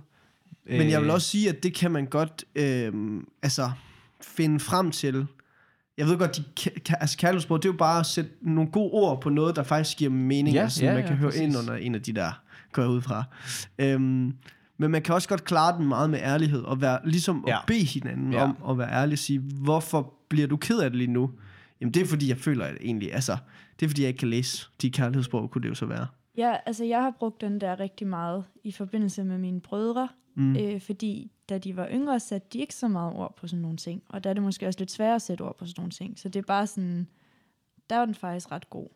Men 0.66 0.90
jeg 0.90 1.02
vil 1.02 1.08
Øh, 1.08 1.14
også 1.14 1.28
sige, 1.28 1.50
at 1.50 1.64
det 1.64 1.74
kan 1.74 1.92
man 1.92 2.06
godt 2.06 2.46
øh, 2.56 2.94
altså, 3.44 3.72
finde 4.22 4.60
frem 4.60 4.92
til. 4.92 5.26
Jeg 5.98 6.08
ved 6.08 6.18
godt, 6.18 6.38
de, 6.38 6.44
altså 7.00 7.18
kærlighedssprog, 7.18 7.64
det 7.64 7.70
er 7.70 7.74
jo 7.74 7.78
bare 7.78 8.00
at 8.00 8.06
sætte 8.06 8.32
nogle 8.42 8.72
gode 8.72 8.92
ord 8.92 9.22
på 9.22 9.30
noget, 9.30 9.56
der 9.56 9.64
faktisk 9.64 9.98
giver 9.98 10.12
mening, 10.12 10.56
Ja, 10.56 10.62
altså, 10.62 10.86
ja, 10.86 10.94
man 10.94 11.02
ja, 11.02 11.08
kan 11.08 11.18
høre 11.18 11.30
præcis. 11.30 11.42
ind 11.42 11.58
under 11.58 11.74
en 11.76 11.96
af 11.96 12.02
de 12.02 12.14
der, 12.14 12.42
går 12.72 12.82
jeg 12.82 12.92
ud 12.92 13.02
fra. 13.02 13.24
Øhm, 13.80 14.34
men 14.78 14.92
man 14.92 15.02
kan 15.02 15.16
også 15.16 15.30
godt 15.30 15.44
klare 15.44 15.78
den 15.78 15.88
meget 15.88 16.10
med 16.10 16.20
ærlighed, 16.20 16.62
og 16.62 16.82
være, 16.82 17.00
ligesom 17.04 17.44
ja. 17.48 17.52
Ja. 17.52 17.58
at 17.60 17.64
bede 17.68 17.84
hinanden 17.86 18.34
ja. 18.34 18.40
Ja. 18.40 18.44
om 18.62 18.72
at 18.72 18.78
være 18.78 18.92
ærlig 18.92 19.14
og 19.14 19.20
sige, 19.20 19.40
hvorfor 19.40 20.14
bliver 20.30 20.48
du 20.48 20.58
ked 20.58 20.80
af 20.80 20.90
det 20.90 20.98
lige 20.98 21.12
nu? 21.12 21.32
Jamen 21.82 21.94
det 21.94 22.02
er 22.02 22.06
fordi, 22.06 22.30
jeg 22.30 22.38
føler 22.38 22.66
at 22.66 22.78
egentlig, 22.82 23.14
altså, 23.14 23.38
det 23.80 23.86
er 23.86 23.90
fordi, 23.90 24.02
jeg 24.02 24.08
ikke 24.08 24.18
kan 24.20 24.28
læse 24.30 24.68
de 24.82 24.92
kærlighedssprog, 24.92 25.52
kunne 25.52 25.62
det 25.62 25.70
jo 25.70 25.76
så 25.76 25.86
være. 25.86 26.08
Ja, 26.38 26.56
altså 26.66 26.84
jeg 26.84 27.02
har 27.02 27.12
brugt 27.20 27.42
den 27.42 27.62
der 27.62 27.80
rigtig 27.80 28.08
meget 28.08 28.44
i 28.64 28.72
forbindelse 28.72 29.24
med 29.24 29.38
mine 29.38 29.62
brødre, 29.62 30.10
Mm. 30.36 30.56
øh, 30.56 30.82
fordi 30.82 31.32
da 31.50 31.58
de 31.58 31.76
var 31.78 31.88
yngre, 31.92 32.20
satte 32.20 32.48
de 32.54 32.60
ikke 32.60 32.76
så 32.76 32.88
meget 32.88 33.14
ord 33.14 33.36
på 33.36 33.48
sådan 33.48 33.62
nogle 33.62 33.78
ting, 33.78 34.04
og 34.10 34.24
der 34.24 34.30
er 34.30 34.34
det 34.34 34.44
måske 34.44 34.68
også 34.68 34.80
lidt 34.80 34.92
sværere 34.92 35.16
at 35.16 35.22
sætte 35.22 35.42
ord 35.42 35.58
på 35.58 35.66
sådan 35.66 35.82
nogle 35.82 35.92
ting, 35.92 36.20
så 36.20 36.30
det 36.30 36.40
er 36.40 36.44
bare 36.48 36.68
sådan, 36.68 37.08
der 37.90 37.98
var 37.98 38.06
den 38.06 38.16
faktisk 38.16 38.52
ret 38.52 38.70
god. 38.70 38.88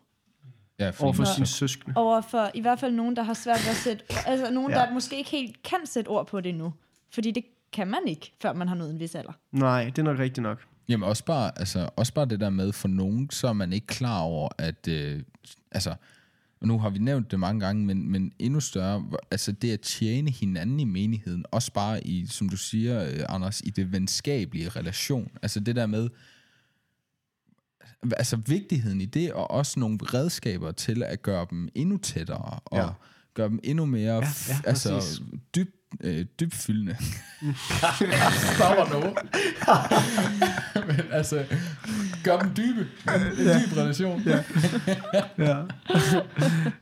Ja, 0.78 0.90
Over 1.00 1.12
for 1.12 1.22
Nå. 1.22 1.26
sine 1.34 1.46
søskende. 1.46 1.96
Over 1.96 2.20
for 2.20 2.50
i 2.54 2.60
hvert 2.60 2.78
fald 2.78 2.92
nogen, 2.94 3.16
der 3.16 3.22
har 3.22 3.34
svært 3.34 3.58
ved 3.64 3.70
at 3.70 3.76
sætte, 3.76 4.04
altså 4.26 4.50
nogen, 4.52 4.70
ja. 4.72 4.78
der 4.78 4.92
måske 4.92 5.16
ikke 5.18 5.30
helt 5.30 5.62
kan 5.62 5.78
sætte 5.84 6.08
ord 6.08 6.26
på 6.26 6.40
det 6.40 6.54
nu, 6.54 6.72
fordi 7.14 7.30
det 7.30 7.44
kan 7.72 7.88
man 7.88 8.00
ikke, 8.06 8.32
før 8.42 8.52
man 8.52 8.68
har 8.68 8.74
nået 8.74 8.90
en 8.90 9.00
vis 9.00 9.14
alder. 9.14 9.32
Nej, 9.52 9.84
det 9.84 9.98
er 9.98 10.02
nok 10.02 10.18
rigtigt 10.18 10.42
nok. 10.42 10.66
Jamen 10.88 11.08
også 11.08 11.24
bare, 11.24 11.58
altså, 11.58 11.88
også 11.96 12.14
bare 12.14 12.26
det 12.26 12.40
der 12.40 12.50
med, 12.50 12.72
for 12.72 12.88
nogen, 12.88 13.30
så 13.30 13.48
er 13.48 13.52
man 13.52 13.72
ikke 13.72 13.86
klar 13.86 14.20
over, 14.20 14.48
at, 14.58 14.88
øh, 14.88 15.22
altså, 15.72 15.94
og 16.60 16.66
nu 16.68 16.78
har 16.78 16.90
vi 16.90 16.98
nævnt 16.98 17.30
det 17.30 17.40
mange 17.40 17.60
gange, 17.60 17.84
men, 17.86 18.10
men 18.10 18.32
endnu 18.38 18.60
større, 18.60 19.04
altså 19.30 19.52
det 19.52 19.72
at 19.72 19.80
tjene 19.80 20.30
hinanden 20.30 20.80
i 20.80 20.84
menigheden, 20.84 21.44
også 21.50 21.72
bare 21.72 22.06
i, 22.06 22.26
som 22.26 22.48
du 22.48 22.56
siger, 22.56 23.04
øh, 23.04 23.20
Anders, 23.28 23.60
i 23.60 23.70
det 23.70 23.92
venskabelige 23.92 24.68
relation, 24.68 25.30
altså 25.42 25.60
det 25.60 25.76
der 25.76 25.86
med, 25.86 26.08
altså 28.16 28.36
vigtigheden 28.36 29.00
i 29.00 29.04
det, 29.06 29.32
og 29.32 29.50
også 29.50 29.80
nogle 29.80 29.98
redskaber 30.02 30.72
til 30.72 31.02
at 31.02 31.22
gøre 31.22 31.46
dem 31.50 31.68
endnu 31.74 31.96
tættere, 31.96 32.58
og 32.64 32.78
Ja. 32.78 32.88
gøre 33.34 33.48
dem 33.48 33.60
endnu 33.64 33.84
mere, 33.86 34.14
Ja, 34.14 34.28
ja, 34.48 34.60
altså 34.64 34.94
præcis. 34.94 35.22
dyb, 35.54 35.70
øh, 36.00 36.24
dybfyldende. 36.40 36.92
Der 38.58 38.76
var 38.76 38.88
noget. 38.88 39.14
Men 40.86 41.00
altså, 41.12 41.44
gør 42.24 42.38
dem 42.38 42.50
dybe. 42.56 42.88
En 43.08 43.46
dyb 43.46 43.76
relation. 43.76 44.22
Ja. 44.22 44.42
Ja. 45.38 45.56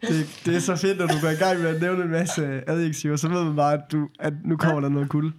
det, 0.09 0.41
det 0.47 0.57
er 0.57 0.61
så 0.61 0.77
fedt, 0.77 0.99
når 0.99 1.07
du 1.07 1.21
går 1.21 1.29
i 1.29 1.35
gang 1.35 1.61
med 1.61 1.75
at 1.75 1.81
nævne 1.81 2.03
en 2.05 2.11
masse 2.11 2.71
adjektiver, 2.71 3.17
så 3.17 3.29
ved 3.29 3.45
man 3.45 3.57
bare, 3.57 3.73
at, 3.73 3.93
du, 3.93 4.09
at 4.21 4.33
nu 4.45 4.57
kommer 4.57 4.81
der 4.81 4.89
noget 4.89 5.09
kul. 5.09 5.25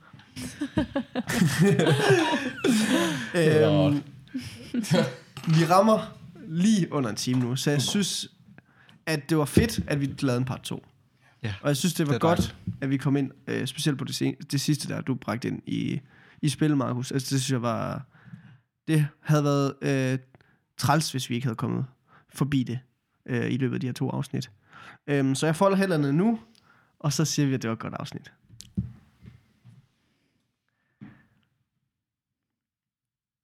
øhm, 3.35 4.03
vi 5.47 5.65
rammer 5.65 6.17
lige 6.47 6.93
under 6.93 7.09
en 7.09 7.15
time 7.15 7.39
nu, 7.39 7.55
så 7.55 7.71
jeg 7.71 7.81
synes, 7.81 8.27
at 9.05 9.29
det 9.29 9.37
var 9.37 9.45
fedt, 9.45 9.79
at 9.87 10.01
vi 10.01 10.15
lavede 10.19 10.37
en 10.37 10.45
part 10.45 10.61
2. 10.61 10.83
Ja, 11.45 11.53
Og 11.61 11.67
jeg 11.67 11.77
synes, 11.77 11.93
det 11.93 12.07
var 12.07 12.13
det 12.13 12.21
godt, 12.21 12.55
at 12.81 12.89
vi 12.89 12.97
kom 12.97 13.15
ind, 13.17 13.31
øh, 13.47 13.67
specielt 13.67 13.97
på 13.99 14.05
det, 14.05 14.15
sen- 14.15 14.35
det 14.51 14.61
sidste 14.61 14.87
der, 14.87 15.01
du 15.01 15.15
bragte 15.15 15.47
ind 15.47 15.61
i, 15.65 16.01
i 16.41 16.49
spil, 16.49 16.77
Markus. 16.77 17.11
Altså, 17.11 17.35
det 17.35 17.41
synes 17.41 17.51
jeg 17.51 17.61
var... 17.61 18.05
Det 18.87 19.07
havde 19.19 19.43
været 19.43 19.73
øh, 19.81 20.19
træls, 20.77 21.11
hvis 21.11 21.29
vi 21.29 21.35
ikke 21.35 21.47
havde 21.47 21.55
kommet 21.55 21.85
forbi 22.29 22.63
det 22.63 22.79
øh, 23.25 23.51
i 23.51 23.57
løbet 23.57 23.73
af 23.75 23.79
de 23.79 23.87
her 23.87 23.93
to 23.93 24.09
afsnit. 24.09 24.51
Øhm, 25.07 25.35
så 25.35 25.45
jeg 25.45 25.55
folder 25.55 25.77
hænderne 25.77 26.13
nu, 26.13 26.39
og 26.99 27.13
så 27.13 27.25
siger 27.25 27.47
vi, 27.47 27.53
at 27.53 27.61
det 27.61 27.67
var 27.67 27.73
et 27.73 27.79
godt 27.79 27.93
afsnit. 27.93 28.31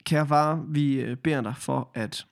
Kære 0.03 0.27
far, 0.27 0.55
vi 0.67 0.93
øh, 0.93 1.17
beder 1.17 1.41
dig 1.41 1.53
for, 1.57 1.89
at 1.93 2.25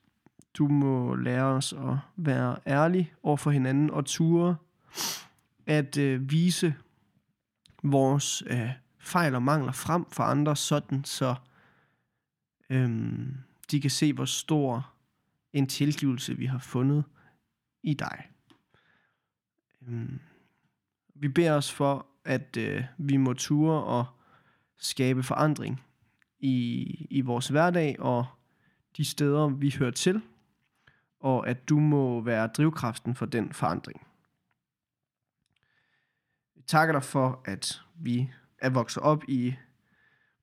du 0.53 0.67
må 0.67 1.15
lære 1.15 1.43
os 1.43 1.73
at 1.73 1.97
være 2.17 2.57
ærlig 2.67 3.13
over 3.23 3.37
for 3.37 3.51
hinanden 3.51 3.89
og 3.91 4.05
ture 4.05 4.55
at 5.69 5.97
øh, 5.97 6.31
vise 6.31 6.75
vores 7.83 8.43
øh, 8.47 8.69
fejl 8.99 9.35
og 9.35 9.43
mangler 9.43 9.71
frem 9.71 10.05
for 10.11 10.23
andre, 10.23 10.55
sådan 10.55 11.03
så 11.03 11.35
øh, 12.69 12.89
de 13.71 13.81
kan 13.81 13.91
se, 13.91 14.13
hvor 14.13 14.25
stor 14.25 14.93
en 15.53 15.67
tilgivelse 15.67 16.37
vi 16.37 16.45
har 16.45 16.59
fundet 16.59 17.03
i 17.83 17.93
dig. 17.93 18.27
Øh, 19.87 20.09
vi 21.15 21.27
beder 21.27 21.53
os 21.53 21.71
for, 21.71 22.05
at 22.25 22.57
øh, 22.57 22.83
vi 22.97 23.17
må 23.17 23.33
ture 23.33 23.83
og 23.83 24.05
skabe 24.77 25.23
forandring 25.23 25.81
i, 26.39 26.85
i 27.09 27.21
vores 27.21 27.47
hverdag 27.47 27.99
og 27.99 28.25
de 28.97 29.05
steder, 29.05 29.47
vi 29.47 29.75
hører 29.79 29.91
til, 29.91 30.21
og 31.19 31.47
at 31.47 31.69
du 31.69 31.79
må 31.79 32.21
være 32.21 32.47
drivkraften 32.47 33.15
for 33.15 33.25
den 33.25 33.53
forandring. 33.53 34.08
Takker 36.69 36.91
dig 36.91 37.03
for, 37.03 37.41
at 37.45 37.81
vi 37.95 38.31
er 38.57 38.69
vokset 38.69 39.03
op 39.03 39.23
i 39.27 39.55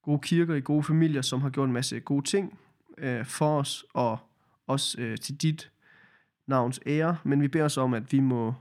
gode 0.01 0.19
kirker, 0.19 0.55
i 0.55 0.61
gode 0.61 0.83
familier, 0.83 1.21
som 1.21 1.41
har 1.41 1.49
gjort 1.49 1.67
en 1.67 1.73
masse 1.73 1.99
gode 1.99 2.25
ting 2.25 2.59
øh, 2.97 3.25
for 3.25 3.59
os, 3.59 3.85
og 3.93 4.17
også 4.65 5.01
øh, 5.01 5.17
til 5.17 5.41
dit 5.41 5.71
navns 6.47 6.79
ære. 6.85 7.17
Men 7.23 7.41
vi 7.41 7.47
beder 7.47 7.65
os 7.65 7.77
om, 7.77 7.93
at 7.93 8.11
vi 8.11 8.19
må, 8.19 8.53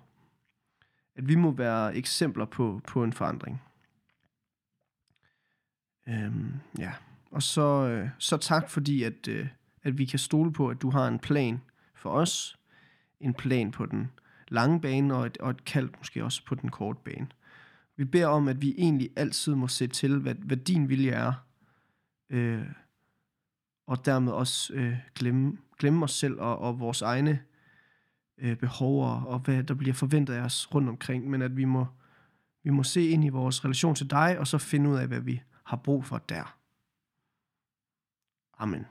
at 1.16 1.28
vi 1.28 1.34
må 1.34 1.50
være 1.50 1.96
eksempler 1.96 2.44
på, 2.44 2.80
på 2.86 3.04
en 3.04 3.12
forandring. 3.12 3.62
Øhm, 6.08 6.52
ja. 6.78 6.92
Og 7.30 7.42
så, 7.42 7.62
øh, 7.62 8.08
så 8.18 8.36
tak, 8.36 8.70
fordi 8.70 9.02
at, 9.02 9.28
øh, 9.28 9.48
at 9.82 9.98
vi 9.98 10.04
kan 10.04 10.18
stole 10.18 10.52
på, 10.52 10.68
at 10.68 10.82
du 10.82 10.90
har 10.90 11.08
en 11.08 11.18
plan 11.18 11.60
for 11.94 12.10
os. 12.10 12.58
En 13.20 13.34
plan 13.34 13.70
på 13.70 13.86
den 13.86 14.10
lange 14.48 14.80
bane, 14.80 15.14
og 15.14 15.26
et, 15.26 15.38
og 15.38 15.50
et 15.50 15.64
kald 15.64 15.90
måske 15.98 16.24
også 16.24 16.44
på 16.44 16.54
den 16.54 16.70
korte 16.70 16.98
bane. 17.04 17.26
Vi 17.96 18.04
beder 18.04 18.26
om, 18.26 18.48
at 18.48 18.62
vi 18.62 18.74
egentlig 18.78 19.10
altid 19.16 19.54
må 19.54 19.68
se 19.68 19.86
til, 19.86 20.18
hvad, 20.18 20.34
hvad 20.34 20.56
din 20.56 20.88
vilje 20.88 21.10
er, 21.10 21.32
øh, 22.30 22.66
og 23.86 24.04
dermed 24.04 24.32
også 24.32 24.74
øh, 24.74 24.96
glemme, 25.14 25.58
glemme 25.78 26.04
os 26.04 26.12
selv 26.12 26.40
og, 26.40 26.58
og 26.58 26.80
vores 26.80 27.02
egne 27.02 27.42
øh, 28.38 28.56
behov, 28.56 29.04
og, 29.04 29.26
og 29.26 29.38
hvad 29.38 29.64
der 29.64 29.74
bliver 29.74 29.94
forventet 29.94 30.34
af 30.34 30.40
os 30.40 30.74
rundt 30.74 30.88
omkring, 30.88 31.30
men 31.30 31.42
at 31.42 31.56
vi 31.56 31.64
må, 31.64 31.86
vi 32.62 32.70
må 32.70 32.82
se 32.82 33.08
ind 33.08 33.24
i 33.24 33.28
vores 33.28 33.64
relation 33.64 33.94
til 33.94 34.10
dig, 34.10 34.38
og 34.38 34.46
så 34.46 34.58
finde 34.58 34.90
ud 34.90 34.96
af, 34.96 35.06
hvad 35.06 35.20
vi 35.20 35.42
har 35.64 35.76
brug 35.76 36.04
for 36.04 36.18
der. 36.18 36.58
Amen. 38.58 38.86